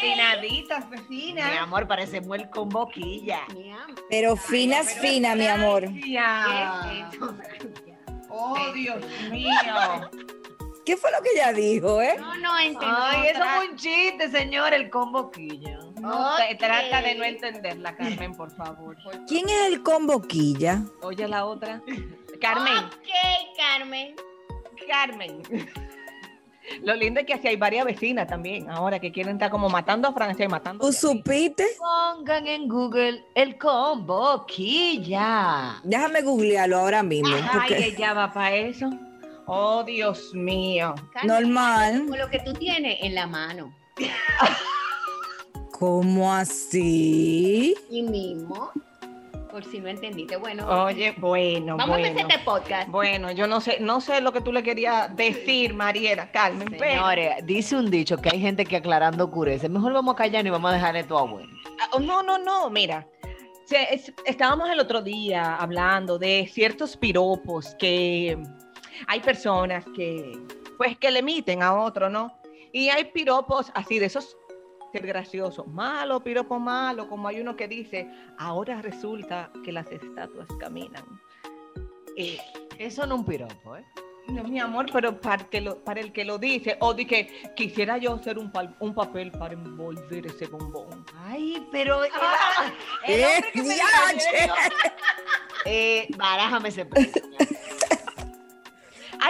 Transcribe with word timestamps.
Pero 0.00 0.14
coordinaditas, 0.14 0.90
vecinas. 0.90 1.50
Mi 1.50 1.56
amor, 1.58 1.86
parecemos 1.86 2.38
el 2.38 2.48
con 2.50 2.68
boquilla. 2.68 3.40
Pero 4.08 4.36
finas, 4.36 4.92
finas, 4.94 5.36
mi 5.36 5.46
amor. 5.46 5.84
Ya. 6.06 7.10
Oh, 8.28 8.56
Dios 8.72 8.98
mío. 9.30 9.50
¿Qué 10.86 10.96
fue 10.96 11.10
lo 11.12 11.22
que 11.22 11.30
ella 11.34 11.52
dijo, 11.52 12.00
eh? 12.00 12.16
No, 12.18 12.34
no 12.36 12.58
entendí. 12.58 12.86
Ay, 12.88 13.28
eso 13.28 13.40
fue 13.56 13.68
un 13.68 13.76
chiste, 13.76 14.30
señor, 14.30 14.72
el 14.72 14.88
con 14.90 15.12
boquilla. 15.12 15.78
No, 16.00 16.32
Ok. 16.32 16.36
te- 16.48 16.54
trata 16.56 17.02
de 17.02 17.14
no 17.16 17.24
entenderla, 17.24 17.94
Carmen, 17.96 18.34
por 18.34 18.50
favor. 18.56 18.96
¿Quién 19.28 19.48
es 19.48 19.66
el 19.66 19.82
con 19.82 20.06
boquilla? 20.06 20.82
Oye 21.02 21.28
la 21.28 21.44
otra. 21.44 21.82
Carmen, 22.40 22.78
Ok, 22.78 23.56
Carmen. 23.56 24.16
Carmen. 24.88 25.42
Lo 26.82 26.94
lindo 26.94 27.20
es 27.20 27.26
que 27.26 27.34
así 27.34 27.48
hay 27.48 27.56
varias 27.56 27.84
vecinas 27.84 28.26
también, 28.26 28.70
ahora 28.70 28.98
que 28.98 29.12
quieren 29.12 29.34
estar 29.34 29.50
como 29.50 29.68
matando 29.68 30.08
a 30.08 30.12
Francia 30.12 30.44
y 30.44 30.48
matando 30.48 30.84
a 30.84 30.86
¿Tú 30.86 30.92
supiste? 30.92 31.66
Pongan 31.78 32.46
en 32.46 32.68
Google 32.68 33.24
el 33.34 33.58
con 33.58 34.06
boquilla. 34.06 35.80
Déjame 35.84 36.22
googlearlo 36.22 36.78
ahora 36.78 37.02
mismo. 37.02 37.34
Ay, 37.34 37.42
Porque 37.52 37.86
ella 37.86 38.14
va 38.14 38.32
para 38.32 38.54
eso. 38.56 38.90
Oh, 39.46 39.82
Dios 39.82 40.32
mío. 40.32 40.94
Normal. 41.24 42.04
Como 42.04 42.16
lo 42.16 42.30
que 42.30 42.38
tú 42.40 42.52
tienes 42.52 42.98
en 43.02 43.14
la 43.14 43.26
mano. 43.26 43.74
¿Cómo 45.72 46.32
así? 46.32 47.74
Y 47.90 48.02
mismo. 48.02 48.70
Por 49.50 49.64
si 49.64 49.80
no 49.80 49.88
entendiste. 49.88 50.36
Bueno, 50.36 50.66
Oye, 50.84 51.14
bueno, 51.18 51.76
vamos 51.76 51.96
a 51.96 52.00
empezar 52.00 52.30
este 52.30 52.44
podcast. 52.44 52.88
Bueno, 52.88 53.30
yo 53.32 53.46
no 53.46 53.60
sé, 53.60 53.78
no 53.80 54.00
sé 54.00 54.20
lo 54.20 54.32
que 54.32 54.40
tú 54.40 54.52
le 54.52 54.62
querías 54.62 55.14
decir, 55.16 55.74
Mariela, 55.74 56.30
Carmen, 56.30 56.68
pero 56.78 56.92
Señores, 56.92 57.34
dice 57.46 57.76
un 57.76 57.90
dicho 57.90 58.16
que 58.18 58.30
hay 58.30 58.40
gente 58.40 58.64
que 58.64 58.76
aclarando 58.76 59.24
ocurrece. 59.24 59.68
Mejor 59.68 59.92
vamos 59.92 60.14
a 60.14 60.16
callar 60.18 60.46
y 60.46 60.50
vamos 60.50 60.70
a 60.70 60.74
dejar 60.74 60.96
esto 60.96 61.18
a 61.18 61.22
bueno. 61.22 61.48
Ah, 61.80 61.98
no, 62.00 62.22
no, 62.22 62.38
no, 62.38 62.70
mira. 62.70 63.06
se- 63.64 63.94
es- 63.94 64.12
estábamos 64.26 64.68
el 64.70 64.80
otro 64.80 65.00
día 65.02 65.54
hablando 65.56 66.18
de 66.18 66.48
ciertos 66.52 66.96
piropos 66.96 67.74
que 67.78 68.36
hay 69.06 69.20
personas 69.20 69.84
que, 69.94 70.32
pues, 70.76 70.96
que 70.98 71.10
le 71.10 71.20
emiten 71.20 71.62
a 71.62 71.74
otro, 71.74 72.08
¿no? 72.10 72.36
Y 72.72 72.88
hay 72.88 73.04
piropos 73.06 73.70
así, 73.74 73.98
de 73.98 74.06
esos 74.06 74.36
ser 74.92 75.06
graciosos, 75.06 75.66
malo, 75.68 76.20
piropo 76.22 76.58
malo, 76.58 77.08
como 77.08 77.28
hay 77.28 77.40
uno 77.40 77.54
que 77.56 77.68
dice, 77.68 78.10
ahora 78.38 78.80
resulta 78.82 79.50
que 79.64 79.72
las 79.72 79.90
estatuas 79.90 80.48
caminan. 80.58 81.04
Eh, 82.16 82.38
Eso 82.78 83.06
no 83.06 83.14
es 83.14 83.20
un 83.20 83.26
piropo, 83.26 83.76
¿eh? 83.76 83.84
No, 84.28 84.44
mi 84.44 84.60
amor, 84.60 84.86
pero 84.92 85.20
para, 85.20 85.44
que 85.48 85.60
lo- 85.60 85.82
para 85.82 86.00
el 86.00 86.12
que 86.12 86.24
lo 86.24 86.38
dice, 86.38 86.76
o 86.80 86.94
de 86.94 87.06
que 87.06 87.52
quisiera 87.56 87.98
yo 87.98 88.14
hacer 88.14 88.38
un, 88.38 88.52
un 88.78 88.94
papel 88.94 89.32
para 89.32 89.54
envolver 89.54 90.26
ese 90.26 90.46
bombón. 90.46 91.04
Ay, 91.26 91.66
pero. 91.72 92.00
Ah, 92.14 92.70
el 93.06 93.24
hombre 93.24 93.50
que 93.52 93.58
¡Eh, 93.60 93.62
me 93.62 93.74
diache! 93.74 94.42
dijo, 94.42 94.54
eh, 95.64 96.08
barájame 96.16 96.68
ese 96.68 96.84
precio. 96.84 97.22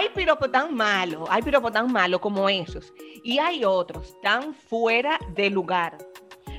Hay 0.01 0.09
piropos 0.09 0.51
tan 0.51 0.73
malos, 0.73 1.29
hay 1.29 1.43
piropos 1.43 1.71
tan 1.71 1.91
malos 1.93 2.19
como 2.21 2.49
esos. 2.49 2.91
Y 3.23 3.37
hay 3.37 3.63
otros 3.63 4.19
tan 4.19 4.55
fuera 4.55 5.19
de 5.35 5.51
lugar. 5.51 5.95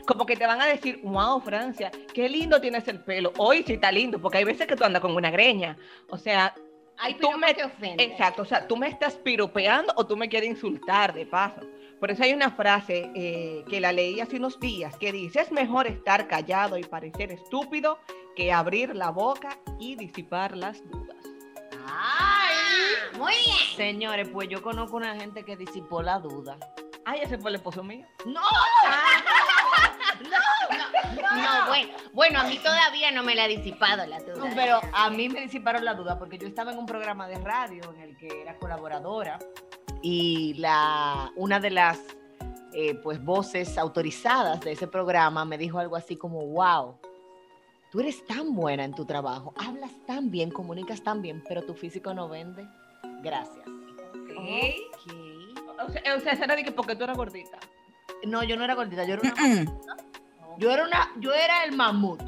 Como 0.06 0.24
que 0.24 0.36
te 0.36 0.46
van 0.46 0.60
a 0.60 0.66
decir, 0.66 1.00
wow, 1.02 1.40
Francia, 1.40 1.90
qué 2.14 2.28
lindo 2.28 2.60
tienes 2.60 2.86
el 2.86 3.02
pelo. 3.02 3.32
Hoy 3.38 3.64
sí 3.66 3.72
está 3.72 3.90
lindo, 3.90 4.20
porque 4.20 4.38
hay 4.38 4.44
veces 4.44 4.68
que 4.68 4.76
tú 4.76 4.84
andas 4.84 5.02
con 5.02 5.16
una 5.16 5.32
greña. 5.32 5.76
O 6.08 6.16
sea, 6.18 6.54
Hay 6.98 7.14
tú 7.14 7.32
me- 7.36 7.52
que. 7.52 7.62
Exacto, 7.98 8.42
o 8.42 8.44
sea, 8.44 8.68
tú 8.68 8.76
me 8.76 8.86
estás 8.86 9.14
piropeando 9.16 9.92
o 9.96 10.06
tú 10.06 10.16
me 10.16 10.28
quieres 10.28 10.50
insultar 10.50 11.12
de 11.12 11.26
paso. 11.26 11.62
Por 11.98 12.12
eso 12.12 12.22
hay 12.22 12.32
una 12.34 12.52
frase 12.52 13.10
eh, 13.16 13.64
que 13.68 13.80
la 13.80 13.90
leí 13.90 14.20
hace 14.20 14.36
unos 14.36 14.60
días 14.60 14.96
que 14.98 15.10
dice, 15.10 15.40
es 15.40 15.50
mejor 15.50 15.88
estar 15.88 16.28
callado 16.28 16.78
y 16.78 16.84
parecer 16.84 17.32
estúpido 17.32 17.98
que 18.36 18.52
abrir 18.52 18.94
la 18.94 19.10
boca 19.10 19.58
y 19.80 19.96
disipar 19.96 20.56
las 20.56 20.80
dudas. 20.88 21.16
Ay, 22.72 23.18
muy 23.18 23.32
bien. 23.32 23.76
Señores, 23.76 24.28
pues 24.32 24.48
yo 24.48 24.62
conozco 24.62 24.96
una 24.96 25.14
gente 25.14 25.44
que 25.44 25.56
disipó 25.56 26.02
la 26.02 26.18
duda. 26.18 26.56
Ay, 27.04 27.20
ese 27.22 27.38
fue 27.38 27.50
el 27.50 27.56
esposo 27.56 27.82
mío. 27.82 28.06
No, 28.26 28.40
bueno, 31.66 31.92
bueno, 32.12 32.40
a 32.40 32.44
mí 32.44 32.58
todavía 32.58 33.10
no 33.10 33.22
me 33.22 33.34
la 33.34 33.44
ha 33.44 33.48
disipado 33.48 34.06
la 34.06 34.20
duda. 34.20 34.50
Pero 34.54 34.80
a 34.92 35.10
mí 35.10 35.28
me 35.28 35.40
disiparon 35.40 35.84
la 35.84 35.94
duda 35.94 36.18
porque 36.18 36.38
yo 36.38 36.46
estaba 36.46 36.72
en 36.72 36.78
un 36.78 36.86
programa 36.86 37.26
de 37.26 37.36
radio 37.36 37.82
en 37.94 38.02
el 38.02 38.16
que 38.16 38.42
era 38.42 38.56
colaboradora 38.58 39.38
y 40.02 40.54
la, 40.54 41.32
una 41.36 41.60
de 41.60 41.70
las 41.70 41.98
eh, 42.72 42.94
pues, 42.94 43.22
voces 43.22 43.78
autorizadas 43.78 44.60
de 44.60 44.72
ese 44.72 44.86
programa 44.86 45.44
me 45.44 45.58
dijo 45.58 45.78
algo 45.78 45.96
así 45.96 46.16
como, 46.16 46.46
wow, 46.46 46.98
tú 47.92 48.00
eres 48.00 48.24
tan 48.26 48.54
buena 48.54 48.84
en 48.84 48.92
tu 48.94 49.04
trabajo, 49.04 49.52
hablas 49.56 49.92
tan 50.06 50.30
bien, 50.30 50.50
comunicas 50.50 51.02
tan 51.02 51.22
bien, 51.22 51.44
pero 51.46 51.62
tu 51.62 51.74
físico 51.74 52.12
no 52.14 52.28
vende. 52.28 52.66
Gracias. 53.22 53.64
Ok. 53.66 54.32
O 55.86 55.90
sea, 55.90 56.16
o 56.16 56.20
sea, 56.20 56.32
era 56.32 56.56
de 56.56 56.64
que 56.64 56.72
porque 56.72 56.96
tú 56.96 57.04
eras 57.04 57.16
gordita. 57.16 57.58
No, 58.26 58.42
yo 58.42 58.56
no 58.56 58.64
era 58.64 58.74
gordita, 58.74 59.04
yo 59.04 59.14
era 59.14 59.22
una... 59.22 59.64
Yo 60.58 60.70
era, 60.70 60.84
una, 60.84 61.10
yo 61.18 61.32
era 61.32 61.64
el 61.64 61.72
mamut, 61.74 62.20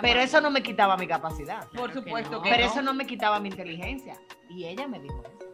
pero 0.00 0.20
eso 0.20 0.40
no 0.40 0.48
me 0.50 0.62
quitaba 0.62 0.96
mi 0.96 1.08
capacidad. 1.08 1.66
Por 1.68 1.92
supuesto 1.92 2.40
que 2.40 2.50
Pero 2.50 2.64
no. 2.66 2.70
eso 2.70 2.82
no 2.82 2.94
me 2.94 3.04
quitaba 3.06 3.40
mi 3.40 3.48
inteligencia. 3.48 4.14
Y 4.48 4.64
ella 4.66 4.86
me 4.86 5.00
dijo 5.00 5.20
eso. 5.24 5.48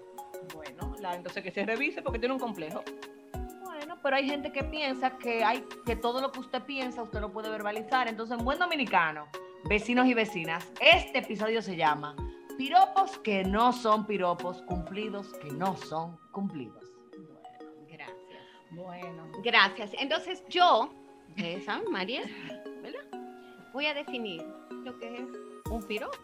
Bueno, 0.54 0.94
la- 1.00 1.14
entonces 1.14 1.42
que 1.42 1.50
se 1.50 1.64
revise 1.64 2.02
porque 2.02 2.18
tiene 2.18 2.34
un 2.34 2.40
complejo. 2.40 2.82
Bueno, 4.06 4.18
pero 4.18 4.24
hay 4.24 4.30
gente 4.30 4.52
que 4.52 4.62
piensa 4.62 5.18
que 5.18 5.42
hay 5.42 5.64
que 5.84 5.96
todo 5.96 6.20
lo 6.20 6.30
que 6.30 6.38
usted 6.38 6.62
piensa 6.62 7.02
usted 7.02 7.20
lo 7.20 7.32
puede 7.32 7.50
verbalizar. 7.50 8.06
Entonces, 8.06 8.38
en 8.38 8.44
buen 8.44 8.56
dominicano, 8.56 9.26
vecinos 9.64 10.06
y 10.06 10.14
vecinas, 10.14 10.64
este 10.80 11.18
episodio 11.18 11.60
se 11.60 11.74
llama 11.74 12.14
Piropos 12.56 13.18
que 13.18 13.42
no 13.42 13.72
son 13.72 14.06
piropos, 14.06 14.62
cumplidos 14.62 15.32
que 15.42 15.50
no 15.50 15.76
son 15.76 16.16
cumplidos. 16.30 16.84
Gracias. 17.90 18.42
Bueno. 18.70 19.26
Gracias. 19.42 19.90
Entonces 19.98 20.44
yo, 20.48 20.88
María, 21.90 22.22
¿verdad? 22.82 23.02
Voy 23.72 23.86
a 23.86 23.94
definir 23.94 24.40
lo 24.84 24.96
que 25.00 25.16
es 25.16 25.28
un 25.68 25.82
piropo. 25.82 26.16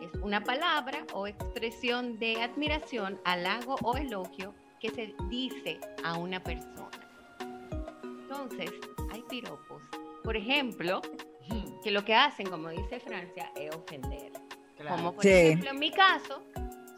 Es 0.00 0.14
una 0.22 0.42
palabra 0.42 1.04
o 1.12 1.26
expresión 1.26 2.18
de 2.18 2.42
admiración, 2.42 3.20
halago 3.24 3.76
o 3.82 3.98
elogio 3.98 4.54
que 4.80 4.88
se 4.88 5.14
dice 5.28 5.78
a 6.02 6.16
una 6.16 6.42
persona. 6.42 7.07
Entonces, 8.30 8.70
hay 9.10 9.22
piropos. 9.22 9.82
Por 10.22 10.36
ejemplo, 10.36 11.00
que 11.82 11.90
lo 11.90 12.04
que 12.04 12.14
hacen, 12.14 12.48
como 12.50 12.68
dice 12.68 13.00
Francia, 13.00 13.50
es 13.56 13.74
ofender. 13.74 14.32
Como 14.88 15.14
por 15.14 15.22
Sí. 15.24 15.30
ejemplo 15.30 15.70
en 15.70 15.78
mi 15.78 15.90
caso, 15.90 16.42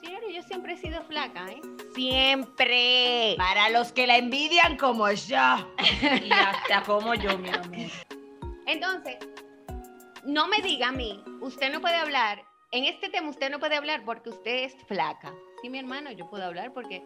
señores, 0.02 0.34
yo 0.34 0.42
siempre 0.42 0.74
he 0.74 0.76
sido 0.76 1.02
flaca, 1.04 1.46
¿eh? 1.50 1.60
siempre. 1.94 3.34
Para 3.38 3.70
los 3.70 3.92
que 3.92 4.06
la 4.06 4.16
envidian 4.18 4.76
como 4.76 5.10
yo. 5.10 5.72
Y 6.24 6.32
hasta 6.32 6.82
como 6.82 7.14
yo, 7.14 7.38
mi 7.38 7.48
amor. 7.48 7.76
Entonces, 8.66 9.16
no 10.24 10.46
me 10.48 10.60
diga 10.62 10.88
a 10.88 10.92
mí, 10.92 11.22
usted 11.40 11.72
no 11.72 11.80
puede 11.80 11.96
hablar. 11.96 12.44
En 12.72 12.84
este 12.84 13.08
tema 13.08 13.30
usted 13.30 13.50
no 13.50 13.58
puede 13.58 13.76
hablar 13.76 14.04
porque 14.04 14.30
usted 14.30 14.64
es 14.64 14.76
flaca. 14.86 15.32
Sí, 15.62 15.70
mi 15.70 15.78
hermano, 15.78 16.10
yo 16.12 16.28
puedo 16.28 16.44
hablar 16.44 16.72
porque 16.72 17.02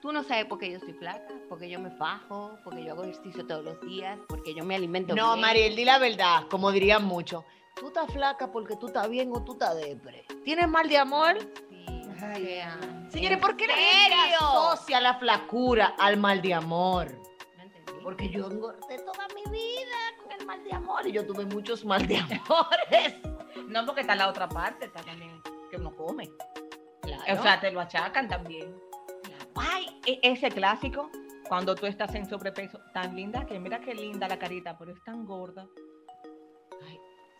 tú 0.00 0.12
no 0.12 0.22
sabes 0.24 0.46
por 0.46 0.58
qué 0.58 0.70
yo 0.70 0.80
soy 0.80 0.92
flaca, 0.94 1.34
porque 1.48 1.68
yo 1.68 1.78
me 1.78 1.90
fajo, 1.90 2.58
porque 2.64 2.84
yo 2.84 2.92
hago 2.92 3.04
ejercicio 3.04 3.46
todos 3.46 3.64
los 3.64 3.80
días, 3.82 4.18
porque 4.28 4.54
yo 4.54 4.64
me 4.64 4.74
alimento 4.74 5.14
No, 5.14 5.34
bien. 5.34 5.40
Mariel, 5.40 5.76
di 5.76 5.84
la 5.84 5.98
verdad, 5.98 6.44
como 6.50 6.72
dirían 6.72 7.04
muchos. 7.04 7.44
Tú 7.76 7.88
estás 7.88 8.12
flaca 8.12 8.50
porque 8.50 8.76
tú 8.76 8.88
estás 8.88 9.08
bien 9.08 9.30
o 9.32 9.42
tú 9.42 9.52
estás 9.52 9.76
depre. 9.76 10.26
¿Tienes 10.44 10.68
mal 10.68 10.88
de 10.88 10.98
amor? 10.98 11.38
Sí, 11.68 12.02
sea, 12.18 12.78
Señores, 13.08 13.36
¿en 13.36 13.40
¿por 13.40 13.56
qué 13.56 13.66
la 13.66 13.74
gente 13.74 14.34
asocia 14.34 15.00
la 15.00 15.14
flacura 15.14 15.94
al 15.98 16.16
mal 16.16 16.42
de 16.42 16.54
amor? 16.54 17.10
No 17.56 17.62
entendí. 17.62 17.92
Porque 18.02 18.28
yo 18.28 18.50
engordé 18.50 18.98
toda 18.98 19.26
mi 19.34 19.50
vida 19.50 19.96
con 20.22 20.32
el 20.32 20.46
mal 20.46 20.62
de 20.62 20.72
amor 20.72 21.06
y 21.06 21.12
yo 21.12 21.26
tuve 21.26 21.46
muchos 21.46 21.84
mal 21.84 22.06
de 22.06 22.16
amores. 22.18 23.14
No, 23.68 23.86
porque 23.86 24.02
está 24.02 24.14
la 24.14 24.28
otra 24.28 24.48
parte, 24.48 24.86
está 24.86 25.02
también 25.02 25.40
que 25.70 25.76
uno 25.76 25.94
come. 25.94 26.28
Claro. 27.02 27.40
O 27.40 27.42
sea, 27.42 27.60
te 27.60 27.70
lo 27.70 27.80
achacan 27.80 28.28
también. 28.28 28.74
Ay, 29.56 29.86
e- 30.06 30.20
ese 30.22 30.48
clásico, 30.50 31.10
cuando 31.48 31.74
tú 31.74 31.86
estás 31.86 32.14
en 32.14 32.28
sobrepeso, 32.28 32.80
tan 32.92 33.14
linda 33.16 33.44
que 33.46 33.58
mira 33.58 33.80
qué 33.80 33.94
linda 33.94 34.28
la 34.28 34.38
carita, 34.38 34.76
pero 34.78 34.92
es 34.92 35.02
tan 35.04 35.24
gorda. 35.26 35.66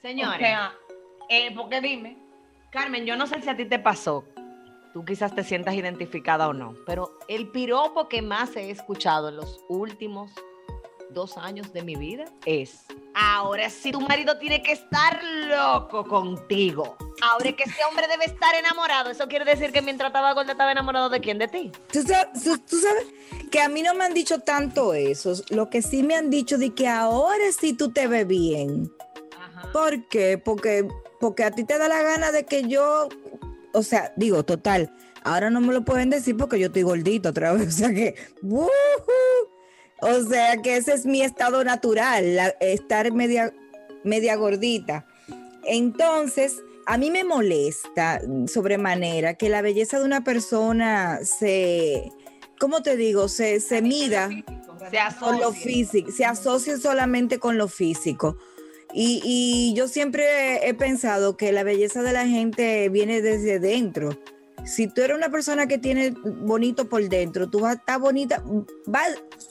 Señores, 0.02 0.36
O 0.36 0.38
sea, 0.40 0.72
eh, 1.28 1.54
porque 1.54 1.80
dime, 1.80 2.16
Carmen, 2.70 3.04
yo 3.04 3.16
no 3.16 3.26
sé 3.26 3.40
si 3.42 3.48
a 3.48 3.56
ti 3.56 3.66
te 3.66 3.78
pasó. 3.78 4.24
Tú 4.92 5.04
quizás 5.04 5.34
te 5.34 5.44
sientas 5.44 5.74
identificada 5.74 6.48
o 6.48 6.52
no, 6.52 6.74
pero 6.86 7.18
el 7.28 7.48
piropo 7.48 8.08
que 8.08 8.22
más 8.22 8.56
he 8.56 8.70
escuchado 8.70 9.28
en 9.28 9.36
los 9.36 9.60
últimos 9.68 10.32
dos 11.12 11.36
años 11.36 11.72
de 11.72 11.82
mi 11.82 11.96
vida 11.96 12.24
es, 12.46 12.84
ahora 13.14 13.68
sí 13.70 13.92
tu 13.92 14.00
marido 14.00 14.38
tiene 14.38 14.62
que 14.62 14.72
estar 14.72 15.20
loco 15.46 16.04
contigo. 16.06 16.96
Ahora 17.22 17.52
que 17.52 17.64
ese 17.64 17.84
hombre 17.88 18.06
debe 18.08 18.24
estar 18.24 18.54
enamorado. 18.54 19.10
Eso 19.10 19.28
quiere 19.28 19.44
decir 19.44 19.72
que 19.72 19.82
mientras 19.82 20.08
estaba 20.08 20.32
gorda 20.32 20.52
estaba 20.52 20.72
enamorado 20.72 21.08
de 21.10 21.20
quién, 21.20 21.38
de 21.38 21.48
ti. 21.48 21.70
¿Tú 21.92 22.02
sabes, 22.02 22.42
tú- 22.42 22.58
tú 22.58 22.76
sabes 22.78 23.04
que 23.50 23.60
a 23.60 23.68
mí 23.68 23.82
no 23.82 23.94
me 23.94 24.04
han 24.04 24.14
dicho 24.14 24.38
tanto 24.40 24.94
eso. 24.94 25.32
Lo 25.50 25.68
que 25.68 25.82
sí 25.82 26.02
me 26.02 26.14
han 26.16 26.30
dicho 26.30 26.56
de 26.56 26.70
que 26.74 26.88
ahora 26.88 27.44
sí 27.58 27.74
tú 27.74 27.92
te 27.92 28.06
ves 28.06 28.26
bien. 28.26 28.90
ajá, 29.38 29.70
¿Por 29.72 30.08
qué? 30.08 30.38
Porque, 30.38 30.88
porque 31.20 31.44
a 31.44 31.50
ti 31.50 31.64
te 31.64 31.76
da 31.76 31.88
la 31.88 32.02
gana 32.02 32.32
de 32.32 32.46
que 32.46 32.62
yo, 32.68 33.08
o 33.74 33.82
sea, 33.82 34.12
digo, 34.16 34.42
total, 34.44 34.90
ahora 35.22 35.50
no 35.50 35.60
me 35.60 35.74
lo 35.74 35.84
pueden 35.84 36.08
decir 36.08 36.36
porque 36.38 36.58
yo 36.58 36.68
estoy 36.68 36.82
gordito 36.82 37.28
otra 37.28 37.52
vez. 37.52 37.66
O 37.68 37.70
sea 37.72 37.90
que. 37.92 38.14
O 40.02 40.22
sea 40.24 40.56
que 40.62 40.76
ese 40.76 40.92
es 40.94 41.06
mi 41.06 41.22
estado 41.22 41.62
natural, 41.64 42.36
la- 42.36 42.54
estar 42.60 43.12
media, 43.12 43.52
media 44.04 44.36
gordita. 44.36 45.06
Entonces, 45.64 46.56
a 46.86 46.96
mí 46.98 47.10
me 47.10 47.24
molesta 47.24 48.20
sobremanera 48.46 49.34
que 49.34 49.48
la 49.48 49.62
belleza 49.62 49.98
de 49.98 50.04
una 50.04 50.24
persona 50.24 51.20
se, 51.22 52.10
¿cómo 52.58 52.82
te 52.82 52.96
digo? 52.96 53.28
Se, 53.28 53.60
se 53.60 53.82
mida 53.82 54.28
se 54.90 54.96
con 55.20 55.38
lo 55.40 55.52
físico, 55.52 56.10
se 56.10 56.24
asocia 56.24 56.78
solamente 56.78 57.38
con 57.38 57.58
lo 57.58 57.68
físico. 57.68 58.38
Y, 58.92 59.20
y 59.24 59.74
yo 59.76 59.86
siempre 59.86 60.66
he 60.68 60.74
pensado 60.74 61.36
que 61.36 61.52
la 61.52 61.62
belleza 61.62 62.02
de 62.02 62.12
la 62.12 62.26
gente 62.26 62.88
viene 62.88 63.22
desde 63.22 63.60
dentro. 63.60 64.18
Si 64.64 64.88
tú 64.88 65.02
eres 65.02 65.16
una 65.16 65.30
persona 65.30 65.66
que 65.66 65.78
tiene 65.78 66.10
bonito 66.10 66.88
por 66.88 67.02
dentro, 67.08 67.48
tú 67.48 67.60
vas 67.60 67.72
a 67.72 67.78
estar 67.78 68.00
bonita, 68.00 68.42
va, 68.92 69.00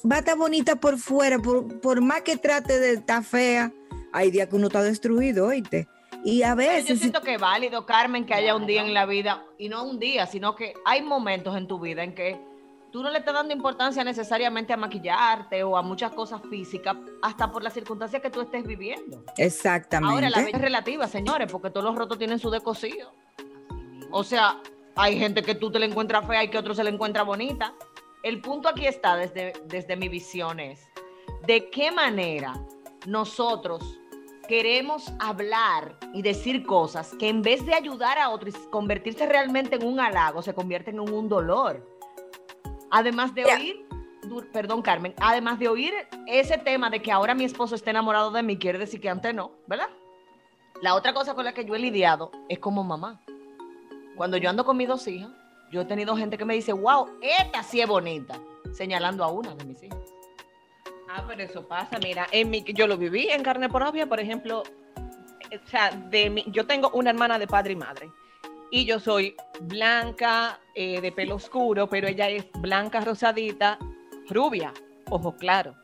va 0.10 0.16
a 0.16 0.20
estar 0.20 0.38
bonita 0.38 0.76
por 0.76 0.98
fuera, 0.98 1.40
por, 1.40 1.80
por 1.82 2.02
más 2.02 2.22
que 2.22 2.38
trate 2.38 2.80
de 2.80 2.94
estar 2.94 3.24
fea, 3.24 3.72
hay 4.14 4.32
días 4.32 4.48
que 4.48 4.56
uno 4.56 4.68
está 4.68 4.82
destruido, 4.84 5.48
oíste. 5.48 5.88
Y 6.24 6.44
a 6.44 6.56
Pero 6.56 6.72
yo 6.72 6.78
veces, 6.78 7.00
siento 7.00 7.22
que 7.22 7.36
es 7.36 7.40
válido, 7.40 7.86
Carmen, 7.86 8.26
que 8.26 8.34
haya 8.34 8.56
un 8.56 8.68
día 8.68 8.82
en 8.82 8.94
la 8.94 9.06
vida, 9.06 9.46
y 9.58 9.70
no 9.70 9.84
un 9.84 10.00
día, 10.00 10.26
sino 10.26 10.56
que 10.56 10.74
hay 10.86 11.02
momentos 11.02 11.56
en 11.56 11.68
tu 11.68 11.80
vida 11.80 12.04
en 12.04 12.14
que 12.14 12.40
tú 12.92 13.04
no 13.04 13.10
le 13.10 13.20
estás 13.20 13.34
dando 13.34 13.54
importancia 13.54 14.04
necesariamente 14.04 14.74
a 14.74 14.78
maquillarte 14.78 15.64
o 15.64 15.78
a 15.78 15.82
muchas 15.82 16.12
cosas 16.12 16.42
físicas, 16.50 16.98
hasta 17.22 17.52
por 17.52 17.64
las 17.64 17.74
circunstancias 17.74 18.22
que 18.22 18.30
tú 18.30 18.42
estés 18.42 18.66
viviendo. 18.66 19.24
exactamente. 19.38 20.14
Ahora, 20.14 20.30
la 20.30 20.38
belleza 20.38 20.58
es 20.58 20.64
relativa, 20.64 21.08
señores, 21.08 21.52
porque 21.52 21.70
todos 21.70 21.86
los 21.86 21.96
rotos 21.96 22.18
tienen 22.18 22.40
su 22.40 22.50
decosido. 22.50 23.14
O 24.12 24.24
sea, 24.24 24.60
hay 25.00 25.18
gente 25.18 25.44
que 25.44 25.56
tú 25.56 25.72
te 25.72 25.80
la 25.80 25.86
encuentras 25.86 26.28
fea 26.28 26.44
y 26.44 26.50
que 26.50 26.58
otro 26.58 26.76
se 26.76 26.84
la 26.84 26.90
encuentra 26.90 27.24
bonita. 27.24 27.74
El 28.22 28.42
punto 28.42 28.68
aquí 28.68 28.86
está, 28.86 29.16
desde, 29.16 29.54
desde 29.66 29.96
mi 29.96 30.10
visión, 30.10 30.60
es 30.60 30.86
de 31.48 31.70
qué 31.70 31.90
manera 31.90 32.54
nosotros 33.08 33.98
queremos 34.50 35.10
hablar 35.20 35.98
y 36.14 36.22
decir 36.22 36.66
cosas 36.66 37.14
que 37.18 37.30
en 37.30 37.42
vez 37.42 37.66
de 37.66 37.76
ayudar 37.76 38.18
a 38.18 38.30
otros 38.30 38.56
y 38.56 38.70
convertirse 38.70 39.26
realmente 39.26 39.78
en 39.78 39.88
un 39.88 40.02
halago, 40.02 40.42
se 40.42 40.54
convierten 40.54 40.96
en 40.96 41.10
un 41.14 41.30
dolor. 41.30 41.88
Además 42.92 43.34
de 43.34 43.46
oír, 43.46 43.86
perdón 44.52 44.82
Carmen, 44.82 45.14
además 45.22 45.60
de 45.60 45.70
oír 45.70 45.94
ese 46.28 46.58
tema 46.58 46.90
de 46.90 47.02
que 47.02 47.12
ahora 47.12 47.36
mi 47.36 47.46
esposo 47.46 47.76
está 47.76 47.92
enamorado 47.92 48.32
de 48.32 48.44
mí, 48.44 48.58
quiere 48.58 48.78
decir 48.78 49.00
que 49.00 49.08
antes 49.08 49.34
no, 49.34 49.52
¿verdad? 49.66 49.88
La 50.82 50.96
otra 50.96 51.14
cosa 51.14 51.36
con 51.36 51.46
la 51.46 51.54
que 51.54 51.64
yo 51.64 51.74
he 51.74 51.80
lidiado 51.80 52.32
es 52.50 52.60
como 52.60 52.84
mamá. 52.84 53.22
Cuando 54.20 54.36
yo 54.36 54.50
ando 54.50 54.66
con 54.66 54.76
mis 54.76 54.90
dos 54.90 55.08
hijas, 55.08 55.30
yo 55.72 55.80
he 55.80 55.86
tenido 55.86 56.14
gente 56.18 56.38
que 56.38 56.44
me 56.44 56.54
dice, 56.54 56.74
wow, 56.74 57.08
esta 57.22 57.64
sí 57.64 57.80
es 57.80 57.88
bonita, 57.88 58.38
señalando 58.74 59.24
a 59.24 59.32
una 59.32 59.56
de 59.56 59.64
mis 59.64 59.82
hijas. 59.82 59.98
Ah, 61.10 61.24
pero 61.26 61.42
eso 61.42 61.66
pasa, 61.66 61.98
mira, 62.04 62.28
en 62.34 62.50
mi, 62.50 62.62
yo 62.62 62.86
lo 62.86 62.98
viví 62.98 63.30
en 63.30 63.42
carne 63.44 63.70
propia, 63.70 64.08
por 64.08 64.20
ejemplo, 64.20 64.64
eh, 65.50 65.62
o 65.66 65.70
sea, 65.70 65.92
de 65.92 66.30
mi, 66.30 66.44
yo 66.48 66.68
tengo 66.68 66.90
una 66.90 67.12
hermana 67.12 67.40
de 67.40 67.48
padre 67.48 67.72
y 67.72 67.76
madre, 67.78 68.12
y 68.72 68.84
yo 68.84 69.00
soy 69.00 69.38
blanca, 69.62 70.60
eh, 70.76 71.00
de 71.00 71.14
pelo 71.14 71.36
oscuro, 71.36 71.88
pero 71.88 72.10
ella 72.10 72.28
es 72.28 72.46
blanca, 72.60 73.00
rosadita, 73.00 73.80
rubia, 74.28 74.74
ojos 75.10 75.36
claros. 75.36 75.78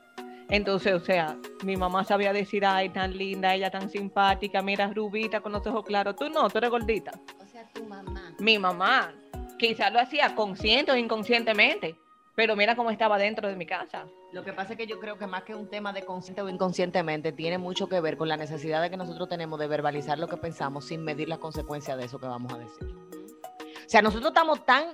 Entonces, 0.50 0.94
o 0.94 1.00
sea, 1.00 1.38
mi 1.64 1.78
mamá 1.78 2.04
sabía 2.04 2.34
decir, 2.34 2.66
ay, 2.66 2.90
tan 2.90 3.18
linda, 3.18 3.56
ella 3.56 3.72
tan 3.72 3.90
simpática, 3.90 4.62
mira, 4.62 4.92
rubita 4.94 5.40
con 5.40 5.54
los 5.54 5.66
ojos 5.66 5.86
claros. 5.86 6.18
Tú 6.18 6.30
no, 6.30 6.50
tú 6.50 6.58
eres 6.58 6.70
gordita. 6.70 7.14
O 7.56 7.58
sea, 7.58 7.70
tu 7.72 7.86
mamá. 7.86 8.34
Mi 8.40 8.60
mamá, 8.60 9.14
quizás 9.58 9.94
lo 9.94 10.02
hacía 10.02 10.36
consciente 10.36 10.92
o 10.92 10.98
inconscientemente, 10.98 11.96
pero 12.36 12.54
mira 12.58 12.76
cómo 12.76 12.92
estaba 12.92 13.18
dentro 13.18 13.48
de 13.48 13.56
mi 13.56 13.66
casa. 13.66 14.08
Lo 14.34 14.44
que 14.44 14.52
pasa 14.52 14.74
es 14.74 14.78
que 14.78 14.88
yo 14.88 15.00
creo 15.00 15.18
que 15.18 15.26
más 15.26 15.44
que 15.44 15.56
un 15.56 15.70
tema 15.70 15.94
de 15.94 16.04
consciente 16.04 16.42
o 16.42 16.50
inconscientemente, 16.50 17.32
tiene 17.32 17.58
mucho 17.58 17.88
que 17.88 18.02
ver 18.02 18.18
con 18.18 18.28
la 18.28 18.36
necesidad 18.36 18.82
de 18.82 18.90
que 18.90 18.98
nosotros 18.98 19.30
tenemos 19.30 19.58
de 19.58 19.68
verbalizar 19.68 20.20
lo 20.20 20.28
que 20.28 20.36
pensamos 20.36 20.84
sin 20.84 21.06
medir 21.06 21.30
las 21.30 21.38
consecuencias 21.38 21.98
de 21.98 22.04
eso 22.04 22.20
que 22.20 22.26
vamos 22.26 22.52
a 22.52 22.58
decir. 22.58 22.94
O 22.94 23.88
sea, 23.88 24.02
nosotros 24.02 24.32
estamos 24.32 24.66
tan 24.66 24.88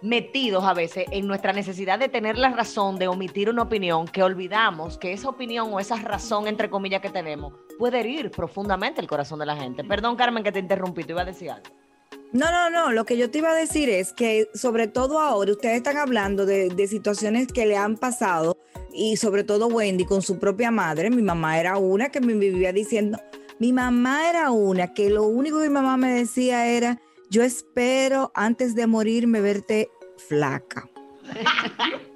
metidos 0.00 0.64
a 0.64 0.74
veces 0.74 1.04
en 1.12 1.28
nuestra 1.28 1.52
necesidad 1.52 2.00
de 2.00 2.08
tener 2.08 2.36
la 2.36 2.48
razón 2.48 2.98
de 2.98 3.06
omitir 3.06 3.48
una 3.48 3.62
opinión 3.62 4.08
que 4.08 4.24
olvidamos 4.24 4.98
que 4.98 5.12
esa 5.12 5.28
opinión 5.28 5.72
o 5.72 5.78
esa 5.78 5.94
razón, 5.94 6.48
entre 6.48 6.68
comillas, 6.68 7.00
que 7.00 7.10
tenemos 7.10 7.54
puede 7.78 8.00
herir 8.00 8.32
profundamente 8.32 9.00
el 9.00 9.06
corazón 9.06 9.38
de 9.38 9.46
la 9.46 9.54
gente. 9.54 9.84
Perdón, 9.84 10.16
Carmen, 10.16 10.42
que 10.42 10.50
te 10.50 10.58
interrumpí, 10.58 11.04
te 11.04 11.12
iba 11.12 11.22
a 11.22 11.26
decir 11.26 11.48
algo. 11.48 11.70
No, 12.32 12.50
no, 12.50 12.70
no, 12.70 12.92
lo 12.92 13.04
que 13.04 13.18
yo 13.18 13.30
te 13.30 13.38
iba 13.38 13.50
a 13.50 13.54
decir 13.54 13.90
es 13.90 14.12
que 14.12 14.48
sobre 14.54 14.88
todo 14.88 15.20
ahora 15.20 15.52
ustedes 15.52 15.76
están 15.76 15.98
hablando 15.98 16.46
de, 16.46 16.70
de 16.70 16.86
situaciones 16.86 17.48
que 17.48 17.66
le 17.66 17.76
han 17.76 17.96
pasado 17.96 18.56
y 18.92 19.16
sobre 19.16 19.44
todo 19.44 19.66
Wendy 19.66 20.04
con 20.04 20.22
su 20.22 20.38
propia 20.38 20.70
madre, 20.70 21.10
mi 21.10 21.22
mamá 21.22 21.58
era 21.58 21.76
una 21.76 22.08
que 22.10 22.20
me 22.20 22.34
vivía 22.34 22.72
diciendo, 22.72 23.18
mi 23.58 23.72
mamá 23.72 24.28
era 24.28 24.50
una 24.50 24.92
que 24.94 25.10
lo 25.10 25.24
único 25.24 25.58
que 25.58 25.68
mi 25.68 25.74
mamá 25.74 25.96
me 25.96 26.12
decía 26.12 26.66
era, 26.66 27.00
yo 27.30 27.42
espero 27.42 28.32
antes 28.34 28.74
de 28.74 28.86
morirme 28.86 29.40
verte 29.40 29.90
flaca. 30.28 30.88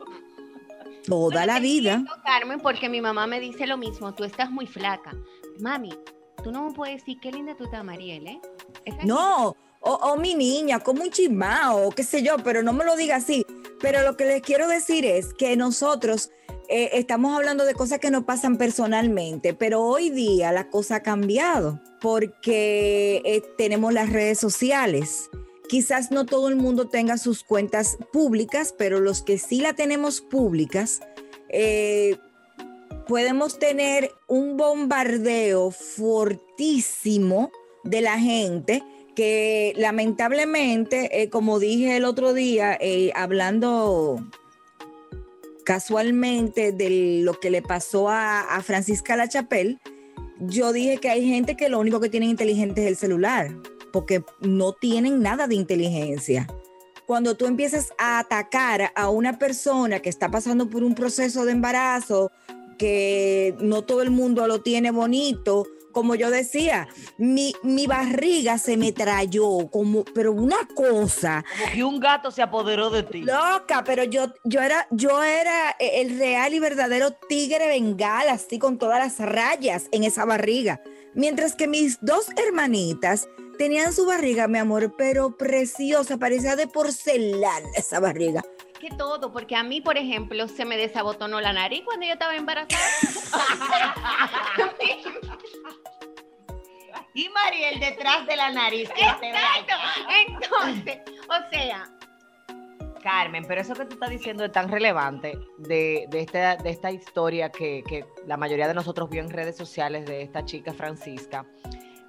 Toda 1.07 1.47
la 1.47 1.61
vida. 1.61 1.95
entiendo, 1.95 2.23
Carmen, 2.25 2.61
porque 2.61 2.89
mi 2.89 3.01
mamá 3.01 3.27
me 3.27 3.39
dice 3.39 3.67
lo 3.67 3.77
mismo, 3.77 4.13
tú 4.13 4.25
estás 4.25 4.51
muy 4.51 4.67
flaca. 4.67 5.15
Mami, 5.61 5.95
tú 6.43 6.51
no 6.51 6.69
me 6.69 6.75
puedes 6.75 6.97
decir 6.97 7.19
qué 7.21 7.31
linda 7.31 7.57
tú 7.57 7.65
estás, 7.65 7.85
Mariel, 7.85 8.27
¿eh? 8.27 8.41
Esa 8.85 9.05
No, 9.05 9.55
o, 9.87 10.17
mi 10.17 10.35
niña, 10.35 10.81
como 10.81 11.03
un 11.03 11.11
chismao, 11.11 11.91
qué 11.91 12.03
sé 12.03 12.23
yo, 12.23 12.37
pero 12.43 12.63
no 12.63 12.73
me 12.73 12.85
lo 12.85 12.97
diga 12.97 13.17
así. 13.17 13.47
Pero 13.81 14.03
lo 14.03 14.17
que 14.17 14.25
les 14.25 14.43
quiero 14.43 14.69
decir 14.69 15.05
es 15.05 15.33
que 15.33 15.57
nosotros 15.57 16.31
eh, 16.69 16.91
estamos 16.95 17.37
hablando 17.37 17.65
de 17.65 17.75
cosas 17.75 18.01
que 18.01 18.11
nos 18.11 18.25
pasan 18.25 18.59
personalmente, 18.59 19.55
pero 19.55 19.83
hoy 19.83 20.11
día 20.11 20.51
la 20.51 20.69
cosa 20.69 20.97
ha 20.97 21.03
cambiado 21.03 21.81
porque 22.01 23.23
eh, 23.25 23.43
tenemos 23.57 23.93
las 23.93 24.13
redes 24.13 24.39
sociales. 24.39 25.31
Quizás 25.69 26.11
no 26.11 26.27
todo 26.27 26.49
el 26.49 26.57
mundo 26.57 26.89
tenga 26.89 27.19
sus 27.19 27.45
cuentas 27.45 27.99
públicas, 28.13 28.75
pero 28.77 29.01
los 29.01 29.23
que 29.23 29.39
sí 29.39 29.61
la 29.61 29.75
tenemos 29.75 30.21
públicas, 30.21 31.01
eh, 31.49 32.17
podemos 33.07 33.59
tener 33.59 34.11
un 34.27 34.57
bombardeo 34.57 35.71
fortísimo 35.71 37.51
de 37.85 38.01
la 38.01 38.19
gente 38.19 38.83
que 39.17 39.73
lamentablemente, 39.77 41.23
eh, 41.23 41.31
como 41.31 41.59
dije 41.59 41.97
el 41.97 42.05
otro 42.05 42.35
día, 42.35 42.77
eh, 42.81 43.11
hablando 43.17 44.25
casualmente 45.65 46.71
de 46.71 47.23
lo 47.25 47.41
que 47.41 47.51
le 47.51 47.63
pasó 47.63 48.09
a, 48.09 48.43
a 48.43 48.63
Francisca 48.63 49.17
La 49.17 49.29
Chapelle, 49.29 49.79
yo 50.39 50.73
dije 50.73 50.99
que 50.99 51.09
hay 51.09 51.27
gente 51.27 51.57
que 51.57 51.69
lo 51.71 51.81
único 51.81 51.99
que 51.99 52.11
tienen 52.11 52.29
inteligente 52.29 52.83
es 52.83 52.89
el 52.89 52.97
celular, 52.97 53.57
porque 53.91 54.23
no 54.41 54.75
tienen 54.75 55.23
nada 55.23 55.49
de 55.49 55.55
inteligencia. 55.55 56.47
Cuando 57.07 57.37
tú 57.37 57.47
empiezas 57.47 57.93
a 57.99 58.19
atacar 58.19 58.93
a 58.95 59.09
una 59.09 59.39
persona 59.39 60.01
que 60.01 60.11
está 60.11 60.31
pasando 60.31 60.69
por 60.69 60.85
un 60.85 60.95
proceso 60.95 61.45
de 61.47 61.53
embarazo, 61.53 62.31
que 62.79 63.57
no 63.61 63.83
todo 63.83 64.03
el 64.03 64.11
mundo 64.11 64.47
lo 64.47 64.61
tiene 64.61 64.91
bonito, 64.91 65.67
como 65.97 66.15
yo 66.15 66.31
decía, 66.31 66.89
mi, 67.17 67.55
mi 67.63 67.87
barriga 67.87 68.59
se 68.59 68.77
me 68.77 68.93
trayó, 68.93 69.71
como, 69.71 70.05
pero 70.05 70.31
una 70.31 70.59
cosa, 70.75 71.43
Como 71.59 71.73
que 71.73 71.85
un 71.85 72.01
gato 72.01 72.31
se 72.31 72.43
apoderó 72.43 72.91
de 72.91 73.03
ti. 73.03 73.23
loca, 73.23 73.83
pero 73.83 74.05
yo, 74.05 74.27
yo 74.45 74.61
era, 74.61 74.87
yo 74.91 75.25
era 75.25 75.75
el 75.81 76.19
real 76.19 76.53
y 76.53 76.59
verdadero 76.59 77.13
tigre 77.13 77.67
bengala, 77.67 78.33
así 78.33 78.59
con 78.59 78.77
todas 78.77 78.99
las 78.99 79.27
rayas 79.27 79.85
en 79.91 80.05
esa 80.05 80.27
barriga. 80.27 80.83
Mientras 81.15 81.55
que 81.55 81.67
mis 81.67 81.97
dos 82.03 82.27
hermanitas 82.37 83.27
tenían 83.57 83.95
su 83.95 84.05
barriga, 84.05 84.49
mi 84.49 84.59
amor, 84.59 84.97
pero 84.99 85.39
preciosa, 85.39 86.19
parecía 86.19 86.57
de 86.57 86.67
porcelana 86.67 87.71
esa 87.75 88.01
barriga. 88.01 88.43
Que 88.79 88.91
todo, 88.91 89.33
porque 89.33 89.57
a 89.57 89.63
mí, 89.63 89.81
por 89.81 89.97
ejemplo, 89.97 90.47
se 90.47 90.67
me 90.67 90.77
desabotonó 90.77 91.41
la 91.41 91.55
nariz 91.55 91.81
cuando 91.87 92.05
yo 92.05 92.13
estaba 92.13 92.37
embarazada. 92.37 92.83
Y 97.17 97.31
Mariel 97.31 97.81
detrás 97.81 98.27
de 98.27 98.37
la 98.37 98.53
nariz. 98.53 98.91
que 98.91 99.01
Exacto. 99.01 99.75
Entonces, 100.29 100.99
o 101.29 101.51
sea, 101.51 101.91
Carmen, 103.03 103.45
pero 103.49 103.63
eso 103.63 103.73
que 103.75 103.87
tú 103.87 103.95
estás 103.95 104.11
diciendo 104.11 104.45
es 104.45 104.53
tan 104.53 104.71
relevante 104.71 105.39
de, 105.57 106.07
de 106.11 106.21
esta, 106.21 106.57
de 106.57 106.69
esta 106.69 106.91
historia 106.91 107.51
que, 107.51 107.83
que 107.89 108.05
la 108.27 108.37
mayoría 108.37 108.69
de 108.69 108.75
nosotros 108.75 109.09
vio 109.09 109.23
en 109.23 109.31
redes 109.31 109.57
sociales 109.57 110.05
de 110.05 110.23
esta 110.23 110.45
chica 110.45 110.75
Francisca. 110.75 111.47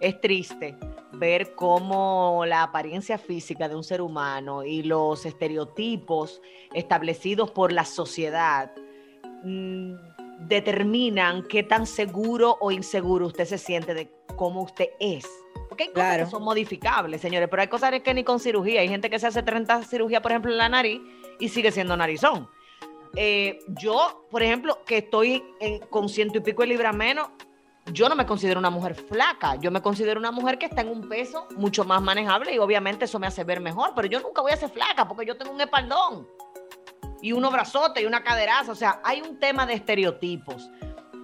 Es 0.02 0.20
triste 0.20 0.76
ver 1.14 1.56
cómo 1.56 2.44
la 2.46 2.64
apariencia 2.64 3.18
física 3.18 3.70
de 3.70 3.76
un 3.76 3.86
ser 3.86 4.02
humano 4.02 4.66
y 4.66 4.84
los 4.84 5.26
estereotipos 5.26 6.42
establecidos 6.74 7.52
por 7.52 7.72
la 7.72 7.86
sociedad 7.86 8.72
mm, 9.44 10.17
determinan 10.40 11.44
qué 11.44 11.64
tan 11.64 11.86
seguro 11.86 12.58
o 12.60 12.72
inseguro 12.72 13.28
usted 13.28 13.46
se 13.46 13.58
siente 13.58 13.94
de 13.94 14.12
cómo 14.36 14.62
usted 14.64 14.88
es. 15.00 15.26
Porque 15.70 15.84
hay 15.86 15.90
cosas 15.90 16.08
Claro. 16.10 16.26
que 16.26 16.32
son 16.32 16.44
modificables, 16.44 17.22
señores, 17.22 17.48
pero 17.50 17.62
hay 17.62 17.68
cosas 17.68 17.92
que 18.02 18.14
ni 18.14 18.24
con 18.24 18.40
cirugía. 18.40 18.82
Hay 18.82 18.88
gente 18.90 19.10
que 19.10 19.20
se 19.20 19.28
hace 19.28 19.44
30 19.44 19.84
cirugías, 19.84 20.22
por 20.22 20.32
ejemplo, 20.32 20.52
en 20.52 20.58
la 20.58 20.70
nariz 20.70 21.02
y 21.40 21.50
sigue 21.50 21.72
siendo 21.72 21.98
narizón. 21.98 22.48
Eh, 23.16 23.60
yo, 23.70 24.26
por 24.30 24.44
ejemplo, 24.44 24.84
que 24.86 24.98
estoy 24.98 25.44
en- 25.60 25.80
con 25.88 26.08
ciento 26.10 26.38
y 26.38 26.42
pico 26.42 26.62
de 26.62 26.68
libras 26.70 26.96
menos, 26.96 27.30
yo 27.94 28.10
no 28.10 28.16
me 28.16 28.26
considero 28.26 28.60
una 28.60 28.70
mujer 28.70 28.96
flaca. 28.96 29.56
Yo 29.56 29.72
me 29.72 29.82
considero 29.82 30.20
una 30.20 30.32
mujer 30.32 30.58
que 30.58 30.66
está 30.66 30.82
en 30.82 30.90
un 30.90 31.08
peso 31.08 31.48
mucho 31.56 31.84
más 31.86 32.02
manejable 32.02 32.54
y 32.54 32.58
obviamente 32.60 33.06
eso 33.06 33.18
me 33.18 33.28
hace 33.28 33.44
ver 33.44 33.62
mejor, 33.62 33.94
pero 33.96 34.08
yo 34.08 34.20
nunca 34.20 34.42
voy 34.42 34.52
a 34.52 34.58
ser 34.58 34.70
flaca 34.70 35.08
porque 35.08 35.26
yo 35.26 35.38
tengo 35.38 35.52
un 35.54 35.62
espaldón 35.62 36.28
y 37.22 37.32
unos 37.32 37.52
brazotes 37.52 38.04
y 38.04 38.06
una 38.06 38.24
caderaza. 38.24 38.72
O 38.72 38.76
sea, 38.76 39.02
hay 39.04 39.22
un 39.22 39.40
tema 39.40 39.66
de 39.66 39.74
estereotipos 39.74 40.70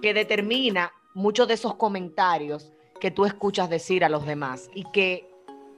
que 0.02 0.14
determina 0.14 0.92
muchos 1.14 1.48
de 1.48 1.54
esos 1.54 1.76
comentarios 1.76 2.72
que 3.00 3.10
tú 3.10 3.24
escuchas 3.24 3.68
decir 3.68 4.04
a 4.04 4.08
los 4.08 4.26
demás 4.26 4.70
y 4.74 4.84
que 4.90 5.30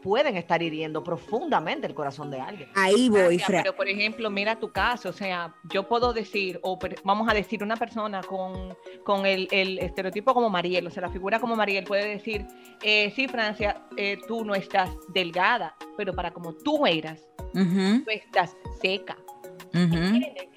pueden 0.07 0.37
estar 0.37 0.63
hiriendo 0.63 1.03
profundamente 1.03 1.89
el 1.89 1.95
corazón 1.95 2.31
de 2.31 2.41
alguien. 2.41 2.69
Ahí 2.77 3.09
voy, 3.09 3.19
Gracias, 3.19 3.47
Fra. 3.47 3.63
Pero, 3.65 3.75
por 3.75 3.89
ejemplo, 3.89 4.31
mira 4.31 4.55
tu 4.57 4.71
caso, 4.71 5.09
o 5.09 5.13
sea, 5.13 5.53
yo 5.65 5.89
puedo 5.89 6.13
decir, 6.13 6.61
o 6.63 6.79
vamos 7.03 7.29
a 7.29 7.35
decir, 7.35 7.65
una 7.65 7.77
persona 7.77 8.21
con, 8.23 8.77
con 9.05 9.27
el, 9.27 9.49
el 9.51 9.81
estereotipo 9.81 10.33
como 10.33 10.49
Mariel, 10.49 10.87
o 10.87 10.91
sea, 10.91 11.03
la 11.03 11.11
figura 11.11 11.41
como 11.41 11.57
Mariel 11.57 11.83
puede 11.83 12.07
decir, 12.07 12.47
eh, 12.83 13.13
sí, 13.17 13.27
Francia, 13.27 13.83
eh, 13.97 14.19
tú 14.29 14.45
no 14.45 14.55
estás 14.55 14.91
delgada, 15.09 15.75
pero 15.97 16.15
para 16.15 16.33
como 16.33 16.53
tú 16.53 16.87
eras, 16.87 17.27
tú 17.53 18.11
estás 18.11 18.57
seca. 18.81 19.17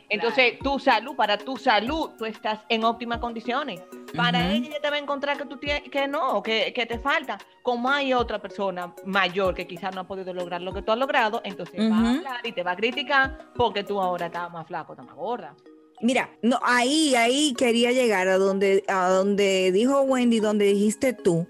Entonces, 0.09 0.57
tu 0.59 0.79
salud, 0.79 1.15
para 1.15 1.37
tu 1.37 1.55
salud, 1.55 2.11
tú 2.17 2.25
estás 2.25 2.59
en 2.67 2.83
óptimas 2.83 3.19
condiciones. 3.19 3.81
Para 4.15 4.39
Ujú. 4.39 4.49
ella, 4.49 4.67
ella 4.69 4.81
te 4.81 4.89
va 4.89 4.95
a 4.95 4.99
encontrar 4.99 5.37
que 5.37 5.45
tú 5.45 5.57
tienes, 5.57 5.83
que 5.89 6.07
no, 6.07 6.41
que, 6.41 6.73
que 6.73 6.85
te 6.87 6.97
falta. 6.97 7.37
Como 7.61 7.89
hay 7.89 8.13
otra 8.13 8.39
persona 8.39 8.93
mayor 9.05 9.53
que 9.53 9.67
quizás 9.67 9.93
no 9.93 10.01
ha 10.01 10.07
podido 10.07 10.33
lograr 10.33 10.61
lo 10.61 10.73
que 10.73 10.81
tú 10.81 10.91
has 10.91 10.97
logrado, 10.97 11.41
entonces 11.43 11.79
va 11.91 11.97
a 11.97 12.09
hablar 12.09 12.39
y 12.43 12.51
te 12.51 12.63
va 12.63 12.71
a 12.71 12.75
criticar 12.75 13.37
porque 13.55 13.83
tú 13.83 14.01
ahora 14.01 14.25
estás 14.25 14.51
más 14.51 14.65
flaco, 14.65 14.93
estás 14.93 15.05
más 15.05 15.15
gorda. 15.15 15.55
Mira, 16.01 16.29
no, 16.41 16.59
ahí, 16.63 17.13
ahí 17.15 17.53
quería 17.53 17.91
llegar 17.91 18.27
a 18.29 18.37
donde, 18.37 18.83
a 18.87 19.09
donde 19.09 19.71
dijo 19.71 20.01
Wendy, 20.01 20.39
donde 20.39 20.65
dijiste 20.65 21.13
tú, 21.13 21.45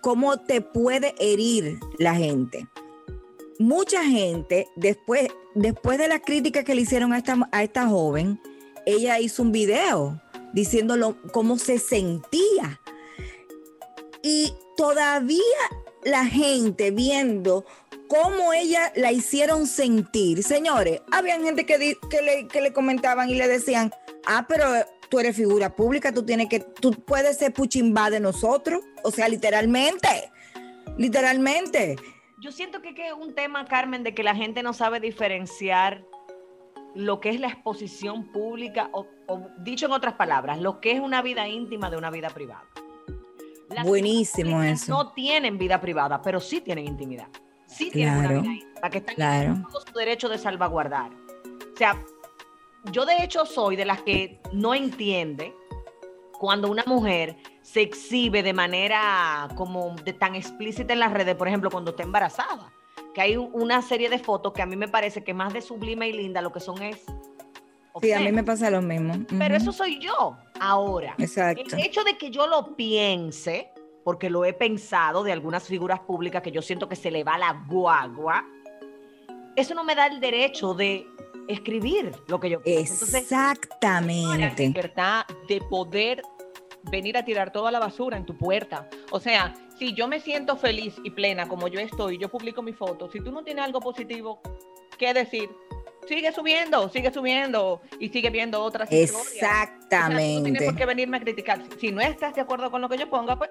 cómo 0.00 0.36
te 0.36 0.60
puede 0.60 1.14
herir 1.18 1.78
la 1.98 2.14
gente. 2.14 2.66
Mucha 3.58 4.04
gente, 4.04 4.68
después, 4.76 5.28
después 5.54 5.98
de 5.98 6.08
la 6.08 6.20
crítica 6.20 6.64
que 6.64 6.74
le 6.74 6.82
hicieron 6.82 7.12
a 7.12 7.18
esta, 7.18 7.48
a 7.52 7.62
esta 7.62 7.86
joven, 7.86 8.40
ella 8.86 9.20
hizo 9.20 9.42
un 9.42 9.52
video 9.52 10.20
diciéndolo 10.52 11.16
cómo 11.32 11.58
se 11.58 11.78
sentía. 11.78 12.80
Y 14.22 14.52
todavía 14.76 15.40
la 16.04 16.24
gente 16.24 16.90
viendo 16.90 17.64
cómo 18.08 18.52
ella 18.52 18.92
la 18.94 19.12
hicieron 19.12 19.66
sentir. 19.66 20.42
Señores, 20.42 21.00
había 21.10 21.40
gente 21.40 21.64
que, 21.64 21.96
que, 22.10 22.22
le, 22.22 22.46
que 22.46 22.60
le 22.60 22.72
comentaban 22.72 23.30
y 23.30 23.34
le 23.34 23.48
decían, 23.48 23.92
ah, 24.26 24.46
pero 24.48 24.66
tú 25.08 25.18
eres 25.18 25.36
figura 25.36 25.74
pública, 25.74 26.12
tú 26.12 26.22
tienes 26.22 26.48
que, 26.48 26.60
tú 26.60 26.92
puedes 26.92 27.38
ser 27.38 27.52
puchimba 27.52 28.10
de 28.10 28.20
nosotros. 28.20 28.82
O 29.02 29.10
sea, 29.10 29.28
literalmente, 29.28 30.30
literalmente. 30.98 31.96
Yo 32.42 32.50
siento 32.50 32.82
que, 32.82 32.88
es 32.88 33.12
un 33.12 33.36
tema, 33.36 33.64
Carmen, 33.66 34.02
de 34.02 34.16
que 34.16 34.24
la 34.24 34.34
gente 34.34 34.64
no 34.64 34.72
sabe 34.72 34.98
diferenciar 34.98 36.04
lo 36.92 37.20
que 37.20 37.30
es 37.30 37.38
la 37.38 37.46
exposición 37.46 38.32
pública 38.32 38.90
o, 38.92 39.06
o, 39.28 39.46
dicho 39.58 39.86
en 39.86 39.92
otras 39.92 40.14
palabras, 40.14 40.60
lo 40.60 40.80
que 40.80 40.90
es 40.90 40.98
una 40.98 41.22
vida 41.22 41.46
íntima 41.46 41.88
de 41.88 41.96
una 41.96 42.10
vida 42.10 42.30
privada. 42.30 42.64
Las 43.70 43.86
Buenísimo 43.86 44.60
eso. 44.60 44.92
No 44.92 45.12
tienen 45.12 45.56
vida 45.56 45.80
privada, 45.80 46.20
pero 46.20 46.40
sí 46.40 46.60
tienen 46.60 46.88
intimidad. 46.88 47.28
Sí 47.68 47.92
tienen 47.92 48.18
Claro, 48.18 48.40
una 48.40 48.42
vida 48.42 48.54
íntima 48.54 48.90
que 48.90 48.98
están 48.98 49.14
claro. 49.14 49.62
todo 49.70 49.80
su 49.80 49.92
derecho 49.96 50.28
de 50.28 50.36
salvaguardar. 50.36 51.12
O 51.12 51.76
sea, 51.76 52.04
yo 52.90 53.06
de 53.06 53.22
hecho 53.22 53.46
soy 53.46 53.76
de 53.76 53.84
las 53.84 54.02
que 54.02 54.40
no 54.52 54.74
entiende 54.74 55.54
cuando 56.40 56.68
una 56.68 56.82
mujer 56.88 57.36
se 57.72 57.80
exhibe 57.80 58.42
de 58.42 58.52
manera 58.52 59.48
como 59.54 59.94
de 60.04 60.12
tan 60.12 60.34
explícita 60.34 60.92
en 60.92 60.98
las 61.00 61.10
redes, 61.12 61.34
por 61.36 61.48
ejemplo, 61.48 61.70
cuando 61.70 61.92
está 61.92 62.02
embarazada, 62.02 62.70
que 63.14 63.20
hay 63.22 63.36
un- 63.36 63.50
una 63.54 63.80
serie 63.80 64.10
de 64.10 64.18
fotos 64.18 64.52
que 64.52 64.60
a 64.60 64.66
mí 64.66 64.76
me 64.76 64.88
parece 64.88 65.24
que 65.24 65.32
más 65.32 65.54
de 65.54 65.62
sublime 65.62 66.06
y 66.08 66.12
linda 66.12 66.42
lo 66.42 66.52
que 66.52 66.60
son 66.60 66.82
es 66.82 67.02
Sí, 68.00 68.10
a 68.12 68.20
mí 68.20 68.32
me 68.32 68.42
pasa 68.42 68.70
lo 68.70 68.80
mismo. 68.80 69.14
Pero 69.38 69.54
eso 69.54 69.70
soy 69.70 69.98
yo 69.98 70.36
ahora. 70.60 71.14
Exacto. 71.18 71.62
El 71.76 71.80
hecho 71.84 72.02
de 72.04 72.16
que 72.16 72.30
yo 72.30 72.46
lo 72.46 72.74
piense, 72.74 73.70
porque 74.02 74.30
lo 74.30 74.44
he 74.46 74.54
pensado 74.54 75.22
de 75.22 75.30
algunas 75.32 75.64
figuras 75.64 76.00
públicas 76.00 76.42
que 76.42 76.50
yo 76.50 76.62
siento 76.62 76.88
que 76.88 76.96
se 76.96 77.10
le 77.10 77.22
va 77.22 77.36
la 77.38 77.52
guagua, 77.68 78.44
eso 79.56 79.74
no 79.74 79.84
me 79.84 79.94
da 79.94 80.06
el 80.06 80.20
derecho 80.20 80.72
de 80.74 81.06
escribir 81.48 82.12
lo 82.28 82.40
que 82.40 82.48
yo 82.50 82.62
pienso. 82.62 82.94
Entonces, 82.94 83.30
La 83.30 83.52
Exactamente. 83.52 84.66
libertad 84.68 85.24
de 85.48 85.60
poder 85.60 86.22
venir 86.90 87.16
a 87.16 87.24
tirar 87.24 87.52
toda 87.52 87.70
la 87.70 87.78
basura 87.78 88.16
en 88.16 88.24
tu 88.26 88.36
puerta. 88.36 88.88
O 89.10 89.20
sea, 89.20 89.54
si 89.78 89.94
yo 89.94 90.08
me 90.08 90.20
siento 90.20 90.56
feliz 90.56 90.94
y 91.04 91.10
plena 91.10 91.48
como 91.48 91.68
yo 91.68 91.80
estoy, 91.80 92.18
yo 92.18 92.28
publico 92.28 92.62
mi 92.62 92.72
foto, 92.72 93.10
si 93.10 93.20
tú 93.20 93.30
no 93.32 93.42
tienes 93.44 93.64
algo 93.64 93.80
positivo 93.80 94.40
que 94.98 95.12
decir, 95.14 95.50
sigue 96.06 96.32
subiendo, 96.32 96.88
sigue 96.88 97.12
subiendo 97.12 97.80
y 97.98 98.08
sigue 98.08 98.30
viendo 98.30 98.62
otras 98.62 98.90
historias. 98.92 99.26
O 99.26 99.30
sea, 99.30 99.64
no 99.64 100.16
tienes 100.16 100.24
Exactamente. 100.44 100.64
por 100.66 100.76
qué 100.76 100.86
venirme 100.86 101.16
a 101.16 101.20
criticar. 101.20 101.62
Si 101.80 101.90
no 101.92 102.00
estás 102.00 102.34
de 102.34 102.40
acuerdo 102.40 102.70
con 102.70 102.80
lo 102.82 102.88
que 102.88 102.98
yo 102.98 103.08
ponga, 103.08 103.36
pues 103.36 103.50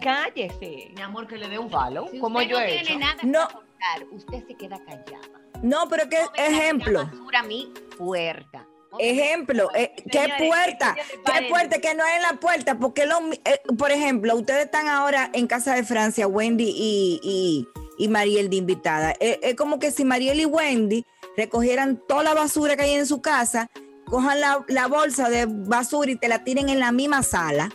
cállese. 0.00 0.90
mi 0.94 1.02
amor, 1.02 1.26
que 1.26 1.36
le 1.36 1.48
dé 1.48 1.58
un 1.58 1.70
follow, 1.70 2.08
si 2.10 2.18
como 2.18 2.38
usted 2.38 2.50
yo 2.50 2.58
no 2.58 2.64
he 2.64 2.68
tiene 2.68 2.88
hecho. 2.90 2.98
nada 2.98 3.16
No. 3.22 3.48
que 3.48 4.14
usted 4.14 4.46
se 4.46 4.54
queda 4.54 4.78
callada. 4.84 5.40
No, 5.62 5.88
pero 5.88 6.08
qué 6.08 6.18
No 6.22 6.30
venga 6.32 6.42
a 6.42 6.46
ejemplo. 6.60 7.04
basura 7.06 7.40
a 7.40 7.42
mi 7.44 7.72
puerta. 7.96 8.66
Ejemplo, 8.98 9.68
eh, 9.74 9.92
¿qué 10.10 10.28
puerta? 10.38 10.96
¿Qué 11.24 11.46
puerta? 11.48 11.78
Que 11.80 11.94
no 11.94 12.04
es 12.04 12.16
en 12.16 12.22
la 12.22 12.40
puerta, 12.40 12.78
porque 12.78 13.06
lo, 13.06 13.18
eh, 13.32 13.60
por 13.78 13.90
ejemplo, 13.90 14.34
ustedes 14.36 14.66
están 14.66 14.88
ahora 14.88 15.30
en 15.32 15.46
casa 15.46 15.74
de 15.74 15.84
Francia, 15.84 16.26
Wendy 16.26 16.72
y, 16.76 17.20
y, 17.22 17.68
y 17.98 18.08
Mariel 18.08 18.50
de 18.50 18.56
invitada. 18.56 19.14
Eh, 19.20 19.40
Es, 19.42 19.54
como 19.54 19.78
que 19.78 19.90
si 19.90 20.04
Mariel 20.04 20.40
y 20.40 20.44
Wendy 20.46 21.04
recogieran 21.36 22.00
toda 22.08 22.22
la 22.22 22.34
basura 22.34 22.76
que 22.76 22.82
hay 22.82 22.94
en 22.94 23.06
su 23.06 23.20
casa, 23.20 23.68
cojan 24.06 24.40
la, 24.40 24.64
la 24.68 24.86
bolsa 24.86 25.28
de 25.28 25.46
basura 25.46 26.10
y 26.10 26.16
te 26.16 26.28
la 26.28 26.44
tiren 26.44 26.68
en 26.68 26.80
la 26.80 26.92
misma 26.92 27.22
sala. 27.22 27.70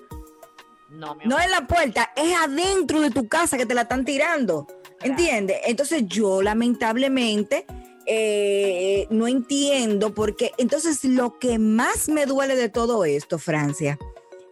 No, 0.90 1.16
No 1.24 1.40
en 1.40 1.52
la 1.52 1.68
puerta, 1.68 2.12
es 2.16 2.34
adentro 2.36 3.00
de 3.00 3.12
tu 3.12 3.28
casa 3.28 3.58
que 3.58 3.66
te 3.66 3.74
la 3.74 3.84
están 3.84 4.04
tirando. 4.06 4.68
¿Entiendes? 5.04 5.58
Entonces 5.66 6.04
yo 6.06 6.44
lamentablemente 6.44 7.66
eh, 8.06 9.08
no 9.10 9.28
entiendo 9.28 10.14
porque 10.14 10.52
entonces 10.58 11.04
lo 11.04 11.40
que 11.40 11.60
más 11.60 12.10
me 12.10 12.26
duele 12.26 12.56
de 12.56 12.70
todo 12.70 13.06
esto, 13.06 13.38
Francia, 13.38 13.98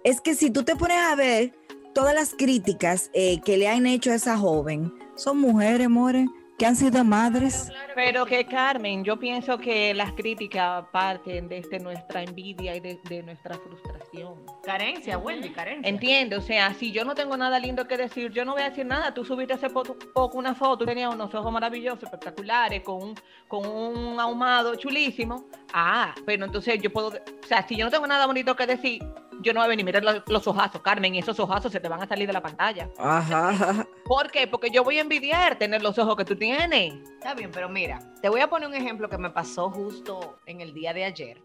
es 0.03 0.21
que 0.21 0.35
si 0.35 0.49
tú 0.51 0.63
te 0.63 0.75
pones 0.75 0.97
a 0.97 1.15
ver 1.15 1.53
todas 1.93 2.13
las 2.13 2.33
críticas 2.33 3.09
eh, 3.13 3.41
que 3.41 3.57
le 3.57 3.67
han 3.67 3.85
hecho 3.85 4.11
a 4.11 4.15
esa 4.15 4.37
joven, 4.37 4.93
son 5.15 5.39
mujeres, 5.39 5.89
more, 5.89 6.27
que 6.59 6.65
han 6.65 6.75
sido 6.75 7.03
madres. 7.05 7.71
Pero 7.95 8.25
que 8.25 8.45
Carmen, 8.45 9.03
yo 9.03 9.17
pienso 9.17 9.57
que 9.57 9.93
las 9.93 10.11
críticas 10.11 10.85
parten 10.91 11.47
desde 11.47 11.79
nuestra 11.79 12.21
envidia 12.21 12.75
y 12.75 12.79
de, 12.81 12.99
de 13.09 13.23
nuestra 13.23 13.55
frustración. 13.57 14.35
Carencia, 14.63 15.17
Wendy, 15.17 15.49
carencia. 15.49 15.89
Entiende, 15.89 16.35
o 16.35 16.41
sea, 16.41 16.73
si 16.73 16.91
yo 16.91 17.03
no 17.05 17.15
tengo 17.15 17.35
nada 17.37 17.57
lindo 17.59 17.87
que 17.87 17.97
decir, 17.97 18.31
yo 18.31 18.43
no 18.45 18.53
voy 18.53 18.61
a 18.61 18.69
decir 18.69 18.85
nada. 18.85 19.13
Tú 19.13 19.23
subiste 19.25 19.53
hace 19.53 19.69
po- 19.69 19.83
poco 20.13 20.37
una 20.37 20.53
foto, 20.53 20.85
tenías 20.85 21.13
unos 21.13 21.33
ojos 21.33 21.51
maravillosos, 21.51 22.03
espectaculares, 22.03 22.83
con 22.83 23.01
un, 23.01 23.15
con 23.47 23.65
un 23.65 24.19
ahumado 24.19 24.75
chulísimo. 24.75 25.45
Ah, 25.73 26.13
pero 26.25 26.45
entonces 26.45 26.81
yo 26.81 26.91
puedo, 26.91 27.09
o 27.09 27.47
sea, 27.47 27.67
si 27.67 27.75
yo 27.75 27.85
no 27.85 27.91
tengo 27.91 28.07
nada 28.07 28.25
bonito 28.25 28.55
que 28.55 28.65
decir, 28.65 29.03
yo 29.41 29.53
no 29.53 29.59
voy 29.59 29.65
a 29.65 29.69
venir, 29.69 29.85
mira 29.85 30.01
los, 30.01 30.21
los 30.27 30.47
ojazos, 30.47 30.81
Carmen, 30.81 31.15
y 31.15 31.19
esos 31.19 31.39
ojazos 31.39 31.71
se 31.71 31.79
te 31.79 31.87
van 31.87 32.01
a 32.01 32.07
salir 32.07 32.27
de 32.27 32.33
la 32.33 32.41
pantalla. 32.41 32.89
Ajá, 32.97 33.49
ajá. 33.49 33.87
¿Por 34.05 34.31
qué? 34.31 34.47
Porque 34.47 34.69
yo 34.69 34.83
voy 34.83 34.97
a 34.97 35.01
envidiar 35.01 35.57
tener 35.57 35.81
los 35.81 35.97
ojos 35.97 36.15
que 36.15 36.25
tú 36.25 36.35
tienes. 36.35 36.93
Está 37.13 37.33
bien, 37.33 37.51
pero 37.51 37.69
mira, 37.69 37.99
te 38.21 38.29
voy 38.29 38.41
a 38.41 38.49
poner 38.49 38.67
un 38.67 38.75
ejemplo 38.75 39.09
que 39.09 39.17
me 39.17 39.29
pasó 39.29 39.69
justo 39.69 40.39
en 40.45 40.61
el 40.61 40.73
día 40.73 40.93
de 40.93 41.05
ayer, 41.05 41.41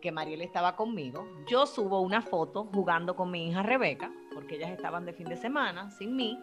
que 0.00 0.12
Mariel 0.12 0.42
estaba 0.42 0.74
conmigo. 0.76 1.26
Yo 1.48 1.66
subo 1.66 2.00
una 2.00 2.22
foto 2.22 2.68
jugando 2.72 3.14
con 3.14 3.30
mi 3.30 3.48
hija 3.48 3.62
Rebeca, 3.62 4.10
porque 4.32 4.56
ellas 4.56 4.70
estaban 4.70 5.04
de 5.04 5.12
fin 5.12 5.28
de 5.28 5.36
semana 5.36 5.90
sin 5.90 6.16
mí, 6.16 6.38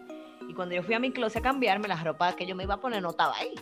y 0.48 0.54
cuando 0.54 0.76
yo 0.76 0.84
fui 0.84 0.94
a 0.94 1.00
mi 1.00 1.12
closet 1.12 1.44
a 1.46 1.50
cambiarme, 1.50 1.88
la 1.88 2.02
ropa 2.04 2.36
que 2.36 2.46
yo 2.46 2.56
me 2.56 2.64
iba 2.64 2.76
a 2.76 2.80
poner 2.80 3.02
no 3.02 3.10
estaba 3.10 3.36
ahí. 3.36 3.54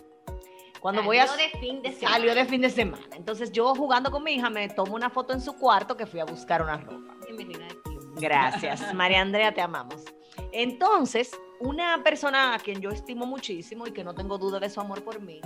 Cuando 0.80 1.02
voy 1.02 1.18
a... 1.18 1.26
Salió 1.26 1.44
de 1.52 1.58
fin 1.58 1.82
de 1.82 1.92
semana. 1.92 2.14
Salió 2.16 2.34
de 2.34 2.44
fin 2.44 2.60
de 2.60 2.70
semana. 2.70 3.16
Entonces 3.16 3.52
yo 3.52 3.74
jugando 3.74 4.10
con 4.10 4.22
mi 4.24 4.32
hija 4.34 4.48
me 4.50 4.68
tomo 4.68 4.94
una 4.94 5.10
foto 5.10 5.32
en 5.32 5.40
su 5.40 5.54
cuarto 5.56 5.96
que 5.96 6.06
fui 6.06 6.20
a 6.20 6.24
buscar 6.24 6.62
una 6.62 6.76
ropa. 6.78 7.14
Bienvenida 7.26 7.64
al 7.66 7.82
club. 7.82 8.14
Gracias, 8.20 8.94
María 8.94 9.20
Andrea, 9.20 9.52
te 9.52 9.60
amamos. 9.60 10.04
Entonces, 10.52 11.30
una 11.60 12.02
persona 12.02 12.54
a 12.54 12.58
quien 12.58 12.80
yo 12.80 12.90
estimo 12.90 13.26
muchísimo 13.26 13.86
y 13.86 13.92
que 13.92 14.04
no 14.04 14.14
tengo 14.14 14.38
duda 14.38 14.60
de 14.60 14.70
su 14.70 14.80
amor 14.80 15.02
por 15.04 15.20
mí, 15.20 15.40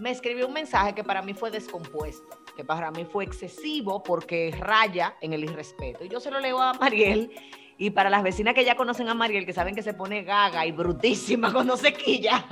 me 0.00 0.10
escribió 0.10 0.46
un 0.48 0.52
mensaje 0.52 0.94
que 0.94 1.04
para 1.04 1.22
mí 1.22 1.32
fue 1.34 1.50
descompuesto, 1.50 2.38
que 2.56 2.64
para 2.64 2.90
mí 2.90 3.04
fue 3.04 3.24
excesivo 3.24 4.02
porque 4.02 4.54
raya 4.58 5.16
en 5.20 5.32
el 5.32 5.44
irrespeto. 5.44 6.04
Y 6.04 6.08
yo 6.08 6.18
se 6.20 6.30
lo 6.30 6.40
leo 6.40 6.60
a 6.60 6.72
Mariel. 6.74 7.30
Y 7.78 7.90
para 7.90 8.10
las 8.10 8.22
vecinas 8.22 8.54
que 8.54 8.64
ya 8.64 8.76
conocen 8.76 9.08
a 9.08 9.14
Mariel, 9.14 9.44
que 9.46 9.52
saben 9.52 9.74
que 9.74 9.82
se 9.82 9.94
pone 9.94 10.22
gaga 10.22 10.64
y 10.66 10.72
brutísima 10.72 11.52
cuando 11.52 11.76
se 11.76 11.92
quilla, 11.92 12.44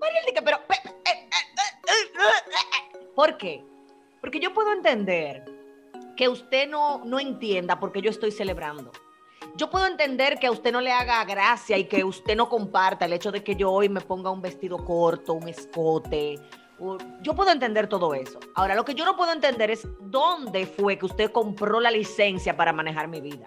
Mariel 0.00 0.24
dice, 0.26 0.42
pero... 0.42 0.58
pe- 0.66 0.76
pe- 0.82 1.28
¿Por 3.14 3.36
qué? 3.36 3.64
Porque 4.20 4.40
yo 4.40 4.52
puedo 4.52 4.72
entender 4.72 5.44
que 6.16 6.28
usted 6.28 6.68
no, 6.68 7.02
no 7.04 7.18
entienda 7.18 7.80
por 7.80 7.92
qué 7.92 8.02
yo 8.02 8.10
estoy 8.10 8.30
celebrando. 8.30 8.92
Yo 9.56 9.70
puedo 9.70 9.86
entender 9.86 10.38
que 10.38 10.46
a 10.46 10.50
usted 10.50 10.72
no 10.72 10.80
le 10.80 10.92
haga 10.92 11.24
gracia 11.24 11.76
y 11.76 11.84
que 11.84 12.04
usted 12.04 12.36
no 12.36 12.48
comparta 12.48 13.06
el 13.06 13.12
hecho 13.12 13.32
de 13.32 13.42
que 13.42 13.56
yo 13.56 13.70
hoy 13.70 13.88
me 13.88 14.00
ponga 14.00 14.30
un 14.30 14.40
vestido 14.40 14.84
corto, 14.84 15.34
un 15.34 15.48
escote. 15.48 16.38
Yo 17.22 17.34
puedo 17.34 17.50
entender 17.50 17.88
todo 17.88 18.14
eso. 18.14 18.38
Ahora, 18.54 18.74
lo 18.74 18.84
que 18.84 18.94
yo 18.94 19.04
no 19.04 19.16
puedo 19.16 19.32
entender 19.32 19.70
es 19.70 19.86
dónde 20.00 20.66
fue 20.66 20.98
que 20.98 21.06
usted 21.06 21.30
compró 21.30 21.80
la 21.80 21.90
licencia 21.90 22.56
para 22.56 22.72
manejar 22.72 23.08
mi 23.08 23.20
vida. 23.20 23.44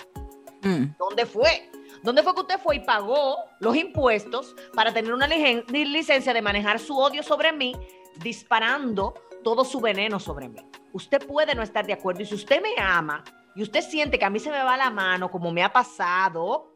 Mm. 0.62 0.96
¿Dónde 0.98 1.26
fue? 1.26 1.70
¿Dónde 2.04 2.22
fue 2.22 2.34
que 2.34 2.42
usted 2.42 2.60
fue 2.60 2.76
y 2.76 2.80
pagó 2.82 3.38
los 3.60 3.76
impuestos 3.76 4.56
para 4.74 4.94
tener 4.94 5.14
una 5.14 5.28
licencia 5.28 6.34
de 6.34 6.42
manejar 6.42 6.80
su 6.80 6.98
odio 6.98 7.24
sobre 7.24 7.52
mí, 7.54 7.74
disparando 8.22 9.14
todo 9.44 9.64
su 9.64 9.80
veneno 9.80 10.20
sobre 10.20 10.50
mí? 10.50 10.60
Usted 10.92 11.26
puede 11.26 11.56
no 11.56 11.64
estar 11.64 11.86
de 11.86 11.94
acuerdo 11.94 12.22
y 12.22 12.26
si 12.26 12.36
usted 12.36 12.62
me 12.62 12.82
ama 12.82 13.24
y 13.56 13.64
usted 13.64 13.82
siente 13.82 14.18
que 14.18 14.26
a 14.26 14.30
mí 14.30 14.40
se 14.40 14.50
me 14.50 14.62
va 14.64 14.78
la 14.78 14.90
mano, 14.90 15.30
como 15.30 15.52
me 15.52 15.64
ha 15.64 15.72
pasado, 15.72 16.74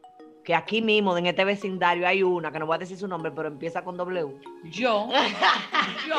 que 0.48 0.54
aquí 0.54 0.80
mismo 0.80 1.16
en 1.16 1.26
este 1.26 1.44
vecindario 1.44 2.08
hay 2.08 2.22
una, 2.22 2.50
que 2.50 2.58
no 2.58 2.66
voy 2.66 2.76
a 2.76 2.78
decir 2.78 2.96
su 2.96 3.06
nombre, 3.06 3.30
pero 3.30 3.48
empieza 3.48 3.84
con 3.84 3.96
W. 3.96 4.40
Yo, 4.64 5.08
yo, 6.08 6.16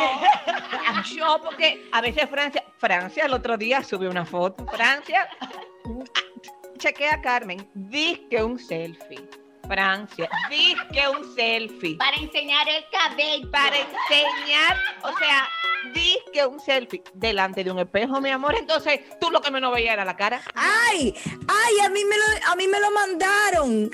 yo, 1.15 1.41
porque 1.43 1.89
a 1.91 1.99
veces 2.01 2.29
Francia, 2.29 2.63
Francia 2.77 3.25
el 3.25 3.33
otro 3.33 3.57
día 3.57 3.83
subió 3.83 4.09
una 4.09 4.25
foto. 4.25 4.65
Francia, 4.67 5.27
chequea 6.77 7.15
a 7.15 7.21
Carmen, 7.21 7.67
que 8.29 8.43
un 8.43 8.59
selfie. 8.59 9.27
Francia, 9.69 10.27
que 10.91 11.07
un 11.07 11.35
selfie. 11.35 11.95
Para 11.95 12.17
enseñar 12.17 12.67
el 12.67 12.83
cabello. 12.89 13.51
Para 13.51 13.77
enseñar, 13.77 14.77
o 15.03 15.15
sea, 15.15 15.47
que 16.33 16.45
un 16.45 16.59
selfie 16.59 17.03
delante 17.13 17.63
de 17.63 17.71
un 17.71 17.77
espejo, 17.77 18.19
mi 18.19 18.31
amor. 18.31 18.55
Entonces, 18.55 19.01
tú 19.21 19.29
lo 19.29 19.41
que 19.41 19.51
menos 19.51 19.71
veías 19.71 19.93
era 19.93 20.05
la 20.05 20.17
cara. 20.17 20.41
Ay, 20.55 21.13
ay, 21.47 21.79
a 21.85 21.89
mí 21.89 22.03
me 22.03 22.17
lo, 22.17 22.23
a 22.47 22.55
mí 22.55 22.67
me 22.67 22.79
lo 22.79 22.91
mandaron. 22.91 23.91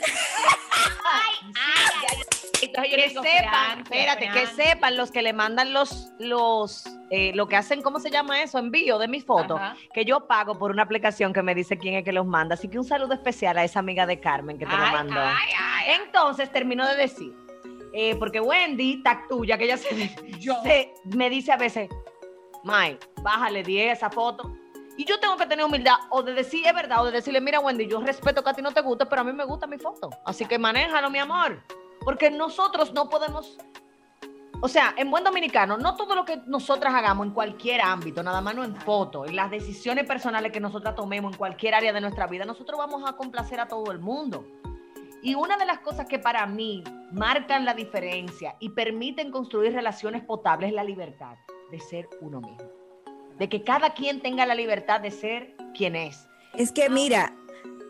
Entonces, 2.62 2.91
yo 2.91 2.98
que 2.98 3.08
digo, 3.10 3.24
sepan, 3.24 3.80
espérate, 3.82 4.30
que 4.30 4.48
sepan 4.48 4.98
los 4.98 5.12
que 5.12 5.22
le 5.22 5.34
mandan 5.34 5.74
los, 5.74 6.10
los, 6.20 6.86
eh, 7.10 7.32
lo 7.36 7.48
que 7.48 7.56
hacen, 7.56 7.82
¿cómo 7.82 8.00
se 8.00 8.10
llama 8.10 8.41
eso? 8.41 8.58
Envío 8.60 8.98
de 8.98 9.08
mis 9.08 9.26
fotos, 9.26 9.60
Ajá. 9.60 9.76
que 9.94 10.06
yo 10.06 10.28
pago 10.28 10.58
por 10.58 10.72
una 10.72 10.84
aplicación 10.84 11.34
que 11.34 11.41
me 11.44 11.54
dice 11.56 11.78
quién 11.78 11.96
es 11.96 12.04
que 12.04 12.12
los 12.12 12.26
manda. 12.26 12.56
Así 12.56 12.68
que 12.68 12.78
un 12.78 12.86
saludo 12.86 13.13
especial 13.13 13.58
a 13.58 13.63
esa 13.63 13.80
amiga 13.80 14.06
de 14.06 14.20
Carmen 14.20 14.58
que 14.58 14.65
te 14.65 14.72
lo 14.72 14.78
mandó. 14.78 15.20
ay, 15.20 15.50
ay, 15.58 15.96
Entonces 16.04 16.52
termino 16.52 16.88
de 16.88 16.96
decir, 16.96 17.34
eh, 17.94 18.15
porque 18.18 18.39
Wendy, 18.39 19.02
tactuya, 19.04 19.58
que 19.58 19.65
ella 19.65 19.78
se, 19.78 20.15
Yo. 20.39 20.56
se- 20.63 20.94
me 21.06 21.30
dice 21.30 21.52
a 21.52 21.58
veces, 21.58 21.89
May, 22.63 22.98
bájale 23.22 23.63
10 23.63 23.89
a 23.89 23.94
esa 23.94 24.10
foto. 24.10 24.56
Y 24.98 25.04
yo 25.06 25.20
tengo 25.20 25.36
que 25.38 25.46
tener 25.46 25.65
humildad 25.65 25.96
o 26.10 26.24
de 26.24 26.34
decir 26.34 26.65
es 26.65 26.74
verdad 26.74 27.02
o 27.02 27.06
de 27.06 27.12
decirle, 27.12 27.41
mira 27.41 27.60
Wendy, 27.60 27.86
yo 27.86 28.00
respeto 28.00 28.41
que 28.44 28.50
a 28.50 28.54
ti 28.54 28.62
no 28.62 28.72
te 28.72 28.80
guste, 28.82 29.06
pero 29.06 29.22
a 29.22 29.26
mí 29.26 29.34
me 29.34 29.44
gusta 29.44 29.68
mi 29.68 29.78
foto. 29.78 30.10
Así 30.26 30.46
que 30.46 30.58
manéjalo, 30.58 31.10
mi 31.10 31.20
amor. 31.20 31.62
Porque 32.06 32.30
nosotros 32.32 32.94
no 32.94 33.10
podemos, 33.10 33.58
o 34.62 34.70
sea, 34.70 34.94
en 34.96 35.12
buen 35.12 35.24
dominicano, 35.24 35.78
no 35.78 35.96
todo 35.96 36.15
lo 36.15 36.24
que 36.24 36.38
nosotras 36.46 36.94
hagamos 36.94 37.28
en 37.28 37.34
cualquier 37.34 37.82
ámbito, 37.82 38.24
nada 38.24 38.39
más 38.39 38.56
no 38.56 38.63
en 38.63 38.76
foto, 38.76 39.26
en 39.26 39.36
las 39.36 39.52
decisiones 39.52 40.06
personales 40.06 40.52
que 40.52 40.60
nosotras 40.60 40.96
tomemos 40.96 41.34
en 41.34 41.38
cualquier 41.38 41.74
área 41.74 41.91
de 41.91 42.00
nuestra 42.00 42.28
vida, 42.28 42.46
nosotros 42.46 42.78
vamos 42.78 43.04
a 43.06 43.13
complacer 43.18 43.60
a 43.60 43.68
todo 43.68 43.91
el 43.91 44.00
mundo. 44.00 44.46
Y 45.24 45.34
una 45.34 45.58
de 45.58 45.65
las 45.65 45.80
cosas 45.80 46.06
que 46.06 46.20
para 46.20 46.46
mí 46.46 46.84
marcan 47.12 47.65
la 47.65 47.74
diferencia 47.74 48.56
y 48.60 48.70
permiten 48.70 49.32
construir 49.32 49.74
relaciones 49.74 50.24
potables 50.24 50.70
es 50.70 50.76
la 50.76 50.84
libertad 50.84 51.36
de 51.72 51.80
ser 51.80 52.08
uno 52.22 52.39
mismo. 52.41 52.70
De 53.39 53.50
que 53.50 53.63
cada 53.63 53.96
quien 53.96 54.22
tenga 54.22 54.46
la 54.46 54.54
libertad 54.54 55.02
de 55.02 55.10
ser 55.10 55.56
quien 55.74 55.96
es. 55.96 56.28
Es 56.54 56.72
que 56.72 56.89
mira, 56.89 57.34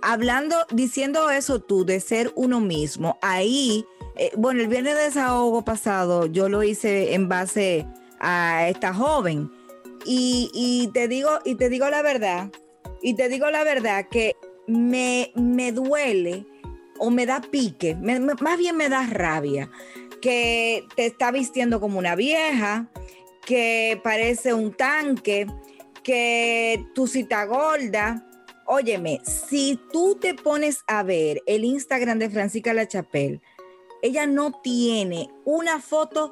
hablando, 0.02 0.56
diciendo 0.72 1.30
eso 1.30 1.60
tú 1.60 1.86
de 1.86 2.00
ser 2.00 2.32
uno 2.36 2.62
mismo, 2.62 3.18
ahí, 3.22 3.86
eh, 4.16 4.32
bueno, 4.38 4.62
el 4.62 4.68
viernes 4.68 4.96
de 4.96 5.04
desahogo 5.04 5.64
pasado 5.64 6.26
yo 6.26 6.50
lo 6.50 6.64
hice 6.64 7.14
en 7.14 7.28
base 7.30 7.86
a 8.20 8.68
esta 8.70 8.94
joven 8.94 9.52
y, 10.06 10.90
te 10.94 11.08
digo 11.08 11.40
y 11.44 11.56
te 11.56 11.70
digo 11.70 11.90
la 11.90 12.02
verdad 12.02 12.52
y 13.02 13.16
te 13.16 13.28
digo 13.28 13.50
la 13.50 13.64
verdad 13.64 14.08
que 14.10 14.36
me, 14.68 15.32
me 15.36 15.72
duele 15.72 16.46
o 17.00 17.10
me 17.10 17.26
da 17.26 17.42
pique, 17.42 17.96
me- 17.96 18.20
más 18.20 18.58
bien 18.58 18.78
me 18.78 18.88
da 18.90 19.06
rabia 19.08 19.70
que 20.22 20.88
te 20.96 21.06
está 21.06 21.32
vistiendo 21.32 21.80
como 21.80 22.00
una 22.00 22.16
vieja, 22.16 22.88
que 23.46 24.00
parece 24.04 24.54
un 24.54 24.74
tanque, 24.74 25.46
que 26.04 26.84
tu 26.96 27.06
cita 27.06 27.46
gorda. 27.46 28.26
Óyeme, 28.66 29.22
si 29.24 29.80
tú 29.92 30.18
te 30.20 30.34
pones 30.34 30.80
a 30.88 31.04
ver 31.04 31.44
el 31.46 31.64
Instagram 31.64 32.18
de 32.18 32.32
Francisca 32.32 32.74
La 32.74 32.88
Chapelle, 32.88 33.40
ella 34.06 34.28
no 34.28 34.52
tiene 34.52 35.30
una 35.46 35.82
foto 35.82 36.32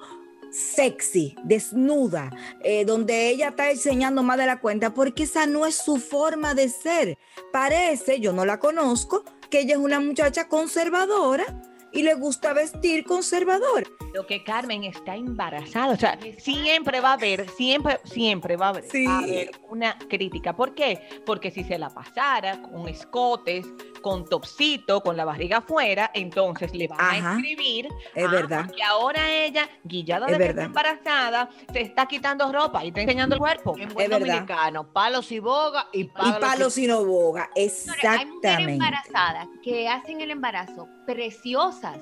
sexy, 0.52 1.36
desnuda, 1.44 2.30
eh, 2.64 2.86
donde 2.86 3.30
ella 3.30 3.50
está 3.50 3.72
enseñando 3.72 4.22
más 4.22 4.38
de 4.38 4.46
la 4.46 4.60
cuenta, 4.60 4.94
porque 4.94 5.24
esa 5.24 5.48
no 5.48 5.66
es 5.66 5.76
su 5.76 5.98
forma 5.98 6.54
de 6.54 6.70
ser. 6.70 7.18
Parece, 7.52 8.20
yo 8.20 8.32
no 8.32 8.46
la 8.46 8.60
conozco, 8.60 9.24
que 9.50 9.62
ella 9.62 9.74
es 9.74 9.80
una 9.80 10.00
muchacha 10.00 10.48
conservadora 10.48 11.73
y 11.94 12.04
le 12.04 12.16
gusta 12.16 12.54
vestir 12.54 13.04
conservador. 13.06 13.86
Lo 14.14 14.26
que 14.28 14.44
Carmen 14.44 14.84
está 14.84 15.16
embarazada. 15.16 15.94
O 15.94 15.98
sea, 15.98 16.20
siempre 16.38 17.00
va 17.02 17.12
a 17.12 17.14
haber, 17.14 17.50
siempre, 17.52 18.00
siempre 18.04 18.58
va 18.58 18.68
a 18.68 18.70
haber, 18.70 18.84
Sí. 18.90 19.06
va 19.06 19.16
a 19.16 19.20
haber 19.20 19.52
una 19.70 19.98
crítica. 19.98 20.56
¿Por 20.56 20.76
qué? 20.76 21.00
Porque 21.26 21.50
si 21.52 21.64
se 21.64 21.78
la 21.80 21.90
pasara 21.90 22.62
con 22.62 22.88
escotes, 22.88 23.66
con 24.02 24.26
topsito, 24.26 25.02
con 25.02 25.16
la 25.18 25.24
barriga 25.26 25.58
afuera, 25.60 26.12
entonces 26.14 26.74
le 26.76 26.88
van 26.90 27.00
Ajá. 27.00 27.32
a 27.32 27.38
escribir. 27.38 27.88
Es 28.14 28.26
"Ah, 28.28 28.32
verdad. 28.32 28.66
porque 28.68 28.84
ahora 28.84 29.32
ella, 29.34 29.70
guillada 29.84 30.26
Es 30.28 30.34
de 30.34 30.38
que 30.38 30.44
verdad. 30.54 30.66
está 30.66 30.66
embarazada, 30.66 31.50
se 31.72 31.82
está 31.82 32.06
quitando 32.06 32.52
ropa 32.52 32.84
y 32.84 32.90
está 32.90 33.02
enseñando 33.02 33.36
el 33.36 33.40
cuerpo. 33.40 33.76
En 33.78 33.90
buen 33.94 34.12
Es 34.12 34.20
verdad. 34.20 34.28
dominicano, 34.28 34.92
palos 34.92 35.32
y 35.32 35.40
boga 35.40 35.88
y 35.94 36.02
Y 36.02 36.04
palos 36.06 36.40
palo 36.40 36.70
sin 36.70 36.90
boga, 37.06 37.50
Señores, 37.56 37.86
Hay 37.88 38.26
mujeres 38.26 38.34
exactamente. 38.34 38.72
embarazadas 38.74 39.48
que 39.64 39.88
hacen 39.88 40.20
el 40.22 40.32
embarazo 40.32 40.88
preciosas. 41.06 41.98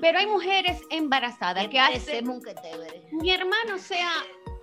Pero 0.00 0.18
hay 0.18 0.26
mujeres 0.26 0.80
embarazadas 0.90 1.68
que 1.68 1.78
hacen... 1.78 2.26
Mi 3.12 3.30
hermano, 3.30 3.74
o 3.74 3.78
sea, 3.78 4.10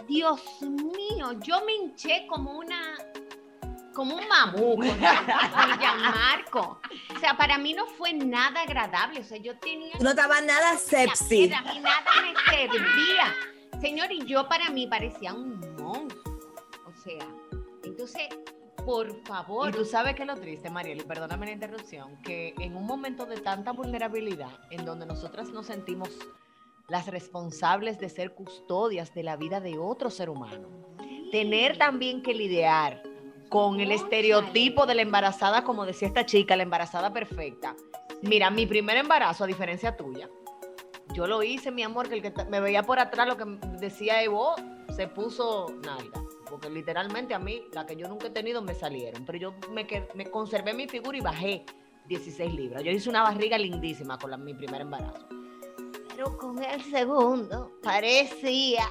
Dios 0.07 0.41
mío, 0.61 1.33
yo 1.41 1.63
me 1.65 1.73
hinché 1.73 2.25
como 2.27 2.57
una 2.57 2.95
como 3.93 4.15
un 4.15 4.27
mamú 4.27 4.75
con 4.75 4.89
con 4.89 5.79
Gianmarco. 5.79 6.79
O 7.15 7.19
sea, 7.19 7.35
para 7.35 7.57
mí 7.57 7.73
no 7.73 7.87
fue 7.87 8.13
nada 8.13 8.61
agradable. 8.61 9.21
O 9.21 9.23
sea, 9.23 9.39
yo 9.39 9.57
tenía 9.57 9.93
no 9.99 10.11
estabas 10.11 10.45
nada 10.45 10.77
sepsi. 10.77 11.51
a 11.51 11.61
mí 11.63 11.79
nada 11.79 12.03
me 12.21 12.55
servía. 12.55 13.35
Señor, 13.81 14.11
y 14.11 14.23
yo 14.25 14.47
para 14.47 14.69
mí 14.69 14.85
parecía 14.85 15.33
un 15.33 15.59
monstruo. 15.77 16.53
O 16.85 17.01
sea, 17.03 17.27
entonces, 17.83 18.27
por 18.87 19.21
favor. 19.25 19.67
Y 19.67 19.73
tú 19.73 19.83
sabes 19.83 20.15
que 20.15 20.23
lo 20.23 20.37
triste, 20.37 20.69
Mariel, 20.69 21.03
perdóname 21.03 21.47
la 21.47 21.51
interrupción, 21.51 22.15
que 22.23 22.53
en 22.57 22.73
un 22.77 22.85
momento 22.85 23.25
de 23.25 23.35
tanta 23.41 23.73
vulnerabilidad, 23.73 24.61
en 24.71 24.85
donde 24.85 25.05
nosotras 25.05 25.49
nos 25.49 25.65
sentimos 25.65 26.09
las 26.87 27.07
responsables 27.07 27.99
de 27.99 28.07
ser 28.07 28.33
custodias 28.33 29.13
de 29.13 29.23
la 29.23 29.35
vida 29.35 29.59
de 29.59 29.77
otro 29.77 30.09
ser 30.09 30.29
humano, 30.29 30.69
tener 31.33 31.77
también 31.77 32.23
que 32.23 32.33
lidiar 32.33 33.03
con 33.49 33.81
el 33.81 33.91
estereotipo 33.91 34.85
de 34.85 34.95
la 34.95 35.01
embarazada, 35.01 35.65
como 35.65 35.85
decía 35.85 36.07
esta 36.07 36.25
chica, 36.25 36.55
la 36.55 36.63
embarazada 36.63 37.11
perfecta. 37.11 37.75
Mira, 38.21 38.49
mi 38.51 38.65
primer 38.65 38.95
embarazo, 38.95 39.43
a 39.43 39.47
diferencia 39.47 39.97
tuya, 39.97 40.29
yo 41.13 41.27
lo 41.27 41.43
hice, 41.43 41.71
mi 41.71 41.83
amor, 41.83 42.07
que 42.07 42.15
el 42.15 42.21
que 42.21 42.31
me 42.45 42.61
veía 42.61 42.83
por 42.83 42.99
atrás, 42.99 43.27
lo 43.27 43.35
que 43.35 43.43
decía 43.81 44.23
Evo, 44.23 44.55
se 44.95 45.09
puso 45.09 45.67
nalga. 45.83 46.26
Porque 46.49 46.69
literalmente 46.69 47.33
a 47.33 47.39
mí, 47.39 47.63
la 47.73 47.85
que 47.85 47.95
yo 47.95 48.07
nunca 48.07 48.27
he 48.27 48.31
tenido, 48.31 48.61
me 48.61 48.73
salieron. 48.73 49.25
Pero 49.25 49.37
yo 49.37 49.53
me, 49.71 49.87
qued- 49.87 50.13
me 50.13 50.25
conservé 50.29 50.73
mi 50.73 50.87
figura 50.87 51.17
y 51.17 51.21
bajé 51.21 51.65
16 52.07 52.53
libras. 52.53 52.83
Yo 52.83 52.91
hice 52.91 53.09
una 53.09 53.23
barriga 53.23 53.57
lindísima 53.57 54.17
con 54.17 54.31
la- 54.31 54.37
mi 54.37 54.53
primer 54.53 54.81
embarazo. 54.81 55.27
Pero 56.09 56.37
con 56.37 56.63
el 56.63 56.81
segundo 56.83 57.73
parecía 57.83 58.83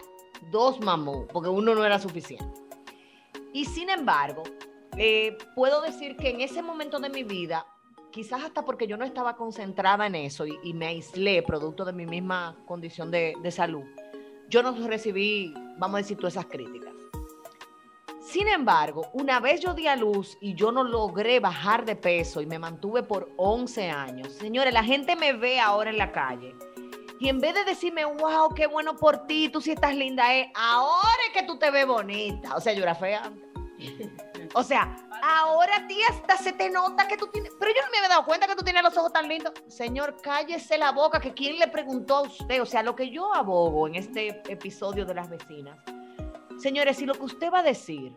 dos 0.51 0.81
mamú, 0.81 1.27
porque 1.33 1.49
uno 1.49 1.75
no 1.75 1.85
era 1.85 1.99
suficiente. 1.99 2.61
Y 3.53 3.65
sin 3.65 3.89
embargo, 3.91 4.43
eh, 4.97 5.37
puedo 5.55 5.81
decir 5.81 6.17
que 6.17 6.31
en 6.31 6.41
ese 6.41 6.63
momento 6.63 6.99
de 7.01 7.09
mi 7.09 7.25
vida, 7.25 7.67
quizás 8.13 8.45
hasta 8.45 8.65
porque 8.65 8.87
yo 8.87 8.97
no 8.97 9.05
estaba 9.05 9.35
concentrada 9.37 10.07
en 10.07 10.15
eso 10.15 10.47
y, 10.47 10.59
y 10.63 10.73
me 10.75 10.87
aislé 10.87 11.43
producto 11.43 11.85
de 11.85 11.93
mi 11.93 12.07
misma 12.07 12.57
condición 12.67 13.11
de, 13.11 13.35
de 13.43 13.51
salud, 13.51 13.85
yo 14.49 14.63
no 14.63 14.73
recibí, 14.87 15.53
vamos 15.79 15.95
a 15.97 15.99
decir, 16.03 16.17
todas 16.17 16.35
esas 16.35 16.47
críticas. 16.47 16.95
Sin 18.27 18.49
embargo, 18.49 19.09
una 19.13 19.39
vez 19.39 19.61
yo 19.61 19.73
di 19.73 19.87
a 19.87 19.95
luz 19.95 20.37
y 20.41 20.55
yo 20.55 20.73
no 20.73 20.83
logré 20.83 21.39
bajar 21.39 21.85
de 21.85 21.95
peso 21.95 22.41
y 22.41 22.47
me 22.47 22.59
mantuve 22.59 23.05
por 23.05 23.31
11 23.37 23.89
años, 23.89 24.33
señores, 24.33 24.75
la 24.75 24.83
gente 24.83 25.15
me 25.15 25.33
ve 25.33 25.61
ahora 25.61 25.91
en 25.91 25.99
la 25.99 26.11
calle 26.11 26.53
y 27.21 27.29
en 27.29 27.41
vez 27.41 27.55
de 27.55 27.65
decirme, 27.65 28.05
wow, 28.05 28.53
qué 28.53 28.67
bueno 28.67 28.97
por 28.97 29.29
ti, 29.29 29.49
tú 29.49 29.61
sí 29.61 29.71
estás 29.71 29.95
linda, 29.95 30.35
es 30.35 30.49
ahora 30.57 31.19
es 31.29 31.41
que 31.41 31.47
tú 31.47 31.57
te 31.57 31.71
ves 31.71 31.87
bonita. 31.87 32.57
O 32.57 32.61
sea, 32.61 32.73
yo 32.73 32.83
era 32.83 32.97
fea. 32.97 33.33
O 34.55 34.63
sea, 34.63 34.97
ahora 35.23 35.77
a 35.77 35.87
ti 35.87 35.99
hasta 36.11 36.37
se 36.37 36.53
te 36.53 36.69
nota 36.69 37.07
que 37.07 37.17
tú 37.17 37.29
tienes. 37.29 37.53
Pero 37.59 37.73
yo 37.73 37.83
no 37.83 37.91
me 37.91 37.99
había 37.99 38.09
dado 38.09 38.25
cuenta 38.25 38.47
que 38.47 38.57
tú 38.57 38.65
tienes 38.65 38.83
los 38.83 38.97
ojos 38.97 39.13
tan 39.13 39.29
lindos. 39.29 39.53
Señor, 39.69 40.17
cállese 40.21 40.79
la 40.79 40.93
boca, 40.93 41.21
que 41.21 41.33
quién 41.33 41.59
le 41.59 41.69
preguntó 41.69 42.17
a 42.17 42.23
usted. 42.23 42.61
O 42.61 42.67
sea, 42.67 42.83
lo 42.83 42.97
que 42.97 43.11
yo 43.11 43.33
abogo 43.35 43.87
en 43.87 43.95
este 43.95 44.43
episodio 44.51 45.07
de 45.07 45.15
las 45.15 45.31
vecinas. 45.31 45.79
Señores, 46.59 46.97
si 46.97 47.07
lo 47.07 47.15
que 47.15 47.25
usted 47.25 47.53
va 47.53 47.61
a 47.61 47.63
decir 47.63 48.13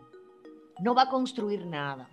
no 0.80 0.94
va 0.94 1.02
a 1.02 1.08
construir 1.08 1.66
nada, 1.66 2.08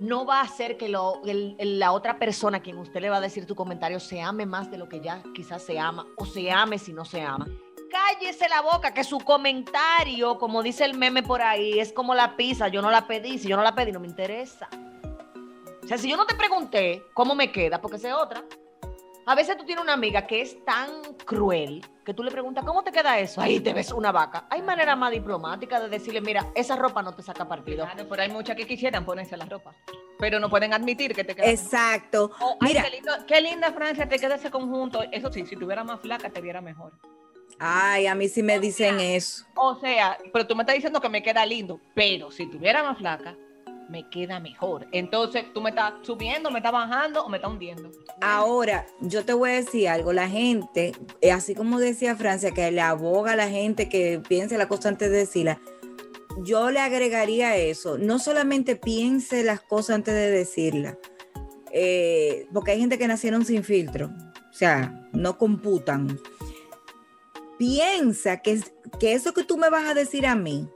no 0.00 0.26
va 0.26 0.40
a 0.40 0.42
hacer 0.42 0.76
que 0.76 0.88
la 0.88 1.92
otra 1.92 2.18
persona 2.18 2.58
a 2.58 2.62
quien 2.62 2.78
usted 2.78 3.00
le 3.00 3.10
va 3.10 3.18
a 3.18 3.20
decir 3.20 3.46
tu 3.46 3.54
comentario 3.54 4.00
se 4.00 4.20
ame 4.20 4.46
más 4.46 4.70
de 4.70 4.78
lo 4.78 4.88
que 4.88 5.00
ya 5.00 5.22
quizás 5.34 5.62
se 5.62 5.78
ama 5.78 6.06
o 6.16 6.26
se 6.26 6.50
ame 6.50 6.78
si 6.78 6.92
no 6.92 7.04
se 7.04 7.22
ama. 7.22 7.46
Cállese 7.90 8.48
la 8.48 8.62
boca, 8.62 8.94
que 8.94 9.04
su 9.04 9.18
comentario, 9.18 10.38
como 10.38 10.62
dice 10.62 10.84
el 10.84 10.96
meme 10.96 11.22
por 11.22 11.42
ahí, 11.42 11.78
es 11.78 11.92
como 11.92 12.14
la 12.14 12.36
pizza. 12.36 12.68
Yo 12.68 12.80
no 12.80 12.90
la 12.90 13.06
pedí, 13.06 13.38
si 13.38 13.48
yo 13.48 13.56
no 13.56 13.62
la 13.62 13.74
pedí, 13.74 13.92
no 13.92 14.00
me 14.00 14.08
interesa. 14.08 14.68
O 15.84 15.86
sea, 15.86 15.98
si 15.98 16.08
yo 16.08 16.16
no 16.16 16.24
te 16.24 16.34
pregunté 16.34 17.04
cómo 17.12 17.34
me 17.34 17.52
queda, 17.52 17.80
porque 17.80 17.98
sé 17.98 18.12
otra. 18.12 18.44
A 19.24 19.34
veces 19.36 19.56
tú 19.56 19.64
tienes 19.64 19.82
una 19.84 19.92
amiga 19.92 20.26
que 20.26 20.40
es 20.40 20.64
tan 20.64 21.14
cruel 21.24 21.84
que 22.04 22.12
tú 22.12 22.24
le 22.24 22.30
preguntas, 22.32 22.64
¿cómo 22.64 22.82
te 22.82 22.90
queda 22.90 23.20
eso? 23.20 23.40
Ahí 23.40 23.60
te 23.60 23.72
ves 23.72 23.92
una 23.92 24.10
vaca. 24.10 24.46
Hay 24.50 24.62
manera 24.62 24.96
más 24.96 25.12
diplomática 25.12 25.78
de 25.78 25.88
decirle, 25.88 26.20
mira, 26.20 26.50
esa 26.56 26.74
ropa 26.74 27.02
no 27.02 27.14
te 27.14 27.22
saca 27.22 27.46
partido. 27.46 27.84
Claro, 27.84 28.08
pero 28.08 28.22
hay 28.22 28.28
muchas 28.30 28.56
que 28.56 28.66
quisieran 28.66 29.04
ponerse 29.04 29.36
la 29.36 29.44
ropa, 29.44 29.76
pero 30.18 30.40
no 30.40 30.50
pueden 30.50 30.74
admitir 30.74 31.14
que 31.14 31.22
te 31.22 31.36
queda. 31.36 31.48
Exacto. 31.48 32.32
Oh, 32.40 32.56
ay, 32.60 32.68
Mira, 32.72 32.82
qué, 32.82 32.90
lindo- 32.96 33.26
qué 33.28 33.40
linda 33.40 33.70
Francia, 33.72 34.08
te 34.08 34.18
queda 34.18 34.34
ese 34.34 34.50
conjunto. 34.50 35.04
Eso 35.12 35.30
sí, 35.32 35.46
si 35.46 35.54
tuviera 35.54 35.84
más 35.84 36.00
flaca, 36.00 36.28
te 36.28 36.40
viera 36.40 36.60
mejor. 36.60 36.92
ay, 37.60 38.08
a 38.08 38.16
mí 38.16 38.28
sí 38.28 38.42
me 38.42 38.58
dicen 38.58 38.98
eso. 38.98 39.44
O 39.54 39.76
sea, 39.78 40.18
pero 40.32 40.48
tú 40.48 40.56
me 40.56 40.62
estás 40.64 40.74
diciendo 40.74 41.00
que 41.00 41.08
me 41.08 41.22
queda 41.22 41.46
lindo, 41.46 41.78
pero 41.94 42.32
si 42.32 42.50
tuviera 42.50 42.82
más 42.82 42.98
flaca, 42.98 43.36
me 43.92 44.08
queda 44.08 44.40
mejor. 44.40 44.86
Entonces, 44.90 45.44
tú 45.52 45.60
me 45.60 45.70
estás 45.70 45.92
subiendo, 46.00 46.50
me 46.50 46.60
estás 46.60 46.72
bajando 46.72 47.22
o 47.22 47.28
me 47.28 47.36
estás 47.36 47.52
hundiendo. 47.52 47.90
Ahora, 48.22 48.86
yo 49.00 49.24
te 49.24 49.34
voy 49.34 49.50
a 49.50 49.54
decir 49.54 49.88
algo, 49.88 50.14
la 50.14 50.28
gente, 50.28 50.92
eh, 51.20 51.30
así 51.30 51.54
como 51.54 51.78
decía 51.78 52.16
Francia, 52.16 52.52
que 52.52 52.70
le 52.72 52.80
aboga 52.80 53.32
a 53.32 53.36
la 53.36 53.50
gente 53.50 53.90
que 53.90 54.20
piense 54.26 54.56
la 54.56 54.66
cosa 54.66 54.88
antes 54.88 55.10
de 55.10 55.18
decirla, 55.18 55.60
yo 56.38 56.70
le 56.70 56.80
agregaría 56.80 57.54
eso, 57.56 57.98
no 57.98 58.18
solamente 58.18 58.76
piense 58.76 59.44
las 59.44 59.60
cosas 59.60 59.96
antes 59.96 60.14
de 60.14 60.30
decirla, 60.30 60.98
eh, 61.70 62.46
porque 62.54 62.70
hay 62.70 62.80
gente 62.80 62.96
que 62.96 63.06
nacieron 63.06 63.44
sin 63.44 63.62
filtro, 63.62 64.06
o 64.06 64.54
sea, 64.54 65.06
no 65.12 65.36
computan. 65.36 66.18
Piensa 67.58 68.38
que, 68.38 68.62
que 68.98 69.12
eso 69.12 69.34
que 69.34 69.44
tú 69.44 69.58
me 69.58 69.68
vas 69.68 69.84
a 69.84 69.94
decir 69.94 70.26
a 70.26 70.34
mí, 70.34 70.66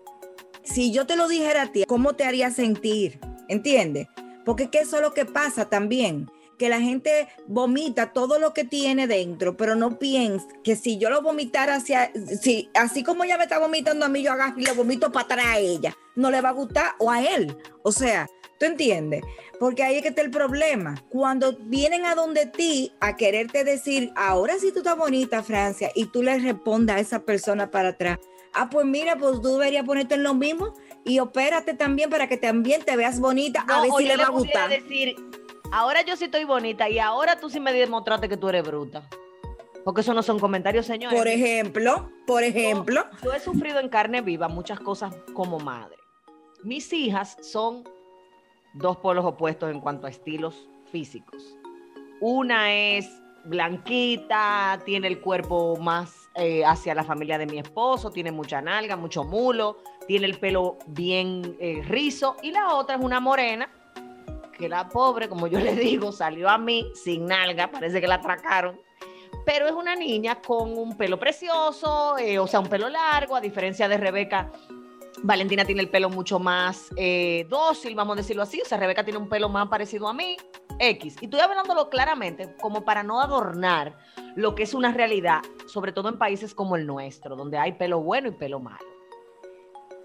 si 0.66 0.92
yo 0.92 1.07
te 1.07 1.16
lo 1.16 1.29
dijera 1.29 1.62
a 1.62 1.72
ti, 1.72 1.85
¿cómo 1.87 2.14
te 2.14 2.24
haría 2.24 2.50
sentir? 2.50 3.18
¿Entiendes? 3.48 4.09
Porque 4.44 4.68
que 4.70 4.81
eso 4.81 4.96
es 4.96 5.02
lo 5.02 5.14
que 5.14 5.24
pasa 5.24 5.68
también, 5.68 6.31
que 6.59 6.68
la 6.68 6.81
gente 6.81 7.29
vomita 7.46 8.12
todo 8.12 8.38
lo 8.38 8.52
que 8.52 8.64
tiene 8.64 9.07
dentro, 9.07 9.57
pero 9.57 9.74
no 9.74 9.98
piensa 9.98 10.46
que 10.62 10.76
si 10.76 10.98
yo 10.98 11.11
lo 11.11 11.22
vomitara 11.22 11.76
hacia, 11.76 12.12
si, 12.40 12.70
así 12.74 13.02
como 13.02 13.24
ella 13.24 13.38
me 13.38 13.44
está 13.44 13.59
vomitando 13.59 14.07
a 14.07 14.09
mí, 14.09 14.22
yo 14.22 14.33
agarro 14.33 14.59
y 14.59 14.64
le 14.64 14.72
vomito 14.72 15.12
para 15.12 15.24
atrás 15.24 15.46
a 15.46 15.59
ella, 15.59 15.96
no 16.14 16.31
le 16.31 16.40
va 16.40 16.50
a 16.50 16.52
gustar 16.52 16.92
o 16.98 17.11
a 17.11 17.22
él. 17.22 17.57
O 17.83 17.92
sea, 17.92 18.26
¿tú 18.59 18.66
entiendes? 18.66 19.23
Porque 19.59 19.83
ahí 19.83 19.97
es 19.97 20.03
que 20.03 20.09
está 20.09 20.23
el 20.23 20.31
problema. 20.31 20.95
Cuando 21.09 21.57
vienen 21.59 22.05
a 22.05 22.14
donde 22.14 22.47
ti 22.47 22.92
a 23.01 23.16
quererte 23.16 23.64
decir, 23.64 24.12
ahora 24.16 24.59
sí 24.59 24.73
tú 24.73 24.79
estás 24.79 24.97
bonita, 24.97 25.42
Francia, 25.42 25.90
y 25.95 26.07
tú 26.07 26.23
le 26.23 26.38
respondas 26.38 26.97
a 26.97 27.01
esa 27.01 27.25
persona 27.25 27.71
para 27.71 27.90
atrás, 27.90 28.19
ah, 28.53 28.69
pues 28.71 28.87
mira, 28.87 29.16
pues 29.16 29.40
tú 29.40 29.59
deberías 29.59 29.85
ponerte 29.85 30.14
en 30.14 30.23
lo 30.23 30.35
mismo 30.35 30.75
y 31.05 31.19
opérate 31.21 31.75
también 31.75 32.11
para 32.11 32.29
que 32.29 32.37
también 32.37 32.83
te 32.83 32.97
veas 32.97 33.21
bonita, 33.21 33.64
a 33.69 33.83
ver 33.83 33.90
si 33.97 34.05
le 34.05 34.16
va 34.16 34.25
a 34.25 34.31
gustar. 34.31 34.69
decir, 34.69 35.16
ahora 35.73 36.03
yo 36.03 36.16
sí 36.16 36.25
estoy 36.25 36.45
bonita 36.45 36.88
y 36.88 36.99
ahora 36.99 37.38
tú 37.38 37.49
sí 37.49 37.61
me 37.61 37.73
demostraste 37.73 38.29
que 38.29 38.37
tú 38.37 38.49
eres 38.49 38.64
bruta. 38.64 39.09
Porque 39.85 40.01
eso 40.01 40.12
no 40.14 40.23
son 40.25 40.40
comentarios, 40.40 40.85
señores. 40.85 41.16
Por 41.16 41.29
ejemplo, 41.29 42.11
por 42.27 42.42
ejemplo, 42.42 43.07
Yo 43.23 43.33
he 43.33 43.38
sufrido 43.38 43.79
en 43.79 43.88
carne 43.88 44.21
viva 44.21 44.49
muchas 44.49 44.81
cosas 44.81 45.14
como 45.33 45.61
madre. 45.61 45.97
Mis 46.64 46.92
hijas 46.92 47.37
son 47.40 47.85
dos 48.77 48.97
polos 48.99 49.25
opuestos 49.25 49.71
en 49.71 49.81
cuanto 49.81 50.07
a 50.07 50.11
estilos 50.11 50.69
físicos. 50.91 51.57
Una 52.21 52.73
es 52.73 53.09
blanquita, 53.45 54.81
tiene 54.85 55.09
el 55.09 55.21
cuerpo 55.21 55.77
más 55.77 56.29
eh, 56.35 56.65
hacia 56.65 56.95
la 56.95 57.05
familia 57.05 57.39
de 57.39 57.47
mi 57.47 57.59
esposo, 57.59 58.11
tiene 58.11 58.33
mucha 58.33 58.61
nalga, 58.61 58.97
mucho 58.97 59.25
mulo, 59.25 59.79
tiene 60.07 60.27
el 60.27 60.39
pelo 60.39 60.79
bien 60.87 61.57
eh, 61.61 61.83
rizo. 61.87 62.37
Y 62.43 62.51
la 62.51 62.75
otra 62.75 62.97
es 62.97 63.03
una 63.03 63.21
morena, 63.21 63.69
que 64.57 64.69
la 64.69 64.89
pobre, 64.89 65.29
como 65.29 65.47
yo 65.47 65.61
le 65.61 65.75
digo, 65.75 66.12
salió 66.12 66.49
a 66.49 66.59
mí 66.59 66.91
sin 66.95 67.27
nalga, 67.27 67.71
parece 67.71 68.01
que 68.01 68.09
la 68.09 68.17
atracaron 68.17 68.81
pero 69.47 69.67
es 69.69 69.73
una 69.73 69.95
niña 69.95 70.43
con 70.43 70.77
un 70.77 70.97
pelo 70.97 71.21
precioso, 71.21 72.19
eh, 72.19 72.37
o 72.41 72.49
sea, 72.49 72.59
un 72.59 72.69
pelo 72.69 72.89
largo, 72.89 73.37
a 73.37 73.41
diferencia 73.41 73.89
de 73.89 73.97
Rebeca. 73.97 74.51
Valentina 75.22 75.64
tiene 75.64 75.83
el 75.83 75.88
pelo 75.88 76.11
mucho 76.11 76.38
más 76.38 76.90
eh, 76.96 77.46
dócil, 77.48 77.94
vamos 77.94 78.14
a 78.14 78.16
decirlo 78.18 78.42
así. 78.42 78.61
O 78.61 78.64
sea, 78.64 78.79
Rebeca 78.79 79.05
tiene 79.05 79.18
un 79.18 79.29
pelo 79.29 79.48
más 79.48 79.68
parecido 79.68 80.09
a 80.09 80.12
mí, 80.12 80.37
X. 80.79 81.16
Y 81.20 81.24
estoy 81.24 81.40
hablándolo 81.40 81.88
claramente, 81.88 82.55
como 82.61 82.85
para 82.85 83.02
no 83.02 83.20
adornar 83.20 83.96
lo 84.35 84.55
que 84.55 84.64
es 84.64 84.74
una 84.74 84.92
realidad, 84.92 85.40
sobre 85.66 85.92
todo 85.92 86.09
en 86.09 86.18
países 86.18 86.55
como 86.55 86.76
el 86.76 86.87
nuestro, 86.87 87.37
donde 87.37 87.59
hay 87.59 87.72
pelo 87.72 88.00
bueno 88.00 88.29
y 88.29 88.33
pelo 88.33 88.61
malo. 88.61 88.85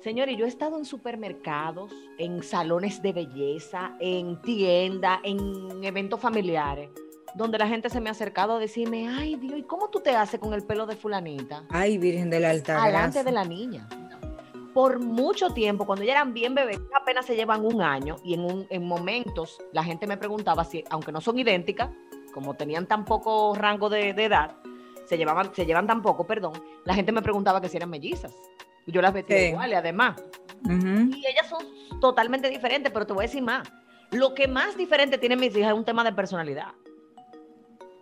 Señores, 0.02 0.36
yo 0.36 0.46
he 0.46 0.48
estado 0.48 0.80
en 0.80 0.86
supermercados, 0.86 1.94
en 2.18 2.42
salones 2.42 3.04
de 3.04 3.14
belleza, 3.14 3.96
en 4.00 4.42
tiendas, 4.42 5.20
en 5.24 5.84
eventos 5.84 6.20
familiares, 6.20 6.90
donde 7.36 7.60
la 7.60 7.68
gente 7.68 7.88
se 7.90 8.02
me 8.02 8.10
ha 8.10 8.14
acercado 8.14 8.56
a 8.56 8.60
decirme, 8.60 9.08
ay 9.08 9.36
Dios, 9.36 9.60
¿y 9.60 9.64
cómo 9.64 9.90
tú 9.90 10.00
te 10.00 10.16
haces 10.16 10.40
con 10.40 10.54
el 10.54 10.64
pelo 10.66 10.88
de 10.88 10.96
fulanita? 10.96 11.66
ay, 11.70 12.00
Virgen 12.00 12.32
del 12.32 12.46
Altar. 12.46 12.80
Alante 12.80 13.24
de 13.24 13.32
la 13.32 13.44
niña. 13.46 13.88
Por 14.74 15.00
mucho 15.00 15.50
tiempo, 15.50 15.86
cuando 15.86 16.04
ellas 16.04 16.16
eran 16.16 16.34
bien 16.34 16.56
bebés, 16.56 16.80
apenas 17.00 17.26
se 17.26 17.36
llevan 17.36 17.66
un 17.66 17.82
año 17.82 18.16
y 18.24 18.34
en, 18.36 18.42
un- 18.46 18.68
en 18.70 18.88
momentos 18.88 19.58
la 19.74 19.84
gente 19.84 20.08
me 20.08 20.16
preguntaba 20.18 20.64
si, 20.64 20.84
aunque 20.90 21.12
no 21.12 21.20
son 21.20 21.38
idénticas, 21.40 21.90
como 22.34 22.54
tenían 22.54 22.86
tan 22.88 23.04
poco 23.04 23.54
rango 23.56 23.90
de, 23.90 24.14
de 24.14 24.26
edad, 24.26 24.56
se 25.06 25.18
llevaban, 25.18 25.54
se 25.54 25.66
llevan 25.66 25.88
tan 25.88 26.02
poco, 26.02 26.26
perdón, 26.26 26.54
la 26.86 26.94
gente 26.94 27.12
me 27.12 27.22
preguntaba 27.22 27.60
que 27.60 27.68
si 27.68 27.76
eran 27.78 27.90
mellizas. 27.90 28.34
Y 28.86 28.92
Yo 28.94 29.02
las 29.02 29.14
vestía 29.14 29.38
Sí. 29.38 29.46
iguales, 29.48 29.78
además. 29.80 30.24
Y 30.66 31.26
ellas 31.28 31.50
son 31.50 31.66
totalmente 32.00 32.50
diferentes, 32.50 32.92
pero 32.94 33.06
te 33.06 33.12
voy 33.14 33.24
a 33.26 33.28
decir 33.28 33.44
más. 33.44 33.70
Lo 34.12 34.34
que 34.34 34.48
más 34.48 34.78
diferente 34.78 35.18
tienen 35.18 35.40
mis 35.40 35.56
hijas 35.56 35.72
es 35.72 35.78
un 35.78 35.86
tema 35.86 36.04
de 36.04 36.14
personalidad. 36.14 36.70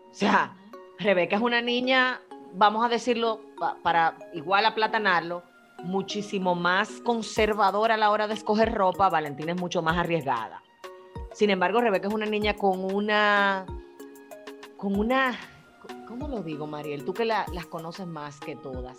O 0.09 0.13
sea, 0.13 0.55
Rebeca 0.99 1.35
es 1.37 1.41
una 1.41 1.61
niña, 1.61 2.21
vamos 2.53 2.85
a 2.85 2.89
decirlo 2.89 3.41
pa- 3.59 3.77
para 3.81 4.17
igual 4.33 4.65
aplatanarlo, 4.65 5.43
muchísimo 5.83 6.55
más 6.55 6.89
conservadora 7.01 7.95
a 7.95 7.97
la 7.97 8.11
hora 8.11 8.27
de 8.27 8.33
escoger 8.33 8.73
ropa. 8.73 9.09
Valentina 9.09 9.53
es 9.53 9.59
mucho 9.61 9.81
más 9.81 9.97
arriesgada. 9.97 10.61
Sin 11.33 11.49
embargo, 11.49 11.81
Rebeca 11.81 12.07
es 12.07 12.13
una 12.13 12.25
niña 12.25 12.55
con 12.55 12.83
una, 12.93 13.65
con 14.77 14.97
una, 14.99 15.37
¿cómo 16.07 16.27
lo 16.27 16.41
digo, 16.43 16.67
Mariel? 16.67 17.05
Tú 17.05 17.13
que 17.13 17.25
la- 17.25 17.45
las 17.53 17.65
conoces 17.65 18.07
más 18.07 18.39
que 18.39 18.55
todas. 18.55 18.97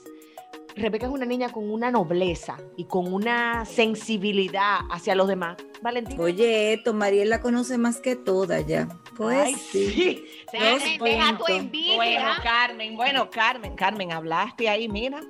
Rebeca 0.76 1.06
es 1.06 1.12
una 1.12 1.24
niña 1.26 1.50
con 1.50 1.70
una 1.70 1.90
nobleza 1.90 2.56
y 2.76 2.84
con 2.84 3.12
una 3.12 3.64
sensibilidad 3.64 4.78
hacia 4.90 5.14
los 5.14 5.28
demás. 5.28 5.56
Valentina. 5.82 6.22
Oye, 6.22 6.74
esto, 6.74 6.92
Mariel 6.92 7.30
la 7.30 7.40
conoce 7.40 7.78
más 7.78 8.00
que 8.00 8.14
toda 8.16 8.60
ya. 8.60 8.88
Pues 9.16 9.38
Ay, 9.46 9.54
sí. 9.54 9.90
sí. 9.90 10.24
Dos 10.52 10.82
Deja, 10.82 11.04
deja 11.04 11.28
tu 11.32 11.36
puntos. 11.38 11.50
envidia. 11.56 11.96
Bueno, 11.96 12.24
Carmen, 12.42 12.96
bueno, 12.96 13.30
Carmen, 13.30 13.74
Carmen, 13.76 14.12
hablaste 14.12 14.68
ahí, 14.68 14.88
mira. 14.88 15.20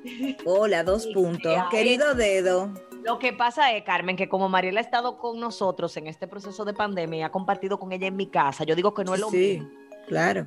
Hola, 0.45 0.83
dos 0.85 1.05
Sí, 1.05 1.13
puntos. 1.15 1.53
sí, 1.55 1.61
Querido 1.71 2.15
dedo. 2.15 2.73
Lo 3.05 3.19
que 3.19 3.33
pasa 3.33 3.73
es, 3.75 3.83
Carmen, 3.85 4.17
que 4.17 4.29
como 4.29 4.49
Mariela 4.49 4.81
ha 4.81 4.83
estado 4.83 5.17
con 5.19 5.41
nosotros 5.41 5.97
en 5.97 6.07
este 6.07 6.27
proceso 6.29 6.65
de 6.65 6.75
pandemia 6.75 7.19
y 7.19 7.23
ha 7.23 7.31
compartido 7.31 7.79
con 7.79 7.93
ella 7.93 8.07
en 8.09 8.17
mi 8.17 8.27
casa, 8.27 8.65
yo 8.65 8.75
digo 8.77 8.93
que 8.93 9.05
no 9.05 9.15
es 9.15 9.21
lo 9.21 9.31
Sí, 9.31 9.37
mismo. 9.61 9.69
claro. 10.07 10.47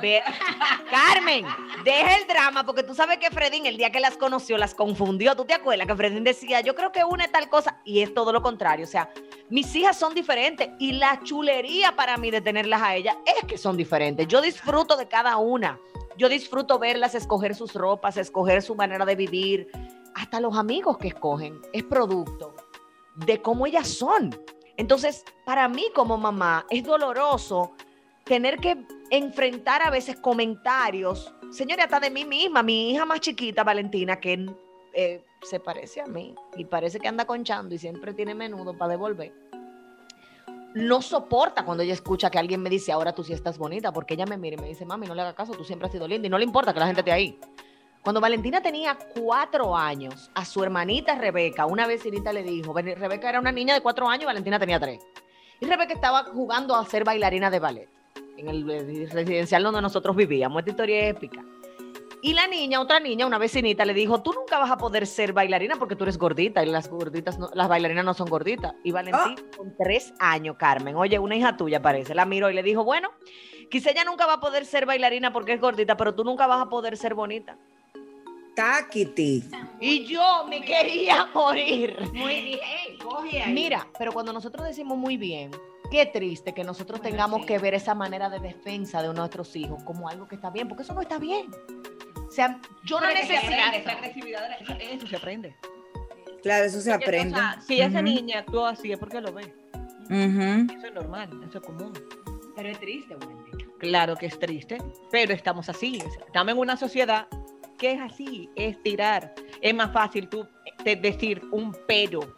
Ve- 0.00 0.22
Carmen, 0.90 1.44
deja 1.84 2.16
el 2.16 2.26
drama, 2.26 2.64
porque 2.64 2.82
tú 2.82 2.94
sabes 2.94 3.18
que 3.18 3.30
Fredín, 3.30 3.66
el 3.66 3.76
día 3.76 3.90
que 3.90 4.00
las 4.00 4.16
conoció, 4.16 4.56
las 4.58 4.74
confundió. 4.74 5.34
¿Tú 5.36 5.44
te 5.44 5.54
acuerdas 5.54 5.86
que 5.86 5.96
Fredín 5.96 6.24
decía, 6.24 6.60
yo 6.60 6.74
creo 6.74 6.92
que 6.92 7.04
una 7.04 7.24
es 7.24 7.32
tal 7.32 7.48
cosa? 7.48 7.80
Y 7.84 8.00
es 8.00 8.12
todo 8.14 8.32
lo 8.32 8.42
contrario. 8.42 8.84
O 8.84 8.88
sea, 8.88 9.10
mis 9.48 9.74
hijas 9.74 9.98
son 9.98 10.14
diferentes 10.14 10.68
y 10.78 10.92
la 10.92 11.20
chulería 11.22 11.96
para 11.96 12.16
mí 12.16 12.30
de 12.30 12.40
tenerlas 12.40 12.82
a 12.82 12.94
ellas 12.96 13.16
es 13.26 13.46
que 13.46 13.58
son 13.58 13.76
diferentes. 13.76 14.26
Yo 14.28 14.40
disfruto 14.40 14.96
de 14.96 15.08
cada 15.08 15.36
una. 15.36 15.78
Yo 16.16 16.28
disfruto 16.28 16.78
verlas 16.78 17.14
escoger 17.14 17.54
sus 17.54 17.74
ropas, 17.74 18.16
escoger 18.16 18.62
su 18.62 18.74
manera 18.74 19.04
de 19.04 19.14
vivir. 19.16 19.68
Hasta 20.14 20.40
los 20.40 20.56
amigos 20.56 20.98
que 20.98 21.08
escogen 21.08 21.60
es 21.72 21.84
producto 21.84 22.56
de 23.14 23.40
cómo 23.40 23.66
ellas 23.66 23.88
son. 23.88 24.30
Entonces, 24.76 25.24
para 25.44 25.68
mí 25.68 25.86
como 25.94 26.16
mamá 26.18 26.66
es 26.70 26.84
doloroso 26.84 27.72
tener 28.24 28.58
que 28.58 28.84
enfrentar 29.10 29.82
a 29.82 29.90
veces 29.90 30.16
comentarios, 30.16 31.32
señores, 31.50 31.84
hasta 31.84 32.00
de 32.00 32.10
mí 32.10 32.24
misma, 32.24 32.62
mi 32.62 32.90
hija 32.90 33.04
más 33.04 33.20
chiquita, 33.20 33.64
Valentina, 33.64 34.20
que 34.20 34.46
eh, 34.94 35.24
se 35.42 35.60
parece 35.60 36.00
a 36.00 36.06
mí 36.06 36.34
y 36.56 36.64
parece 36.64 36.98
que 36.98 37.08
anda 37.08 37.24
conchando 37.24 37.74
y 37.74 37.78
siempre 37.78 38.12
tiene 38.14 38.34
menudo 38.34 38.76
para 38.76 38.92
devolver. 38.92 39.32
No 40.74 41.00
soporta 41.00 41.64
cuando 41.64 41.82
ella 41.82 41.94
escucha 41.94 42.30
que 42.30 42.38
alguien 42.38 42.62
me 42.62 42.68
dice, 42.68 42.92
ahora 42.92 43.14
tú 43.14 43.24
sí 43.24 43.32
estás 43.32 43.56
bonita, 43.56 43.90
porque 43.92 44.14
ella 44.14 44.26
me 44.26 44.36
mira 44.36 44.56
y 44.56 44.60
me 44.60 44.68
dice, 44.68 44.84
mami, 44.84 45.06
no 45.06 45.14
le 45.14 45.22
haga 45.22 45.34
caso, 45.34 45.52
tú 45.52 45.64
siempre 45.64 45.86
has 45.86 45.92
sido 45.92 46.06
linda 46.06 46.26
y 46.26 46.30
no 46.30 46.38
le 46.38 46.44
importa 46.44 46.74
que 46.74 46.80
la 46.80 46.86
gente 46.86 47.00
esté 47.00 47.12
ahí. 47.12 47.38
Cuando 48.02 48.20
Valentina 48.20 48.62
tenía 48.62 48.96
cuatro 49.14 49.76
años, 49.76 50.30
a 50.34 50.44
su 50.44 50.62
hermanita 50.62 51.14
Rebeca, 51.16 51.66
una 51.66 51.86
vecinita 51.86 52.32
le 52.32 52.42
dijo, 52.42 52.72
Rebeca 52.74 53.28
era 53.28 53.40
una 53.40 53.50
niña 53.50 53.74
de 53.74 53.80
cuatro 53.80 54.08
años 54.08 54.26
Valentina 54.26 54.58
tenía 54.58 54.78
tres. 54.78 55.00
Y 55.60 55.66
Rebeca 55.66 55.94
estaba 55.94 56.24
jugando 56.24 56.76
a 56.76 56.84
ser 56.86 57.02
bailarina 57.02 57.50
de 57.50 57.58
ballet 57.58 57.97
en 58.36 58.48
el 58.48 58.68
eh, 58.70 59.08
residencial 59.10 59.62
donde 59.62 59.82
nosotros 59.82 60.14
vivíamos. 60.16 60.60
Esta 60.60 60.70
historia 60.70 61.00
es 61.00 61.10
épica. 61.16 61.44
Y 62.20 62.32
la 62.34 62.48
niña, 62.48 62.80
otra 62.80 62.98
niña, 62.98 63.26
una 63.26 63.38
vecinita, 63.38 63.84
le 63.84 63.94
dijo, 63.94 64.20
tú 64.22 64.32
nunca 64.32 64.58
vas 64.58 64.70
a 64.72 64.76
poder 64.76 65.06
ser 65.06 65.32
bailarina 65.32 65.76
porque 65.76 65.94
tú 65.94 66.02
eres 66.02 66.18
gordita 66.18 66.64
y 66.64 66.66
las 66.66 66.88
gorditas, 66.90 67.38
no- 67.38 67.48
las 67.54 67.68
bailarinas 67.68 68.04
no 68.04 68.12
son 68.12 68.28
gorditas. 68.28 68.74
Y 68.82 68.90
Valentín, 68.90 69.36
con 69.56 69.76
tres 69.76 70.12
años, 70.18 70.56
Carmen, 70.58 70.96
oye, 70.96 71.18
una 71.20 71.36
hija 71.36 71.56
tuya 71.56 71.80
parece, 71.80 72.16
la 72.16 72.24
miró 72.24 72.50
y 72.50 72.54
le 72.54 72.64
dijo, 72.64 72.82
bueno, 72.82 73.10
quizá 73.70 73.90
ella 73.92 74.02
nunca 74.04 74.26
va 74.26 74.34
a 74.34 74.40
poder 74.40 74.66
ser 74.66 74.84
bailarina 74.84 75.32
porque 75.32 75.52
es 75.52 75.60
gordita, 75.60 75.96
pero 75.96 76.12
tú 76.12 76.24
nunca 76.24 76.48
vas 76.48 76.60
a 76.60 76.68
poder 76.68 76.96
ser 76.96 77.14
bonita. 77.14 77.56
Taquiti. 78.56 79.44
Y 79.80 80.04
yo 80.06 80.44
me 80.48 80.60
quería 80.62 81.26
morir. 81.32 81.96
Muy 82.12 82.34
bien, 82.42 82.98
coge 83.00 83.42
ahí. 83.42 83.52
Mira, 83.52 83.86
pero 83.96 84.12
cuando 84.12 84.32
nosotros 84.32 84.66
decimos 84.66 84.98
muy 84.98 85.16
bien, 85.16 85.52
qué 85.90 86.06
triste 86.06 86.52
que 86.54 86.64
nosotros 86.64 87.00
tengamos 87.00 87.44
que 87.46 87.58
ver 87.58 87.74
esa 87.74 87.94
manera 87.94 88.28
de 88.28 88.38
defensa 88.40 89.02
de 89.02 89.12
nuestros 89.12 89.54
hijos 89.56 89.82
como 89.84 90.08
algo 90.08 90.28
que 90.28 90.34
está 90.34 90.50
bien, 90.50 90.68
porque 90.68 90.82
eso 90.82 90.94
no 90.94 91.00
está 91.00 91.18
bien. 91.18 91.46
O 92.26 92.30
sea, 92.30 92.60
yo 92.84 93.00
no 93.00 93.06
Pero 93.08 93.20
necesito. 93.20 93.52
esa 93.52 93.92
agresividad, 93.92 94.50
eso, 94.60 94.72
eso 94.78 95.06
se 95.06 95.16
aprende. 95.16 95.56
Claro, 96.42 96.64
eso 96.66 96.80
se 96.80 96.90
Porque, 96.90 97.04
o 97.04 97.08
aprende. 97.08 97.34
sea, 97.34 97.60
si 97.60 97.80
esa 97.80 98.02
niña 98.02 98.40
actúa 98.40 98.70
así 98.70 98.92
es 98.92 98.98
porque 98.98 99.20
lo 99.20 99.32
ve. 99.32 99.52
Ujú. 100.04 100.72
Eso 100.76 100.86
es 100.86 100.94
normal, 100.94 101.30
eso 101.48 101.58
es 101.58 101.64
común. 101.64 101.92
Pero 102.54 102.68
es 102.68 102.78
triste, 102.80 103.16
Wendy. 103.16 103.64
Claro 103.78 104.16
que 104.16 104.26
es 104.26 104.38
triste, 104.38 104.78
pero 105.10 105.32
estamos 105.32 105.68
así. 105.68 105.98
o 106.06 106.10
sea, 106.10 106.24
Estamos 106.26 106.52
en 106.52 106.58
una 106.58 106.76
sociedad 106.76 107.28
que 107.78 107.92
es 107.92 108.00
así, 108.00 108.50
es 108.56 108.80
tirar. 108.82 109.34
Es 109.60 109.74
más 109.74 109.92
fácil 109.92 110.28
tú 110.28 110.46
te- 110.84 110.96
decir 110.96 111.42
un 111.52 111.76
pero 111.86 112.36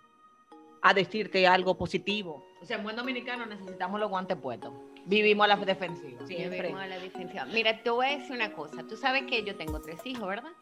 a 0.82 0.92
decirte 0.94 1.46
algo 1.46 1.76
positivo. 1.76 2.44
O 2.62 2.66
sea, 2.66 2.76
en 2.76 2.82
buen 2.82 2.96
dominicano 2.96 3.46
necesitamos 3.46 3.98
los 3.98 4.10
guantes 4.10 4.36
puestos. 4.36 4.72
Vivimos 5.06 5.44
a 5.44 5.48
la 5.48 5.56
defensiva. 5.56 6.26
Siempre. 6.26 6.60
Vivimos 6.60 6.82
a 6.82 6.86
la 6.86 6.98
defensiva. 6.98 7.44
Mira, 7.46 7.82
te 7.82 7.90
voy 7.90 8.06
a 8.06 8.18
decir 8.18 8.32
una 8.32 8.52
cosa. 8.52 8.86
Tú 8.86 8.96
sabes 8.96 9.24
que 9.24 9.42
yo 9.44 9.56
tengo 9.56 9.80
tres 9.80 10.00
hijos, 10.04 10.28
¿verdad? 10.28 10.52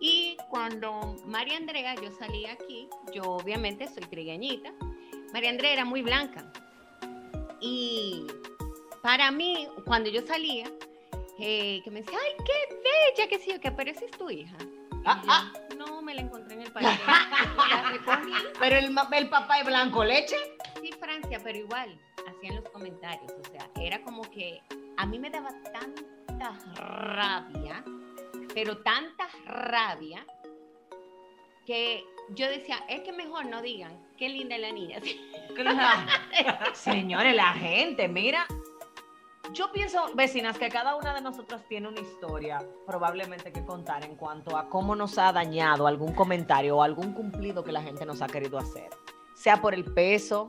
Y 0.00 0.36
cuando 0.50 1.16
María 1.26 1.56
Andrea, 1.56 1.94
yo 1.96 2.10
salí 2.12 2.46
aquí, 2.46 2.88
yo 3.12 3.22
obviamente 3.22 3.88
soy 3.88 4.04
trigueñita. 4.04 4.72
María 5.32 5.50
Andrea 5.50 5.72
era 5.72 5.84
muy 5.84 6.02
blanca. 6.02 6.52
Y 7.60 8.26
para 9.02 9.30
mí, 9.30 9.68
cuando 9.84 10.10
yo 10.10 10.22
salía, 10.22 10.66
eh, 11.38 11.80
que 11.82 11.90
me 11.90 12.02
decía, 12.02 12.18
ay, 12.20 12.32
qué 12.44 12.74
bella, 12.74 13.28
que 13.28 13.38
sí, 13.38 13.58
que 13.60 13.70
pero 13.70 13.90
esa 13.90 14.04
es 14.04 14.10
tu 14.12 14.30
hija. 14.30 14.56
Ah, 15.04 15.20
yo, 15.24 15.30
ah. 15.32 15.52
No, 15.86 16.02
me 16.02 16.14
la 16.14 16.22
encontré 16.22 16.54
en 16.54 16.62
el 16.62 16.72
parque. 16.72 16.88
la 17.70 17.90
recogí. 17.90 18.32
Pero 18.58 18.76
el, 18.76 18.96
el 19.12 19.28
papá 19.28 19.58
es 19.60 19.66
blanco 19.66 20.04
leche. 20.04 20.36
Sí, 20.80 20.90
Francia, 20.98 21.40
pero 21.42 21.58
igual, 21.58 21.98
hacían 22.28 22.56
los 22.56 22.68
comentarios. 22.70 23.32
O 23.32 23.50
sea, 23.50 23.68
era 23.80 24.02
como 24.02 24.22
que 24.30 24.60
a 24.96 25.06
mí 25.06 25.18
me 25.18 25.30
daba 25.30 25.50
tanta 25.72 26.58
rabia, 26.74 27.84
pero 28.54 28.78
tanta 28.78 29.28
rabia, 29.44 30.24
que 31.66 32.04
yo 32.30 32.48
decía, 32.48 32.84
es 32.88 33.02
que 33.02 33.12
mejor 33.12 33.46
no 33.46 33.62
digan, 33.62 33.96
qué 34.16 34.28
linda 34.28 34.56
es 34.56 34.62
la 34.62 34.72
niña. 34.72 35.00
Señores, 36.74 37.34
la 37.34 37.52
gente, 37.54 38.08
mira. 38.08 38.46
Yo 39.50 39.70
pienso, 39.72 40.06
vecinas, 40.14 40.56
que 40.56 40.68
cada 40.68 40.94
una 40.96 41.12
de 41.14 41.20
nosotras 41.20 41.62
tiene 41.68 41.88
una 41.88 42.00
historia 42.00 42.64
probablemente 42.86 43.52
que 43.52 43.64
contar 43.64 44.04
en 44.04 44.16
cuanto 44.16 44.56
a 44.56 44.68
cómo 44.68 44.94
nos 44.96 45.18
ha 45.18 45.30
dañado 45.32 45.86
algún 45.86 46.14
comentario 46.14 46.76
o 46.78 46.82
algún 46.82 47.12
cumplido 47.12 47.62
que 47.62 47.72
la 47.72 47.82
gente 47.82 48.06
nos 48.06 48.22
ha 48.22 48.28
querido 48.28 48.56
hacer. 48.58 48.88
Sea 49.34 49.60
por 49.60 49.74
el 49.74 49.84
peso. 49.84 50.48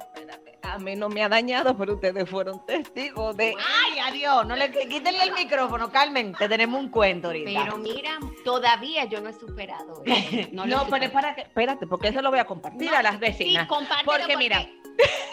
A 0.62 0.77
mí 0.79 0.95
no 0.95 1.10
me 1.10 1.21
ha 1.23 1.27
dañado, 1.27 1.75
pero 1.75 1.95
ustedes 1.95 2.29
fueron 2.29 2.65
testigos 2.65 3.36
de... 3.36 3.53
¡Ay, 3.58 3.99
adiós! 3.99 4.45
No 4.47 4.56
le 4.56 4.71
quítenle 4.71 5.23
el 5.23 5.34
micrófono, 5.34 5.91
Carmen. 5.91 6.34
Te 6.34 6.47
tenemos 6.47 6.79
un 6.79 6.89
cuento 6.89 7.27
ahorita. 7.27 7.63
Pero 7.65 7.77
mira, 7.77 8.17
todavía 8.45 9.03
yo 9.06 9.19
no 9.19 9.29
he 9.29 9.34
superado 9.34 10.01
eso. 10.06 10.49
No, 10.53 10.63
he 10.63 10.67
pero 10.67 10.86
superado. 10.86 11.06
espérate, 11.06 11.41
espérate, 11.41 11.88
porque 11.88 12.08
eso 12.10 12.21
lo 12.21 12.29
voy 12.29 12.39
a 12.39 12.45
compartir 12.45 12.89
No, 12.89 12.97
a 12.97 13.03
las 13.03 13.15
Sí, 13.15 13.19
vecinas. 13.19 13.67
compártelo 13.67 14.06
porque 14.19 14.38
mira, 14.38 14.65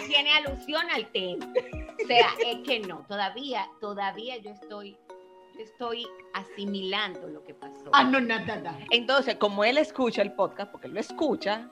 tiene 0.07 0.33
alusión 0.33 0.89
al 0.91 1.11
tema. 1.13 1.47
O 2.03 2.07
sea, 2.07 2.29
es 2.45 2.59
que 2.67 2.81
no, 2.81 3.05
todavía, 3.09 3.69
todavía 3.81 4.37
yo 4.39 4.51
estoy, 4.51 4.97
yo 5.55 5.61
estoy 5.61 6.07
asimilando 6.35 7.29
lo 7.29 7.45
que 7.45 7.55
pasó. 7.55 7.91
Ah, 7.93 8.05
no, 8.05 8.21
nada, 8.21 8.57
nada. 8.57 8.79
entonces, 8.91 9.37
como 9.37 9.65
él 9.65 9.79
escucha 9.79 10.23
el 10.23 10.33
podcast, 10.33 10.71
porque 10.73 10.87
él 10.89 10.95
lo 10.95 11.01
escucha, 11.01 11.69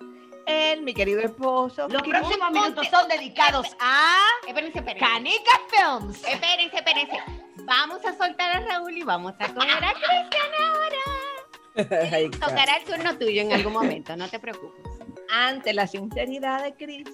él, 0.46 0.82
mi 0.82 0.94
querido 0.94 1.20
esposo, 1.20 1.88
Los 1.88 2.02
próximos 2.02 2.50
minutos 2.50 2.86
son 2.88 3.06
dedicados 3.08 3.66
a 3.80 4.16
Espérense, 4.46 4.78
espérense. 4.78 5.06
Canica 5.06 5.60
Films. 5.70 6.24
Espérense, 6.24 6.76
espérense. 6.76 7.18
Vamos 7.64 8.04
a 8.06 8.16
soltar 8.16 8.56
a 8.56 8.60
Raúl 8.60 8.96
y 8.96 9.02
vamos 9.02 9.34
a 9.38 9.52
coger 9.52 9.84
a 9.84 9.92
Cristian 9.92 10.50
ahora. 10.62 12.30
Tocará 12.40 12.76
el 12.78 12.84
turno 12.84 13.18
tuyo 13.18 13.42
en 13.42 13.52
algún 13.52 13.74
momento, 13.74 14.16
no 14.16 14.28
te 14.28 14.38
preocupes. 14.38 14.82
ante 15.30 15.74
la 15.74 15.86
sinceridad 15.86 16.62
de 16.62 16.74
Chris, 16.74 17.06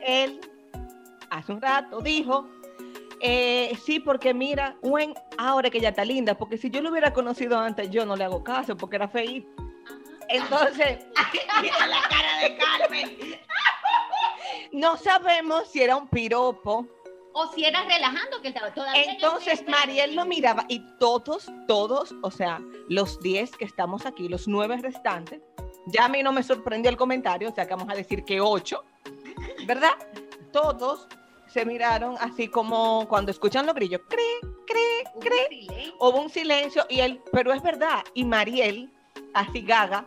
él 0.00 0.40
hace 1.30 1.52
un 1.52 1.60
rato 1.60 2.00
dijo, 2.00 2.48
eh, 3.20 3.76
sí, 3.84 4.00
porque 4.00 4.32
mira, 4.32 4.76
Gwen, 4.82 5.14
ahora 5.36 5.70
que 5.70 5.78
ella 5.78 5.90
está 5.90 6.04
linda, 6.04 6.36
porque 6.36 6.56
si 6.56 6.70
yo 6.70 6.80
lo 6.80 6.90
hubiera 6.90 7.12
conocido 7.12 7.58
antes, 7.58 7.90
yo 7.90 8.06
no 8.06 8.16
le 8.16 8.24
hago 8.24 8.44
caso, 8.44 8.76
porque 8.76 8.96
era 8.96 9.08
feí. 9.08 9.46
Entonces, 10.28 10.98
Mira 11.62 11.86
la 11.86 12.02
cara 12.08 12.38
de 12.40 12.56
Carmen. 12.56 13.16
no 14.72 14.96
sabemos 14.96 15.68
si 15.68 15.82
era 15.82 15.96
un 15.96 16.06
piropo 16.08 16.86
O 17.32 17.52
si 17.52 17.64
era 17.64 17.84
relajando 17.84 18.40
que 18.42 18.48
estaba 18.48 18.72
todavía. 18.72 19.04
Entonces 19.04 19.64
Mariel 19.66 20.14
lo 20.14 20.24
miraba 20.26 20.64
y 20.68 20.80
todos, 20.98 21.50
todos, 21.66 22.14
o 22.22 22.30
sea, 22.30 22.60
los 22.88 23.20
10 23.20 23.56
que 23.56 23.64
estamos 23.64 24.06
aquí, 24.06 24.28
los 24.28 24.46
9 24.46 24.78
restantes, 24.82 25.40
ya 25.86 26.04
a 26.04 26.08
mí 26.08 26.22
no 26.22 26.32
me 26.32 26.42
sorprendió 26.42 26.90
el 26.90 26.96
comentario, 26.96 27.48
o 27.48 27.54
sea 27.54 27.66
que 27.66 27.74
vamos 27.74 27.92
a 27.92 27.96
decir 27.96 28.24
que 28.24 28.40
8, 28.40 28.84
¿verdad? 29.68 29.92
Todos 30.50 31.06
se 31.46 31.64
miraron 31.66 32.16
así 32.20 32.48
como 32.48 33.06
cuando 33.06 33.30
escuchan 33.30 33.66
los 33.66 33.74
grillos, 33.74 34.00
Hubo 34.08 35.20
cree. 35.20 35.46
silencio. 35.46 35.94
Hubo 36.00 36.20
un 36.22 36.30
silencio 36.30 36.86
y 36.88 37.00
él, 37.00 37.20
pero 37.32 37.52
es 37.52 37.62
verdad, 37.62 38.02
y 38.14 38.24
Mariel, 38.24 38.90
así 39.34 39.60
gaga, 39.60 40.06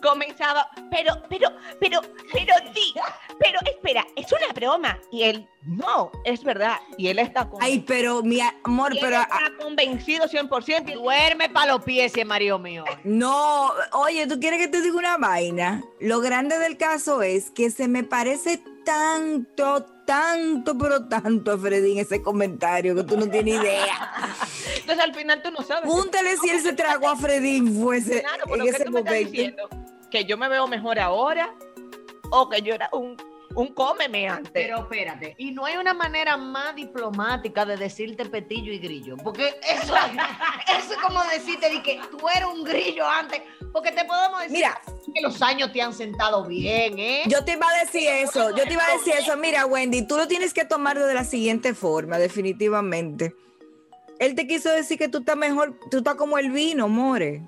comenzaba, 0.00 0.68
pero, 0.90 1.22
pero, 1.28 1.48
pero, 1.80 2.00
pero 2.32 2.54
sí, 2.74 2.94
pero 3.38 3.58
espera, 3.64 4.06
es 4.16 4.26
una 4.32 4.52
broma. 4.52 4.98
Y 5.10 5.22
él, 5.24 5.48
no, 5.62 6.10
es 6.24 6.42
verdad. 6.44 6.76
Y 6.96 7.08
él 7.08 7.18
está 7.18 7.48
con... 7.48 7.62
Ay, 7.62 7.84
pero 7.86 8.22
mi 8.22 8.40
amor, 8.64 8.94
y 8.94 8.98
él 8.98 9.04
pero 9.04 9.18
ah, 9.18 9.28
está 9.30 9.64
convencido 9.64 10.26
100%. 10.26 10.90
y 10.90 10.94
Duerme 10.94 11.48
para 11.48 11.72
los 11.72 11.84
pies 11.84 12.12
marido 12.24 12.58
mío. 12.58 12.84
no, 13.04 13.72
oye, 13.92 14.26
¿tú 14.26 14.40
quieres 14.40 14.58
que 14.58 14.68
te 14.68 14.80
diga 14.80 14.96
una 14.96 15.16
vaina? 15.16 15.82
Lo 16.00 16.20
grande 16.20 16.58
del 16.58 16.76
caso 16.76 17.22
es 17.22 17.50
que 17.50 17.70
se 17.70 17.88
me 17.88 18.04
parece 18.04 18.62
tanto, 18.86 19.84
tanto, 20.04 20.78
pero 20.78 21.08
tanto 21.08 21.52
a 21.52 21.58
Fredín 21.58 21.98
ese 21.98 22.22
comentario 22.22 22.94
que 22.94 23.02
tú 23.02 23.16
no 23.16 23.28
tienes 23.28 23.60
idea. 23.60 24.34
Entonces 24.76 25.04
al 25.04 25.14
final 25.14 25.42
tú 25.42 25.50
no 25.50 25.62
sabes. 25.62 25.90
Púntale 25.90 26.36
si 26.36 26.48
él 26.50 26.60
se 26.60 26.72
tragó 26.72 27.08
a 27.08 27.16
Fredín 27.16 27.82
fuese 27.82 28.20
Claro, 28.20 28.54
en 28.54 28.68
ese 28.68 28.88
momento. 28.88 29.68
Que 30.10 30.24
yo 30.24 30.36
me 30.36 30.48
veo 30.48 30.66
mejor 30.66 30.98
ahora 30.98 31.54
o 32.30 32.48
que 32.48 32.62
yo 32.62 32.74
era 32.74 32.88
un, 32.92 33.16
un 33.54 33.68
cómeme 33.68 34.28
antes. 34.28 34.50
Pero 34.52 34.78
espérate, 34.78 35.34
y 35.38 35.52
no 35.52 35.64
hay 35.64 35.76
una 35.76 35.94
manera 35.94 36.36
más 36.36 36.74
diplomática 36.76 37.64
de 37.64 37.76
decirte 37.76 38.24
petillo 38.26 38.72
y 38.72 38.78
grillo, 38.78 39.16
porque 39.16 39.58
eso, 39.62 39.94
eso 40.78 40.92
es 40.92 40.98
como 40.98 41.22
decirte 41.24 41.70
de 41.70 41.82
que 41.82 42.00
tú 42.10 42.28
eres 42.28 42.48
un 42.52 42.64
grillo 42.64 43.08
antes, 43.08 43.42
porque 43.72 43.92
te 43.92 44.04
podemos 44.04 44.40
decir 44.40 44.56
Mira, 44.56 44.80
que 45.14 45.20
los 45.20 45.40
años 45.42 45.72
te 45.72 45.80
han 45.80 45.92
sentado 45.92 46.44
bien, 46.44 46.98
¿eh? 46.98 47.22
Yo 47.26 47.44
te 47.44 47.52
iba 47.52 47.66
a 47.68 47.84
decir 47.84 48.08
eso, 48.08 48.50
yo 48.50 48.64
te 48.64 48.72
iba 48.72 48.84
a 48.84 48.92
decir 48.92 49.14
eso. 49.18 49.36
Mira, 49.36 49.66
Wendy, 49.66 50.06
tú 50.06 50.16
lo 50.16 50.28
tienes 50.28 50.52
que 50.52 50.64
tomar 50.64 50.98
de 50.98 51.14
la 51.14 51.24
siguiente 51.24 51.74
forma, 51.74 52.18
definitivamente. 52.18 53.34
Él 54.18 54.34
te 54.34 54.46
quiso 54.46 54.70
decir 54.70 54.98
que 54.98 55.08
tú 55.08 55.18
estás 55.18 55.36
mejor, 55.36 55.78
tú 55.90 55.98
estás 55.98 56.14
como 56.14 56.38
el 56.38 56.50
vino, 56.50 56.88
more. 56.88 57.42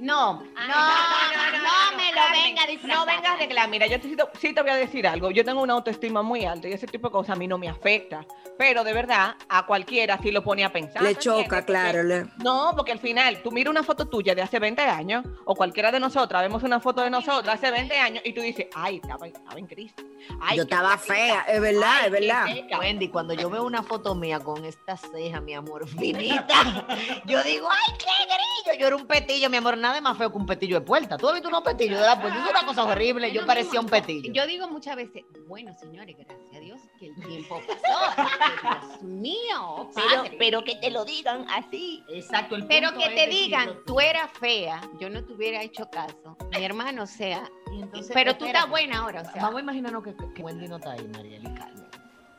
No, 0.00 0.34
no, 0.34 0.40
no, 0.42 1.96
me 1.96 2.10
lo 2.10 2.16
Carmen, 2.16 2.42
venga 2.44 2.62
a 2.62 2.66
disfrazar. 2.66 2.98
No 2.98 3.06
vengas 3.06 3.26
a 3.30 3.34
arreglar. 3.34 3.68
Mira, 3.68 3.86
yo 3.86 4.00
te, 4.00 4.08
sí 4.08 4.16
te- 4.16 4.38
sí 4.38 4.52
te 4.54 4.62
voy 4.62 4.70
a 4.70 4.76
decir 4.76 5.06
algo. 5.06 5.30
Yo 5.30 5.44
tengo 5.44 5.62
una 5.62 5.74
autoestima 5.74 6.22
muy 6.22 6.44
alta 6.44 6.68
y 6.68 6.72
ese 6.72 6.86
tipo 6.86 7.08
de 7.08 7.12
cosas 7.12 7.36
a 7.36 7.38
mí 7.38 7.46
no 7.46 7.58
me 7.58 7.68
afecta. 7.68 8.24
Pero 8.58 8.84
de 8.84 8.92
verdad, 8.92 9.36
a 9.48 9.64
cualquiera 9.64 10.18
sí 10.22 10.30
lo 10.30 10.42
pone 10.44 10.64
a 10.64 10.72
pensar. 10.72 11.02
Le 11.02 11.14
choca, 11.16 11.64
claro. 11.64 12.02
le- 12.02 12.26
No, 12.38 12.72
porque 12.76 12.92
al 12.92 12.98
final 12.98 13.42
tú 13.42 13.50
miras 13.50 13.70
una 13.70 13.82
foto 13.82 14.06
tuya 14.06 14.34
de 14.34 14.42
hace 14.42 14.58
20 14.58 14.82
años 14.82 15.24
o 15.44 15.54
cualquiera 15.54 15.90
de 15.90 15.98
nosotras 16.00 16.42
vemos 16.42 16.62
una 16.62 16.78
foto 16.80 17.00
de 17.02 17.10
nosotras 17.10 17.54
hace 17.56 17.70
20 17.70 17.98
años 17.98 18.22
y 18.24 18.32
tú 18.34 18.40
dices, 18.42 18.66
ay, 18.74 18.96
estaba, 19.02 19.26
estaba 19.26 19.58
en 19.58 19.66
Cristo. 19.66 20.02
Ay, 20.42 20.58
Yo 20.58 20.64
estaba 20.64 20.98
fea, 20.98 21.40
es 21.48 21.60
verdad, 21.60 21.92
Ay, 22.00 22.06
es 22.06 22.10
verdad. 22.12 22.46
Wendy, 22.78 23.08
cuando 23.08 23.32
yo 23.32 23.48
veo 23.48 23.64
una 23.64 23.82
foto 23.82 24.14
mía 24.14 24.38
con 24.40 24.64
esta 24.66 24.96
ceja, 24.96 25.40
mi 25.40 25.54
amor, 25.54 25.88
finita, 25.98 26.86
yo 27.24 27.42
digo, 27.42 27.68
ay, 27.70 27.94
qué 27.98 28.24
grillo. 28.26 28.78
Yo 28.80 28.86
era 28.88 28.96
un 28.96 29.06
petillo, 29.06 29.48
mi 29.48 29.56
amor, 29.56 29.78
nada 29.78 29.89
más 30.00 30.16
feo 30.16 30.30
que 30.30 30.36
un 30.36 30.46
petillo 30.46 30.78
de 30.78 30.86
puerta. 30.86 31.16
¿Tú 31.16 31.26
has 31.28 31.34
visto 31.34 31.48
unos 31.48 31.62
petillos 31.62 31.98
de 31.98 32.06
la 32.06 32.20
puerta? 32.20 32.44
Es 32.44 32.50
una 32.50 32.66
cosa 32.66 32.84
horrible, 32.84 33.32
yo 33.32 33.44
parecía 33.46 33.80
un 33.80 33.86
petillo. 33.86 34.32
Yo 34.32 34.46
digo 34.46 34.68
muchas 34.68 34.96
veces, 34.96 35.24
bueno, 35.46 35.74
señores, 35.78 36.16
gracias 36.16 36.54
a 36.54 36.60
Dios 36.60 36.80
que 36.98 37.06
el 37.06 37.14
tiempo 37.26 37.60
pasó. 37.66 38.80
Dios 38.90 39.02
mío, 39.02 39.90
Pero, 39.94 40.24
pero 40.38 40.64
que 40.64 40.76
te 40.76 40.90
lo 40.90 41.04
digan 41.04 41.46
así. 41.50 42.04
Exacto, 42.10 42.56
el 42.56 42.66
Pero 42.66 42.92
que 42.92 43.08
te 43.08 43.26
digan, 43.26 43.68
tú. 43.86 43.94
tú 43.94 44.00
eras 44.00 44.30
fea, 44.38 44.80
yo 45.00 45.10
no 45.10 45.24
te 45.24 45.32
hubiera 45.32 45.62
hecho 45.62 45.88
caso. 45.90 46.36
Mi 46.56 46.64
hermano, 46.64 47.04
o 47.04 47.06
sea, 47.06 47.50
entonces, 47.72 48.12
pero 48.14 48.36
tú 48.36 48.44
estás 48.44 48.68
buena 48.68 48.98
ahora, 49.00 49.22
o 49.22 49.24
sea. 49.24 49.42
Vamos 49.42 49.58
a 49.58 49.62
imaginarnos 49.62 50.04
que, 50.04 50.14
que 50.34 50.42
Wendy 50.42 50.68
no 50.68 50.76
está 50.76 50.92
ahí, 50.92 51.08
Mariel 51.08 51.42
y 51.42 51.54
Carmen. 51.54 51.88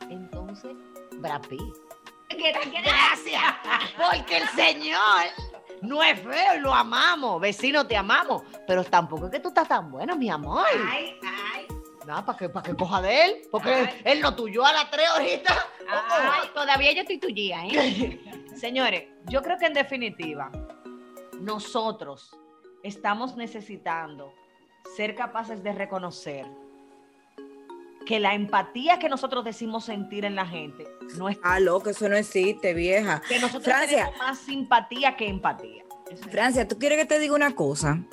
Entonces, 0.09 0.71
Brad 1.19 1.41
Pitt. 1.47 1.61
Gracias, 2.83 3.43
porque 3.97 4.37
el 4.37 4.47
Señor 4.49 4.99
no 5.82 6.04
es 6.04 6.20
feo 6.20 6.60
lo 6.60 6.74
amamos. 6.74 7.41
Vecino, 7.41 7.86
te 7.86 7.98
amamos. 7.98 8.44
Pero 8.67 8.84
tampoco 8.84 9.26
es 9.26 9.32
que 9.32 9.39
tú 9.39 9.50
estás 9.50 9.67
tan 9.67 9.91
bueno, 9.91 10.15
mi 10.15 10.30
amor. 10.30 10.65
Ay, 10.88 11.15
ay, 11.24 11.67
Nada, 12.06 12.26
para 12.26 12.38
que, 12.38 12.52
que 12.63 12.76
coja 12.76 13.02
de 13.02 13.26
él. 13.26 13.41
Porque 13.52 14.02
él 14.04 14.22
no 14.22 14.36
tuyó 14.36 14.65
a 14.65 14.74
las 14.74 14.89
tres 14.89 15.08
ahorita. 15.10 15.65
ay, 15.88 16.50
todavía 16.54 16.94
yo 16.94 17.02
estoy 17.02 17.20
tuya, 17.20 17.65
¿eh? 17.65 18.20
Señores, 18.56 19.08
yo 19.28 19.41
creo 19.41 19.58
que 19.58 19.65
en 19.65 19.74
definitiva, 19.74 20.52
nosotros 21.39 22.32
estamos 22.84 23.36
necesitando 23.36 24.34
ser 24.96 25.15
capaces 25.15 25.63
de 25.63 25.74
reconocer 25.74 26.46
que 28.05 28.19
la 28.19 28.33
empatía 28.33 28.99
que 28.99 29.09
nosotros 29.09 29.45
decimos 29.45 29.85
sentir 29.85 30.25
en 30.25 30.35
la 30.35 30.45
gente 30.45 30.87
no 31.17 31.29
es 31.29 31.37
Ah, 31.43 31.59
loco, 31.59 31.89
eso 31.89 32.09
no 32.09 32.15
existe, 32.17 32.73
vieja. 32.73 33.21
que 33.27 33.39
nosotros 33.39 33.63
Francia. 33.63 34.05
tenemos 34.05 34.17
más 34.17 34.39
simpatía 34.39 35.15
que 35.15 35.27
empatía. 35.27 35.83
Francia, 36.29 36.67
¿tú 36.67 36.77
quieres 36.77 36.97
que 36.97 37.05
te 37.05 37.19
diga 37.19 37.35
una 37.35 37.55
cosa? 37.55 38.03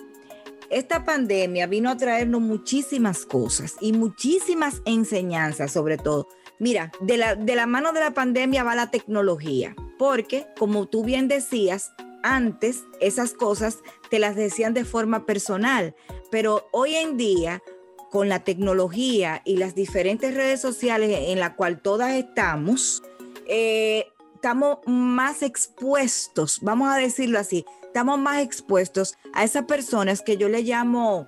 Esta 0.70 1.04
pandemia 1.04 1.66
vino 1.66 1.88
a 1.90 1.96
traernos 1.96 2.40
muchísimas 2.42 3.24
cosas 3.24 3.76
y 3.80 3.92
muchísimas 3.92 4.82
enseñanzas, 4.84 5.72
sobre 5.72 5.96
todo. 5.96 6.28
Mira, 6.58 6.90
de 7.00 7.16
la, 7.16 7.34
de 7.36 7.54
la 7.56 7.66
mano 7.66 7.92
de 7.92 8.00
la 8.00 8.12
pandemia 8.12 8.64
va 8.64 8.74
la 8.74 8.90
tecnología, 8.90 9.74
porque 9.98 10.46
como 10.58 10.86
tú 10.86 11.02
bien 11.04 11.26
decías, 11.28 11.92
antes 12.22 12.84
esas 13.00 13.32
cosas 13.32 13.78
te 14.10 14.18
las 14.18 14.36
decían 14.36 14.74
de 14.74 14.84
forma 14.84 15.24
personal, 15.24 15.94
pero 16.30 16.68
hoy 16.72 16.96
en 16.96 17.16
día, 17.16 17.62
con 18.10 18.28
la 18.28 18.40
tecnología 18.40 19.42
y 19.44 19.56
las 19.56 19.74
diferentes 19.74 20.34
redes 20.34 20.60
sociales 20.60 21.10
en 21.28 21.40
las 21.40 21.50
cuales 21.54 21.82
todas 21.82 22.12
estamos, 22.12 23.02
eh, 23.46 24.06
estamos 24.34 24.78
más 24.86 25.42
expuestos, 25.42 26.60
vamos 26.62 26.88
a 26.88 26.96
decirlo 26.96 27.38
así, 27.38 27.64
estamos 27.82 28.18
más 28.18 28.42
expuestos 28.42 29.16
a 29.34 29.44
esas 29.44 29.64
personas 29.64 30.22
que 30.22 30.36
yo 30.36 30.48
le 30.48 30.62
llamo, 30.62 31.26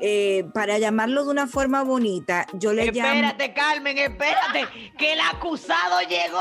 eh, 0.00 0.44
para 0.52 0.78
llamarlo 0.78 1.24
de 1.24 1.30
una 1.30 1.46
forma 1.46 1.82
bonita, 1.82 2.46
yo 2.54 2.72
le 2.72 2.90
llamo... 2.92 3.08
Espérate, 3.08 3.54
Carmen, 3.54 3.96
espérate, 3.96 4.92
que 4.98 5.14
el 5.14 5.20
acusado 5.20 6.00
llegó. 6.02 6.38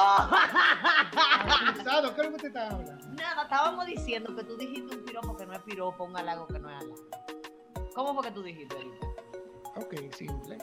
Acusado, 1.70 2.14
¿qué 2.16 2.22
es 2.22 2.28
lo 2.28 2.34
que 2.34 2.42
te 2.42 2.48
está 2.48 2.70
hablando? 2.70 3.08
Nada, 3.14 3.44
estábamos 3.44 3.86
diciendo 3.86 4.36
que 4.36 4.44
tú 4.44 4.58
dijiste 4.58 4.96
un 4.96 5.06
piropo 5.06 5.38
que 5.38 5.46
no 5.46 5.54
es 5.54 5.62
piropo, 5.62 6.04
un 6.04 6.18
halago 6.18 6.48
que 6.48 6.60
no 6.60 6.70
es 6.70 6.76
halago. 6.76 6.96
¿Cómo 7.94 8.14
fue 8.14 8.24
que 8.26 8.32
tú 8.32 8.44
dijiste 8.44 8.76
ahorita? 8.76 9.15
Ok, 9.76 9.96
simple. 10.16 10.58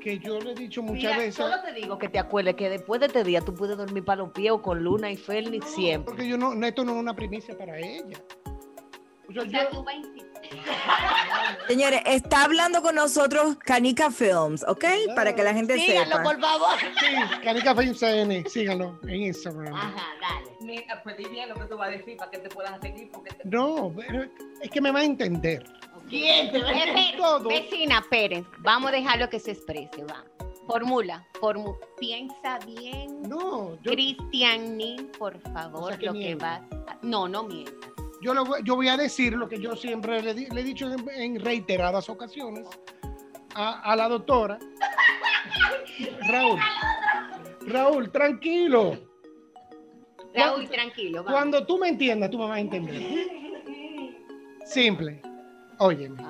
Que 0.00 0.18
yo 0.18 0.40
le 0.40 0.52
he 0.52 0.54
dicho 0.54 0.82
muchas 0.82 1.02
Mira, 1.12 1.16
veces. 1.18 1.36
solo 1.36 1.60
te 1.62 1.72
digo 1.72 1.96
que 1.98 2.08
te 2.08 2.18
acuerdes 2.18 2.56
que 2.56 2.68
después 2.68 3.00
de 3.00 3.06
este 3.06 3.22
día 3.22 3.40
tú 3.40 3.54
puedes 3.54 3.76
dormir 3.76 4.04
para 4.04 4.22
los 4.22 4.30
pies 4.32 4.50
o 4.50 4.60
con 4.60 4.82
Luna 4.82 5.10
y 5.10 5.16
Félix 5.16 5.70
siempre. 5.74 6.12
Porque 6.12 6.26
yo 6.28 6.36
no, 6.36 6.54
no, 6.54 6.66
esto 6.66 6.84
no 6.84 6.92
es 6.92 6.98
una 6.98 7.14
primicia 7.14 7.56
para 7.56 7.78
ella. 7.78 8.18
O 9.28 9.32
sea, 9.32 9.42
O 9.44 9.46
sea, 9.48 9.62
yo- 9.64 9.68
tú 9.70 9.84
vas 9.84 9.94
a 9.94 9.98
insistir. 9.98 10.32
Señores, 11.68 12.00
está 12.04 12.42
hablando 12.44 12.82
con 12.82 12.96
nosotros 12.96 13.56
Canica 13.60 14.10
Films, 14.10 14.64
¿ok? 14.68 14.84
Para 15.14 15.34
que 15.34 15.42
la 15.44 15.54
gente 15.54 15.78
Síganlo, 15.78 16.16
sepa. 16.16 16.22
por 16.24 16.40
favor. 16.40 16.78
sí, 17.00 17.40
Canica 17.44 17.74
Film 17.74 17.94
CN, 17.94 18.44
síganlo 18.50 18.98
en 19.04 19.22
Instagram. 19.22 19.72
Ajá, 19.72 20.02
dale. 20.20 20.50
Mira, 20.62 21.00
pues 21.02 21.16
di 21.16 21.24
bien 21.26 21.48
lo 21.48 21.54
que 21.54 21.64
tú 21.66 21.76
vas 21.78 21.88
a 21.88 21.92
decir 21.92 22.16
para 22.16 22.30
que 22.32 22.38
te 22.38 22.48
puedan 22.48 22.80
seguir. 22.82 23.08
Porque 23.12 23.32
te- 23.34 23.48
No, 23.48 23.92
pero 23.96 24.24
es 24.60 24.70
que 24.70 24.80
me 24.80 24.90
va 24.90 24.98
a 25.00 25.04
entender. 25.04 25.64
¿Quién 26.12 26.52
te 26.52 26.62
va 26.62 26.68
a 26.68 26.72
Espera, 26.72 27.16
Todo. 27.16 27.48
Vecina 27.48 28.04
Pérez, 28.10 28.44
vamos 28.58 28.90
a 28.90 28.92
dejarlo 28.92 29.30
que 29.30 29.40
se 29.40 29.52
exprese, 29.52 30.04
va. 30.04 30.24
Formula, 30.66 31.26
formu- 31.40 31.78
piensa 31.98 32.58
bien. 32.66 33.22
No, 33.22 33.80
yo, 33.82 33.92
por 35.18 35.40
favor, 35.52 35.82
O 35.84 35.88
sea, 35.88 35.98
que 35.98 36.06
lo 36.06 36.12
que 36.12 36.34
vas. 36.34 36.60
a- 36.86 36.98
No, 37.02 37.26
no 37.28 37.44
mientas. 37.44 37.90
yo, 38.20 38.34
lo 38.34 38.44
voy- 38.44 38.60
yo 38.62 38.76
voy 38.76 38.88
a 38.88 38.96
decir 38.98 39.32
lo 39.32 39.48
que 39.48 39.58
yo 39.58 39.74
siempre 39.74 40.22
le, 40.22 40.30
he 40.32 40.62
dicho 40.64 40.92
en, 40.92 41.08
en 41.10 41.40
reiteradas 41.40 42.08
ocasiones 42.10 42.68
a, 43.54 43.80
a 43.80 43.96
la 43.96 44.08
doctora. 44.08 44.58
Raúl, 46.28 46.60
Raúl, 47.66 48.10
tranquilo. 48.12 48.98
Raúl, 50.34 50.68
tranquilo. 50.68 51.24
Cuando 51.24 51.66
tú 51.66 51.78
me 51.78 51.88
entiendas, 51.88 52.30
tú 52.30 52.38
me 52.38 52.44
vas 52.48 52.56
a 52.58 52.60
entender. 52.60 53.02
Simple. 54.66 55.20
Óyeme. 55.82 56.22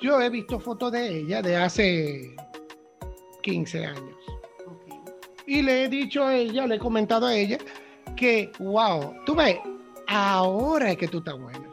Yo 0.00 0.20
he 0.20 0.28
visto 0.30 0.60
fotos 0.60 0.92
de 0.92 1.18
ella 1.20 1.42
de 1.42 1.56
hace 1.56 2.36
15 3.42 3.86
años. 3.86 4.16
Y 5.46 5.62
le 5.62 5.84
he 5.84 5.88
dicho 5.88 6.24
a 6.24 6.34
ella, 6.34 6.66
le 6.66 6.76
he 6.76 6.78
comentado 6.78 7.26
a 7.26 7.34
ella 7.34 7.58
que, 8.16 8.50
wow, 8.58 9.14
tú 9.26 9.34
ves, 9.34 9.58
ahora 10.06 10.90
es 10.92 10.96
que 10.98 11.08
tú 11.08 11.18
estás 11.18 11.38
buena. 11.38 11.68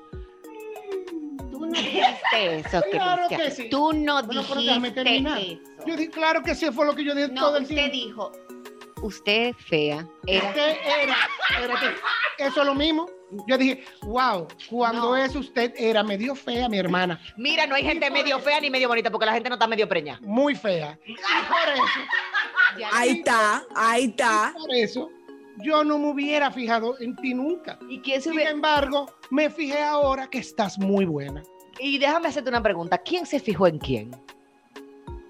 Tú 1.51 1.65
no 1.65 1.71
tienes 1.71 1.93
dijiste 1.93 2.55
eso, 2.57 2.81
Claro 2.91 3.23
que 3.29 3.51
sí. 3.51 3.69
Tú 3.69 3.93
no 3.93 4.23
Bueno, 4.23 4.41
dijiste 4.41 5.17
eso. 5.17 5.59
Yo 5.85 5.95
dije, 5.95 6.09
claro 6.09 6.41
que 6.43 6.55
sí, 6.55 6.67
fue 6.71 6.85
lo 6.85 6.95
que 6.95 7.03
yo 7.03 7.13
dije 7.15 7.29
No, 7.29 7.41
todo 7.41 7.57
el 7.57 7.63
usted 7.63 7.75
tiempo. 7.91 7.93
dijo, 7.95 8.31
usted 9.01 9.49
es 9.49 9.55
fea. 9.57 10.07
Era 10.27 10.47
Usted 10.49 10.77
era, 11.03 11.15
eso 12.37 12.61
es 12.61 12.65
lo 12.67 12.75
mismo. 12.75 13.07
Yo 13.47 13.57
dije, 13.57 13.85
wow, 14.03 14.45
cuando 14.69 15.11
No. 15.11 15.15
es 15.17 15.33
usted 15.35 15.73
era 15.77 16.03
medio 16.03 16.35
fea, 16.35 16.67
mi 16.67 16.77
hermana, 16.77 17.19
Mira, 17.37 17.65
no 17.65 17.75
hay 17.75 17.83
gente 17.83 18.09
medio 18.11 18.39
fea 18.39 18.59
ni 18.59 18.69
medio 18.69 18.89
bonita 18.89 19.09
porque 19.09 19.25
la 19.25 19.33
gente 19.33 19.47
no 19.49 19.55
está 19.55 19.67
medio 19.67 19.87
preñada. 19.87 20.19
muy 20.21 20.53
fea. 20.55 20.99
Y 21.05 21.13
por 21.15 21.73
eso, 21.73 21.99
ya- 22.77 22.89
Ahí 22.91 23.09
está, 23.11 23.63
ahí 23.75 24.05
está. 24.05 24.53
por 24.57 24.73
eso, 24.75 25.09
yo 25.59 25.83
no 25.85 25.97
me 25.97 26.09
hubiera 26.09 26.51
fijado 26.51 26.99
en 26.99 27.15
ti 27.15 27.33
nunca. 27.33 27.79
¿Y 27.89 27.99
quién 28.01 28.21
se 28.21 28.29
Sin 28.29 28.33
hubiera- 28.33 28.51
embargo, 28.51 29.09
me 29.29 29.49
fijé 29.49 29.81
ahora 29.81 30.27
que 30.29 30.39
estás 30.39 30.77
muy 30.77 31.05
buena. 31.05 31.41
Y 31.79 31.99
déjame 31.99 32.27
hacerte 32.27 32.49
una 32.49 32.61
pregunta. 32.61 32.97
¿Quién 32.97 33.25
se 33.25 33.39
fijó 33.39 33.65
en 33.65 33.77
quién? 33.79 34.11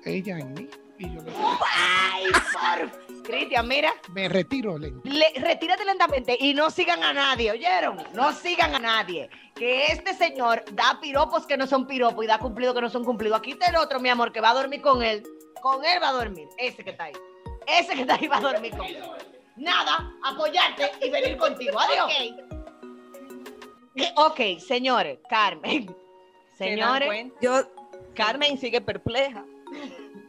Ella 0.06 0.40
en 0.40 0.54
mí. 0.54 0.68
Y 0.98 1.06
yo 1.14 1.22
le 1.22 1.32
Ay, 1.70 2.24
por... 2.54 3.21
Cristian, 3.32 3.68
mira, 3.68 3.94
me 4.14 4.30
retiro 4.30 4.78
le- 4.78 5.34
retírate 5.38 5.86
lentamente 5.86 6.38
y 6.40 6.54
no 6.54 6.70
sigan 6.70 7.04
a 7.04 7.14
nadie, 7.14 7.52
¿oyeron? 7.52 7.98
No 8.14 8.32
sigan 8.34 8.76
a 8.76 8.80
nadie. 8.80 9.30
Que 9.56 9.88
este 9.88 10.14
señor 10.14 10.64
da 10.74 11.00
piropos 11.02 11.46
que 11.46 11.58
no 11.58 11.68
son 11.68 11.88
piropos 11.88 12.24
y 12.24 12.28
da 12.28 12.38
cumplidos 12.40 12.74
que 12.76 12.82
no 12.82 12.90
son 12.90 13.04
cumplidos. 13.04 13.40
Aquí 13.40 13.52
está 13.52 13.68
el 13.68 13.76
otro, 13.78 14.00
mi 14.00 14.10
amor, 14.10 14.32
que 14.32 14.42
va 14.42 14.52
a 14.52 14.54
dormir 14.54 14.82
con 14.82 15.04
él. 15.04 15.24
Con 15.62 15.84
él 15.86 16.00
va 16.02 16.10
a 16.10 16.14
dormir. 16.14 16.48
Ese 16.58 16.84
que 16.84 16.92
está 16.92 17.06
ahí. 17.06 17.14
Ese 17.68 17.94
que 17.96 18.02
está 18.02 18.16
ahí 18.16 18.28
va 18.28 18.38
a 18.38 18.42
dormir 18.42 18.72
con 18.76 18.86
él. 18.86 19.02
Nada, 19.58 20.12
apoyarte 20.24 20.92
y 21.06 21.10
venir 21.10 21.38
contigo. 21.38 21.80
Adiós. 21.80 22.06
Ok. 22.06 22.52
Ok, 24.16 24.60
señores, 24.60 25.20
Carmen. 25.30 25.94
¿Se 26.58 26.76
dan 26.76 27.00
Señores? 27.00 27.32
Yo, 27.42 27.62
Carmen 28.16 28.58
sigue 28.58 28.82
perpleja. 28.82 29.44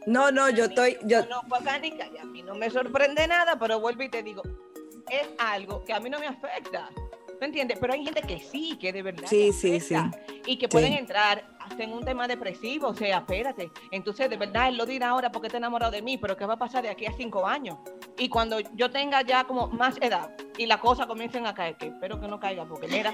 No, 0.05 0.31
no, 0.31 0.49
yo 0.49 0.65
estoy, 0.65 0.97
yo, 1.03 1.25
No, 1.27 1.41
Pacanica, 1.49 2.07
y 2.13 2.17
a 2.17 2.25
mí 2.25 2.41
no 2.43 2.55
me 2.55 2.69
sorprende 2.69 3.27
nada, 3.27 3.57
pero 3.59 3.79
vuelvo 3.79 4.03
y 4.03 4.09
te 4.09 4.23
digo, 4.23 4.41
es 5.09 5.27
algo 5.39 5.83
que 5.85 5.93
a 5.93 5.99
mí 5.99 6.09
no 6.09 6.19
me 6.19 6.27
afecta. 6.27 6.89
¿Me 7.39 7.47
entiendes? 7.47 7.77
Pero 7.81 7.91
hay 7.93 8.05
gente 8.05 8.21
que 8.21 8.39
sí, 8.39 8.77
que 8.79 8.93
de 8.93 9.01
verdad. 9.03 9.27
Sí, 9.27 9.51
sí, 9.51 9.75
afecta, 9.75 10.11
Y 10.45 10.57
que 10.57 10.65
Sí. 10.67 10.71
pueden 10.71 10.93
entrar 10.93 11.43
hasta 11.59 11.83
en 11.83 11.91
un 11.91 12.05
tema 12.05 12.25
depresivo. 12.25 12.87
O 12.89 12.93
sea, 12.95 13.17
espérate. 13.17 13.69
Entonces, 13.91 14.29
de 14.29 14.37
verdad, 14.37 14.69
él 14.69 14.77
lo 14.77 14.85
dirá 14.85 15.09
ahora 15.09 15.29
porque 15.29 15.47
está 15.47 15.57
enamorado 15.57 15.91
de 15.91 16.01
mí, 16.01 16.17
pero 16.17 16.37
¿qué 16.37 16.45
va 16.45 16.53
a 16.53 16.57
pasar 16.57 16.83
de 16.83 16.89
aquí 16.89 17.05
a 17.05 17.11
cinco 17.11 17.45
años? 17.45 17.77
Y 18.17 18.29
cuando 18.29 18.59
yo 18.75 18.89
tenga 18.91 19.21
ya 19.23 19.43
como 19.43 19.67
más 19.67 19.97
edad 20.01 20.33
y 20.57 20.67
las 20.67 20.77
cosas 20.77 21.05
comiencen 21.05 21.45
a 21.45 21.53
caer, 21.53 21.75
que 21.75 21.87
espero 21.87 22.17
que 22.21 22.27
no 22.29 22.39
caiga, 22.39 22.63
porque 22.65 22.87
mira, 22.87 23.13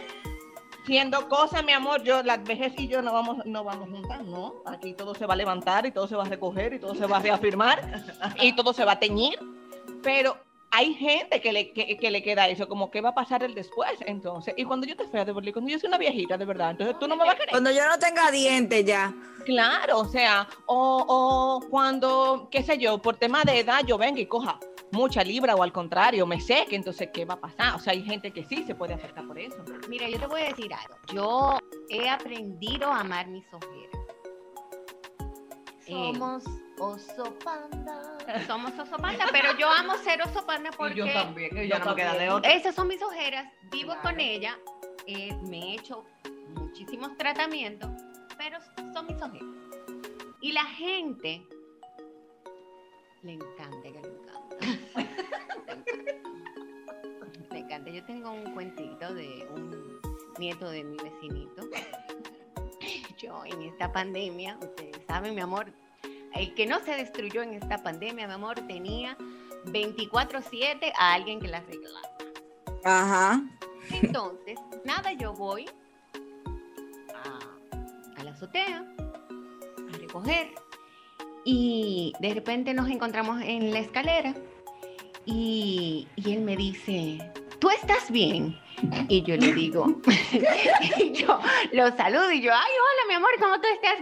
siendo 0.90 1.30
cosas, 1.30 1.64
mi 1.64 1.72
amor, 1.72 2.02
yo, 2.02 2.24
las 2.24 2.44
vejez 2.44 2.74
y 2.76 2.88
yo 2.88 3.04
no 3.04 3.14
vamos, 3.14 3.46
no 3.46 3.64
vamos 3.64 3.92
juntas, 3.92 4.24
¿no? 4.26 4.56
Aquí 4.66 4.94
todo 4.94 5.14
se 5.14 5.28
va 5.28 5.36
a 5.36 5.38
levantar 5.38 5.86
y 5.86 5.92
todo 5.92 6.08
se 6.08 6.16
va 6.16 6.24
a 6.24 6.28
recoger 6.28 6.74
y 6.74 6.80
todo 6.80 6.96
se 6.96 7.06
va 7.06 7.18
a 7.18 7.20
reafirmar 7.20 8.04
y 8.42 8.54
todo 8.54 8.74
se 8.74 8.84
va 8.84 8.94
a 8.94 9.00
teñir. 9.00 9.38
Pero 10.02 10.36
hay 10.72 10.96
gente 10.96 11.42
que 11.42 11.54
le, 11.54 11.74
que, 11.74 11.96
que 11.96 12.10
le 12.10 12.24
queda 12.24 12.48
eso, 12.48 12.68
como 12.68 12.90
qué 12.90 13.02
va 13.02 13.10
a 13.10 13.14
pasar 13.14 13.44
el 13.44 13.54
después, 13.54 14.00
entonces. 14.08 14.56
Y 14.58 14.66
cuando 14.66 14.88
yo 14.88 14.96
te 14.96 15.08
fea 15.08 15.26
de 15.26 15.32
y 15.32 15.54
cuando 15.54 15.70
yo 15.70 15.78
soy 15.78 15.90
una 15.90 16.00
viejita 16.00 16.40
de 16.40 16.46
verdad, 16.46 16.72
entonces 16.72 16.98
tú 16.98 17.08
no 17.08 17.16
me 17.16 17.24
vas 17.24 17.36
a 17.36 17.38
querer. 17.38 17.52
cuando 17.52 17.70
yo 17.70 17.88
no 17.88 18.00
tenga 18.00 18.32
dientes 18.32 18.84
ya. 18.84 19.14
Claro, 19.46 20.00
o 20.00 20.06
sea, 20.06 20.48
o, 20.66 21.06
o 21.08 21.70
cuando, 21.70 22.48
qué 22.50 22.64
sé 22.64 22.80
yo, 22.80 22.98
por 22.98 23.16
tema 23.16 23.44
de 23.44 23.60
edad 23.60 23.82
yo 23.86 24.00
venga 24.00 24.20
y 24.20 24.26
coja 24.26 24.60
mucha 24.92 25.24
libra 25.24 25.56
o 25.56 25.64
al 25.64 25.72
contrario, 25.72 26.26
me 26.26 26.40
seque, 26.42 26.76
entonces, 26.76 27.10
¿qué 27.14 27.26
va 27.26 27.36
a 27.36 27.40
pasar? 27.40 27.76
O 27.76 27.80
sea, 27.80 27.94
hay 27.94 28.04
gente 28.04 28.32
que 28.32 28.44
sí 28.46 28.64
se 28.64 28.76
puede 28.76 28.94
afectar 28.94 29.26
por 29.26 29.38
eso. 29.38 29.58
Mira, 29.88 30.10
yo 30.10 30.20
te 30.20 30.28
voy 30.28 30.42
a 30.42 30.46
decir 30.50 30.74
algo. 30.74 30.96
Yo 31.14 31.60
he 31.90 32.10
aprendido 32.10 32.92
a 32.92 33.02
amar 33.02 33.28
mis 33.28 33.46
ojeras. 33.54 33.96
Eh, 35.88 36.12
somos 36.14 36.44
oso 36.80 37.34
panda. 37.44 38.18
somos 38.46 38.72
oso 38.78 38.96
panda, 38.98 39.26
pero 39.32 39.58
yo 39.58 39.68
amo 39.70 39.96
ser 39.98 40.22
oso 40.22 40.46
panda 40.46 40.70
porque 40.78 41.04
también, 41.12 41.50
que 41.50 41.68
yo 41.68 41.80
no 41.80 41.86
me 41.86 41.96
queda 41.96 42.14
de 42.14 42.30
otra. 42.30 42.54
esas 42.54 42.76
son 42.76 42.88
mis 42.88 43.02
ojeras, 43.02 43.52
vivo 43.72 43.94
Claro. 43.94 44.02
con 44.04 44.20
ella, 44.20 44.58
eh, 45.08 45.36
me 45.48 45.58
he 45.72 45.74
hecho 45.76 46.06
muchísimos 46.56 47.18
tratamientos, 47.18 47.90
pero 48.38 48.60
son 48.94 49.08
mis 49.08 49.20
ojeras. 49.22 49.48
Y 50.42 50.52
la 50.52 50.64
gente 50.66 51.46
le 53.24 53.34
encanta. 53.34 53.79
Encanta. 57.80 57.92
Yo 57.92 58.04
tengo 58.06 58.32
un 58.32 58.54
cuentito 58.54 59.14
de 59.14 59.48
un 59.54 60.00
nieto 60.38 60.70
de 60.70 60.84
mi 60.84 60.98
vecinito. 60.98 61.64
Yo 63.18 63.44
en 63.46 63.62
esta 63.64 63.92
pandemia, 63.92 64.58
ustedes 64.62 65.02
saben, 65.08 65.36
mi 65.36 65.42
amor, 65.42 65.72
el 66.34 66.54
que 66.54 66.66
no 66.66 66.80
se 66.80 66.92
destruyó 66.92 67.42
en 67.42 67.54
esta 67.54 67.84
pandemia, 67.84 68.28
mi 68.28 68.34
amor, 68.34 68.56
tenía 68.68 69.18
24/7 69.66 70.94
a 70.98 71.14
alguien 71.14 71.40
que 71.40 71.48
la 71.48 71.58
arreglara. 71.58 72.10
Ajá. 72.86 73.44
Entonces, 74.02 74.58
nada, 74.86 75.12
yo 75.14 75.34
voy 75.34 75.66
a, 77.14 78.20
a 78.20 78.24
la 78.24 78.32
azotea 78.32 78.86
a 78.98 79.98
recoger 79.98 80.54
y 81.44 82.14
de 82.20 82.34
repente 82.34 82.74
nos 82.74 82.90
encontramos 82.90 83.42
en 83.42 83.74
la 83.74 83.80
escalera 83.80 84.34
y, 85.26 86.08
y 86.16 86.34
él 86.34 86.42
me 86.42 86.56
dice, 86.56 87.20
¿tú 87.60 87.70
estás 87.70 88.10
bien? 88.10 88.57
Y 89.10 89.22
yo 89.24 89.36
le 89.36 89.53
digo, 89.53 89.93
y 90.97 91.12
yo 91.12 91.39
lo 91.74 91.95
saludo 91.97 92.32
y 92.32 92.41
yo, 92.41 92.53
ay, 92.53 92.72
hola, 92.72 93.07
mi 93.10 93.16
amor, 93.16 93.32
¿cómo 93.39 93.60
tú 93.60 93.68
estás? 93.74 93.97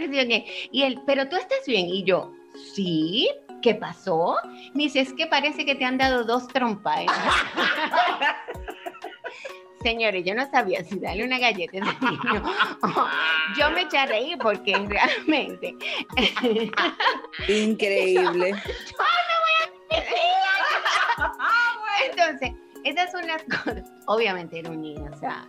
Y 0.72 0.84
él, 0.84 1.02
pero 1.06 1.28
tú 1.28 1.36
estás 1.36 1.66
bien. 1.66 1.90
Y 1.90 2.04
yo, 2.04 2.32
sí, 2.74 3.30
¿qué 3.62 3.76
pasó? 3.76 4.36
Me 4.74 4.84
dice, 4.84 5.00
es 5.00 5.14
que 5.14 5.26
parece 5.26 5.66
que 5.66 5.76
te 5.76 5.86
han 5.86 5.98
dado 5.98 6.24
dos 6.24 6.48
trompas. 6.48 7.02
¿eh?". 7.02 7.08
Señores, 9.82 10.26
yo 10.26 10.36
no 10.36 10.50
sabía 10.50 10.84
si 10.84 11.00
darle 11.00 11.24
una 11.24 11.40
galleta 11.40 11.78
a 11.82 11.92
ese 11.92 12.06
niño. 12.06 12.44
Yo 13.58 13.72
me 13.72 13.82
eché 13.82 13.98
a 13.98 14.06
reír 14.06 14.38
porque 14.38 14.74
realmente. 14.74 15.76
Increíble. 17.48 18.56
Esas 23.08 23.12
son 23.12 23.28
las 23.28 23.44
cosas. 23.44 23.84
Obviamente 24.06 24.60
era 24.60 24.70
un 24.70 24.82
niño, 24.82 25.10
o 25.14 25.18
sea, 25.18 25.46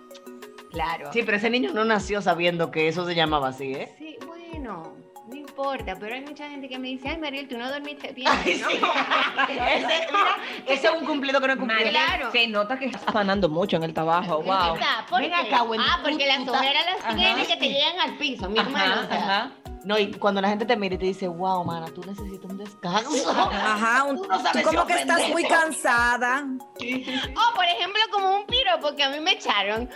claro. 0.71 1.11
Sí, 1.13 1.23
pero 1.25 1.37
ese 1.37 1.51
niño 1.51 1.73
no 1.73 1.85
nació 1.85 2.21
sabiendo 2.23 2.71
que 2.71 2.89
eso 2.89 3.05
se 3.07 3.15
llamaba 3.15 3.49
así, 3.49 3.73
¿eh? 3.73 3.95
Sí, 3.99 4.17
bueno, 4.27 4.95
no 5.29 5.35
importa, 5.35 5.95
pero 5.99 6.15
hay 6.15 6.23
mucha 6.23 6.49
gente 6.49 6.69
que 6.69 6.79
me 6.79 6.89
dice, 6.89 7.09
ay, 7.09 7.19
Mariel, 7.19 7.49
tú 7.49 7.59
no 7.59 7.69
dormiste 7.71 8.13
bien. 8.13 8.29
Ay, 8.45 8.61
¿no? 8.61 8.69
sí. 8.71 8.77
ese, 9.49 10.07
mira, 10.13 10.37
ese 10.67 10.87
es 10.89 10.93
un 10.93 11.05
cumplido 11.07 11.41
que 11.41 11.47
no 11.49 11.53
es 11.55 11.59
cumplido. 11.59 11.91
Claro. 11.91 12.31
Se 12.33 12.47
nota 12.49 12.79
que 12.79 12.87
estás 12.87 13.03
afanando 13.07 13.49
mucho 13.49 13.77
en 13.77 13.83
el 13.85 13.93
trabajo, 13.95 14.37
wow. 14.43 14.73
¿Verdad? 14.75 15.07
¿Por 15.11 15.21
Ven 15.21 15.31
qué? 15.31 15.37
acá, 15.37 15.65
Ah, 15.81 16.01
porque 16.03 16.27
las 16.27 16.49
ojeras 16.49 16.85
las 16.87 17.05
Ajá. 17.05 17.15
tienen 17.17 17.47
que 17.47 17.57
te 17.57 17.69
llegan 17.69 18.01
al 18.01 18.17
piso, 18.17 18.49
mi 18.49 18.59
hermano. 18.59 19.03
o 19.03 19.07
sea. 19.09 19.19
Ajá. 19.19 19.51
No, 19.85 19.99
y 19.99 20.11
cuando 20.13 20.41
la 20.41 20.49
gente 20.49 20.65
te 20.67 20.77
mira 20.77 20.95
y 20.97 20.99
te 20.99 21.07
dice, 21.07 21.29
wow, 21.29 21.65
mana, 21.65 21.87
tú 21.87 22.01
necesitas 22.05 22.51
un 22.51 22.59
descanso. 22.59 23.31
Ajá. 23.31 24.05
un- 24.09 24.17
Tú 24.17 24.27
no 24.29 24.41
sabes 24.43 24.63
tú 24.65 24.69
como 24.71 24.81
si 24.83 24.87
que 24.93 25.01
estás 25.01 25.29
muy 25.31 25.45
cansada. 25.45 26.45
O, 26.45 27.55
por 27.55 27.65
ejemplo, 27.65 28.01
como 28.13 28.37
un 28.37 28.47
piro, 28.47 28.71
porque 28.81 29.03
a 29.05 29.11
mí 29.11 29.21
me 29.21 29.33
echaron 29.33 29.89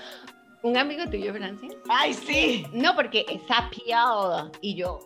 un 0.62 0.76
amigo 0.76 1.04
tuyo, 1.10 1.32
Francia. 1.34 1.68
Ay, 1.88 2.14
sí. 2.14 2.64
No, 2.72 2.94
porque 2.94 3.26
esa 3.28 3.68
piel 3.70 4.52
y 4.60 4.76
yo, 4.76 5.00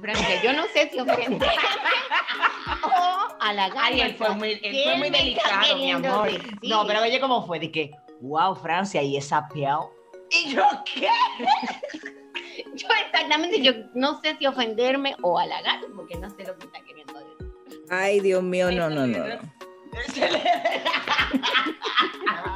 Francia, 0.00 0.42
yo 0.42 0.52
no 0.54 0.64
sé 0.72 0.88
si 0.90 0.98
ofender 0.98 1.42
o 2.84 3.36
halagar. 3.40 3.84
Ay, 3.84 4.00
él 4.00 4.14
fue 4.16 4.30
muy, 4.30 4.58
él 4.62 4.80
fue 4.84 4.96
muy 4.96 5.10
delicado, 5.10 5.76
mi 5.76 5.90
amor. 5.92 6.30
No, 6.62 6.86
pero 6.86 7.02
oye, 7.02 7.20
¿cómo 7.20 7.46
fue? 7.46 7.60
De 7.60 7.70
que, 7.70 7.90
wow, 8.22 8.54
Francia, 8.54 9.02
y 9.02 9.16
esa 9.18 9.46
piel. 9.48 9.76
¿Y 10.30 10.54
yo 10.54 10.64
qué? 10.86 11.08
Yo 12.74 12.86
exactamente, 13.06 13.60
yo 13.62 13.72
no 13.94 14.20
sé 14.22 14.36
si 14.38 14.46
ofenderme 14.46 15.14
o 15.22 15.38
halagar, 15.38 15.80
porque 15.96 16.16
no 16.16 16.28
sé 16.30 16.44
lo 16.44 16.56
que 16.58 16.66
está 16.66 16.80
queriendo 16.86 17.12
decir. 17.14 17.82
Ay, 17.90 18.20
Dios 18.20 18.42
mío, 18.42 18.70
no, 18.70 18.88
no, 18.90 19.06
no. 19.06 19.18
no. 19.18 19.38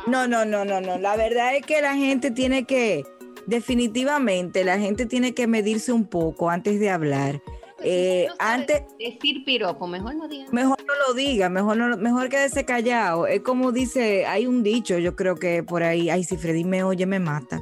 No, 0.06 0.26
no, 0.26 0.44
no, 0.44 0.64
no, 0.64 0.80
no. 0.80 0.98
La 0.98 1.16
verdad 1.16 1.54
es 1.54 1.66
que 1.66 1.82
la 1.82 1.94
gente 1.94 2.30
tiene 2.30 2.64
que, 2.64 3.04
definitivamente, 3.46 4.64
la 4.64 4.78
gente 4.78 5.04
tiene 5.06 5.34
que 5.34 5.46
medirse 5.46 5.92
un 5.92 6.06
poco 6.06 6.48
antes 6.48 6.80
de 6.80 6.88
hablar. 6.88 7.42
Eh, 7.82 8.24
No 8.28 8.36
sabe 8.36 8.50
antes, 8.54 8.82
Decir 8.98 9.44
piropo, 9.44 9.86
mejor 9.86 10.14
no 10.16 10.26
digan. 10.26 10.48
mejor 10.52 10.78
no 10.86 10.94
lo 11.06 11.14
diga, 11.14 11.48
mejor 11.48 11.76
no, 11.76 11.96
mejor 11.98 12.28
quédese 12.30 12.64
callado. 12.64 13.26
Es 13.26 13.40
como 13.42 13.70
dice, 13.70 14.26
hay 14.26 14.46
un 14.46 14.62
dicho, 14.62 14.98
yo 14.98 15.14
creo 15.14 15.34
que 15.36 15.62
por 15.62 15.82
ahí, 15.82 16.08
ay, 16.10 16.24
si 16.24 16.36
Freddy 16.38 16.64
me 16.64 16.82
oye, 16.82 17.04
me 17.06 17.20
mata. 17.20 17.60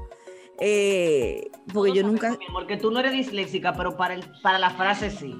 Eh, 0.61 1.51
porque 1.73 1.93
yo 1.93 2.03
nunca, 2.03 2.31
Mi 2.39 2.47
amor, 2.47 2.67
que 2.67 2.77
tú 2.77 2.91
no 2.91 3.01
eres 3.01 3.13
disléxica, 3.13 3.75
pero 3.75 3.97
para, 3.97 4.15
el, 4.15 4.25
para 4.43 4.59
la 4.59 4.71
frase 4.71 5.11
sí. 5.11 5.35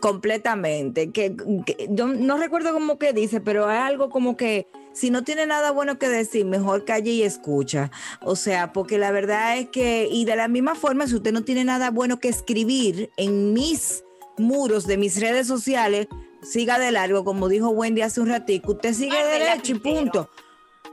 completamente, 0.00 1.10
que, 1.10 1.36
que 1.66 1.88
yo 1.90 2.06
no 2.06 2.38
recuerdo 2.38 2.72
cómo 2.72 2.98
que 2.98 3.12
dice, 3.12 3.40
pero 3.40 3.68
hay 3.68 3.78
algo 3.78 4.08
como 4.08 4.36
que 4.36 4.66
si 4.92 5.10
no 5.10 5.22
tiene 5.22 5.46
nada 5.46 5.70
bueno 5.70 5.98
que 5.98 6.08
decir, 6.08 6.44
mejor 6.46 6.84
calle 6.84 7.12
y 7.12 7.22
escucha. 7.22 7.90
O 8.22 8.36
sea, 8.36 8.72
porque 8.72 8.98
la 8.98 9.12
verdad 9.12 9.58
es 9.58 9.68
que, 9.68 10.08
y 10.10 10.24
de 10.24 10.36
la 10.36 10.48
misma 10.48 10.74
forma, 10.74 11.06
si 11.06 11.14
usted 11.14 11.32
no 11.32 11.44
tiene 11.44 11.64
nada 11.64 11.90
bueno 11.90 12.18
que 12.18 12.28
escribir 12.28 13.10
en 13.16 13.52
mis 13.52 14.04
muros 14.36 14.86
de 14.86 14.96
mis 14.96 15.20
redes 15.20 15.46
sociales, 15.46 16.08
siga 16.42 16.78
de 16.78 16.90
largo, 16.92 17.24
como 17.24 17.48
dijo 17.48 17.68
Wendy 17.68 18.02
hace 18.02 18.20
un 18.20 18.28
ratito, 18.28 18.72
usted 18.72 18.94
sigue 18.94 19.10
Pártela, 19.10 19.38
derecho 19.38 19.72
y 19.72 19.78
punto. 19.78 20.30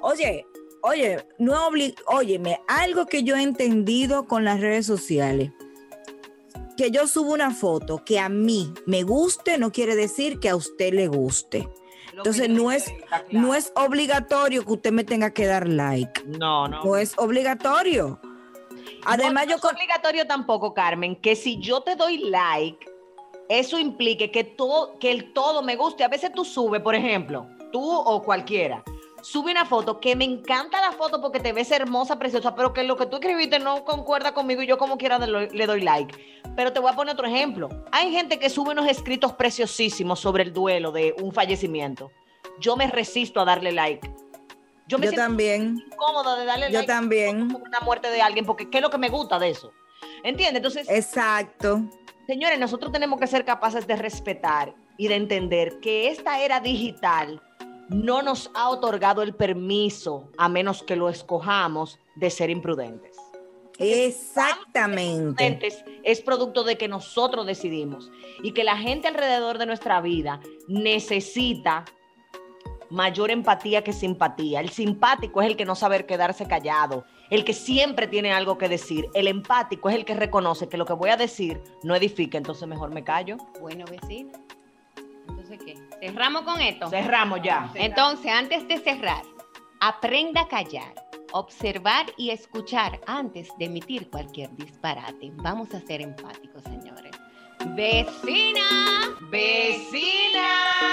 Oye, 0.02 0.46
oye, 0.88 1.26
no 1.38 1.54
es 1.54 1.60
obli- 1.60 1.96
óyeme, 2.08 2.60
algo 2.68 3.06
que 3.06 3.24
yo 3.24 3.36
he 3.36 3.42
entendido 3.42 4.26
con 4.28 4.44
las 4.44 4.60
redes 4.60 4.86
sociales, 4.86 5.52
que 6.78 6.92
yo 6.92 7.08
subo 7.08 7.34
una 7.34 7.52
foto 7.52 8.04
que 8.06 8.20
a 8.20 8.30
mí 8.30 8.74
me 8.86 9.04
guste, 9.04 9.58
no 9.58 9.72
quiere 9.72 9.96
decir 9.96 10.40
que 10.40 10.50
a 10.50 10.56
usted 10.56 10.94
le 10.94 11.08
guste. 11.08 11.68
Entonces 12.14 12.50
no 12.50 12.72
es, 12.72 12.92
no 13.32 13.54
es 13.54 13.72
obligatorio 13.76 14.66
que 14.66 14.72
usted 14.74 14.92
me 14.92 15.04
tenga 15.04 15.32
que 15.34 15.46
dar 15.46 15.68
like. 15.68 16.24
No, 16.26 16.68
no. 16.68 16.84
No 16.84 16.96
es 16.98 17.14
obligatorio. 17.18 18.20
Además, 19.06 19.46
no, 19.46 19.52
yo 19.52 19.56
no 19.58 19.62
con- 19.62 19.72
es 19.76 19.82
obligatorio 19.82 20.26
tampoco, 20.28 20.74
Carmen, 20.74 21.16
que 21.16 21.36
si 21.36 21.60
yo 21.60 21.82
te 21.82 21.96
doy 21.96 22.18
like, 22.30 22.86
eso 23.50 23.78
implique 23.80 24.32
que 24.32 24.44
todo, 24.44 24.98
que 25.00 25.12
el 25.12 25.32
todo 25.34 25.62
me 25.62 25.76
guste. 25.76 26.04
A 26.04 26.08
veces 26.08 26.32
tú 26.34 26.44
subes, 26.44 26.82
por 26.82 26.96
ejemplo, 26.96 27.48
tú 27.72 27.88
o 27.88 28.24
cualquiera, 28.24 28.84
sube 29.22 29.52
una 29.52 29.66
foto 29.66 30.00
que 30.00 30.16
me 30.16 30.26
encanta 30.26 30.82
la 30.82 30.92
foto 30.92 31.22
porque 31.22 31.40
te 31.40 31.54
ves 31.54 31.72
hermosa, 31.72 32.18
preciosa, 32.20 32.56
pero 32.56 32.74
que 32.74 32.84
lo 32.84 32.98
que 32.98 33.06
tú 33.06 33.18
escribiste 33.18 33.60
no 33.60 33.84
concuerda 33.84 34.34
conmigo 34.34 34.62
y 34.62 34.68
yo 34.68 34.78
como 34.78 34.98
quiera 34.98 35.20
le 35.20 35.66
doy 35.66 35.82
like. 35.82 36.42
Pero 36.56 36.74
te 36.74 36.80
voy 36.80 36.92
a 36.92 36.96
poner 36.96 37.14
otro 37.14 37.28
ejemplo. 37.28 37.70
Hay 37.92 38.12
gente 38.12 38.40
que 38.40 38.50
sube 38.50 38.72
unos 38.72 38.88
escritos 38.88 39.34
preciosísimos 39.34 40.20
sobre 40.20 40.44
el 40.44 40.54
duelo 40.54 40.92
de 40.92 41.16
un 41.22 41.32
fallecimiento. 41.32 42.12
Yo 42.60 42.76
me 42.76 42.88
resisto 42.88 43.40
a 43.40 43.46
darle 43.46 43.72
like. 43.72 44.10
Yo 44.88 44.98
me 44.98 45.06
yo 45.06 45.12
siento 45.12 45.28
también, 45.28 45.84
incómoda 45.92 46.38
de 46.38 46.46
darle 46.46 46.68
yo 46.68 46.80
like 46.80 46.88
también. 46.88 47.50
por 47.50 47.62
una 47.62 47.82
muerte 47.82 48.10
de 48.10 48.22
alguien, 48.22 48.46
porque 48.46 48.70
¿qué 48.70 48.78
es 48.78 48.82
lo 48.82 48.90
que 48.90 48.98
me 48.98 49.10
gusta 49.10 49.38
de 49.38 49.50
eso? 49.50 49.74
¿Entiendes? 50.24 50.58
Entonces, 50.58 50.90
Exacto. 50.90 51.82
señores, 52.26 52.58
nosotros 52.58 52.92
tenemos 52.94 53.20
que 53.20 53.28
ser 53.28 53.44
capaces 53.44 53.86
de 53.86 53.98
respetar 53.98 54.74
y 54.98 55.10
de 55.10 55.16
entender 55.16 55.80
que 55.82 56.08
esta 56.08 56.40
era 56.40 56.62
digital 56.62 57.42
no 57.90 58.22
nos 58.22 58.52
ha 58.54 58.70
otorgado 58.70 59.22
el 59.22 59.34
permiso, 59.34 60.30
a 60.38 60.50
menos 60.50 60.84
que 60.84 60.96
lo 60.96 61.10
escojamos, 61.10 62.00
de 62.16 62.30
ser 62.30 62.50
imprudentes. 62.50 63.16
Exactamente. 63.80 65.36
Prudentes 65.36 65.84
es 66.04 66.22
producto 66.22 66.64
de 66.64 66.78
que 66.78 66.88
nosotros 66.88 67.46
decidimos 67.46 68.12
y 68.42 68.52
que 68.52 68.64
la 68.64 68.78
gente 68.78 69.08
alrededor 69.08 69.58
de 69.58 69.68
nuestra 69.68 70.02
vida 70.02 70.40
necesita 70.68 71.86
mayor 72.90 73.32
empatía 73.32 73.84
que 73.84 73.94
simpatía. 73.94 74.62
El 74.62 74.70
simpático 74.70 75.42
es 75.42 75.48
el 75.48 75.58
que 75.58 75.66
no 75.66 75.76
sabe 75.76 76.06
quedarse 76.06 76.48
callado, 76.48 77.06
el 77.30 77.44
que 77.44 77.54
siempre 77.54 78.08
tiene 78.08 78.32
algo 78.32 78.58
que 78.58 78.70
decir. 78.70 79.08
El 79.14 79.28
empático 79.28 79.90
es 79.90 79.96
el 79.96 80.06
que 80.06 80.16
reconoce 80.16 80.70
que 80.70 80.78
lo 80.78 80.86
que 80.86 80.94
voy 80.94 81.10
a 81.10 81.18
decir 81.18 81.62
no 81.84 81.96
edifica, 81.96 82.38
entonces 82.38 82.68
mejor 82.68 82.90
me 82.92 83.04
callo. 83.04 83.38
Bueno, 83.62 83.86
vecina. 83.90 84.32
Entonces, 85.28 85.60
¿qué? 85.64 85.76
¿Cerramos 86.00 86.44
con 86.44 86.62
esto? 86.62 86.90
Cerramos 86.90 87.42
ya. 87.44 87.72
Entonces, 87.76 88.32
antes 88.32 88.68
de 88.68 88.78
cerrar, 88.78 89.24
aprenda 89.80 90.42
a 90.42 90.48
callar, 90.48 90.94
observar 91.32 92.06
y 92.18 92.30
escuchar 92.30 93.00
antes 93.08 93.50
de 93.58 93.66
emitir 93.66 94.10
cualquier 94.10 94.56
disparate. 94.56 95.32
Vamos 95.36 95.74
a 95.74 95.82
ser 95.82 96.02
empáticos, 96.02 96.64
señores. 96.64 97.12
¡Vecina! 97.76 99.18
Vecinas. 99.30 100.88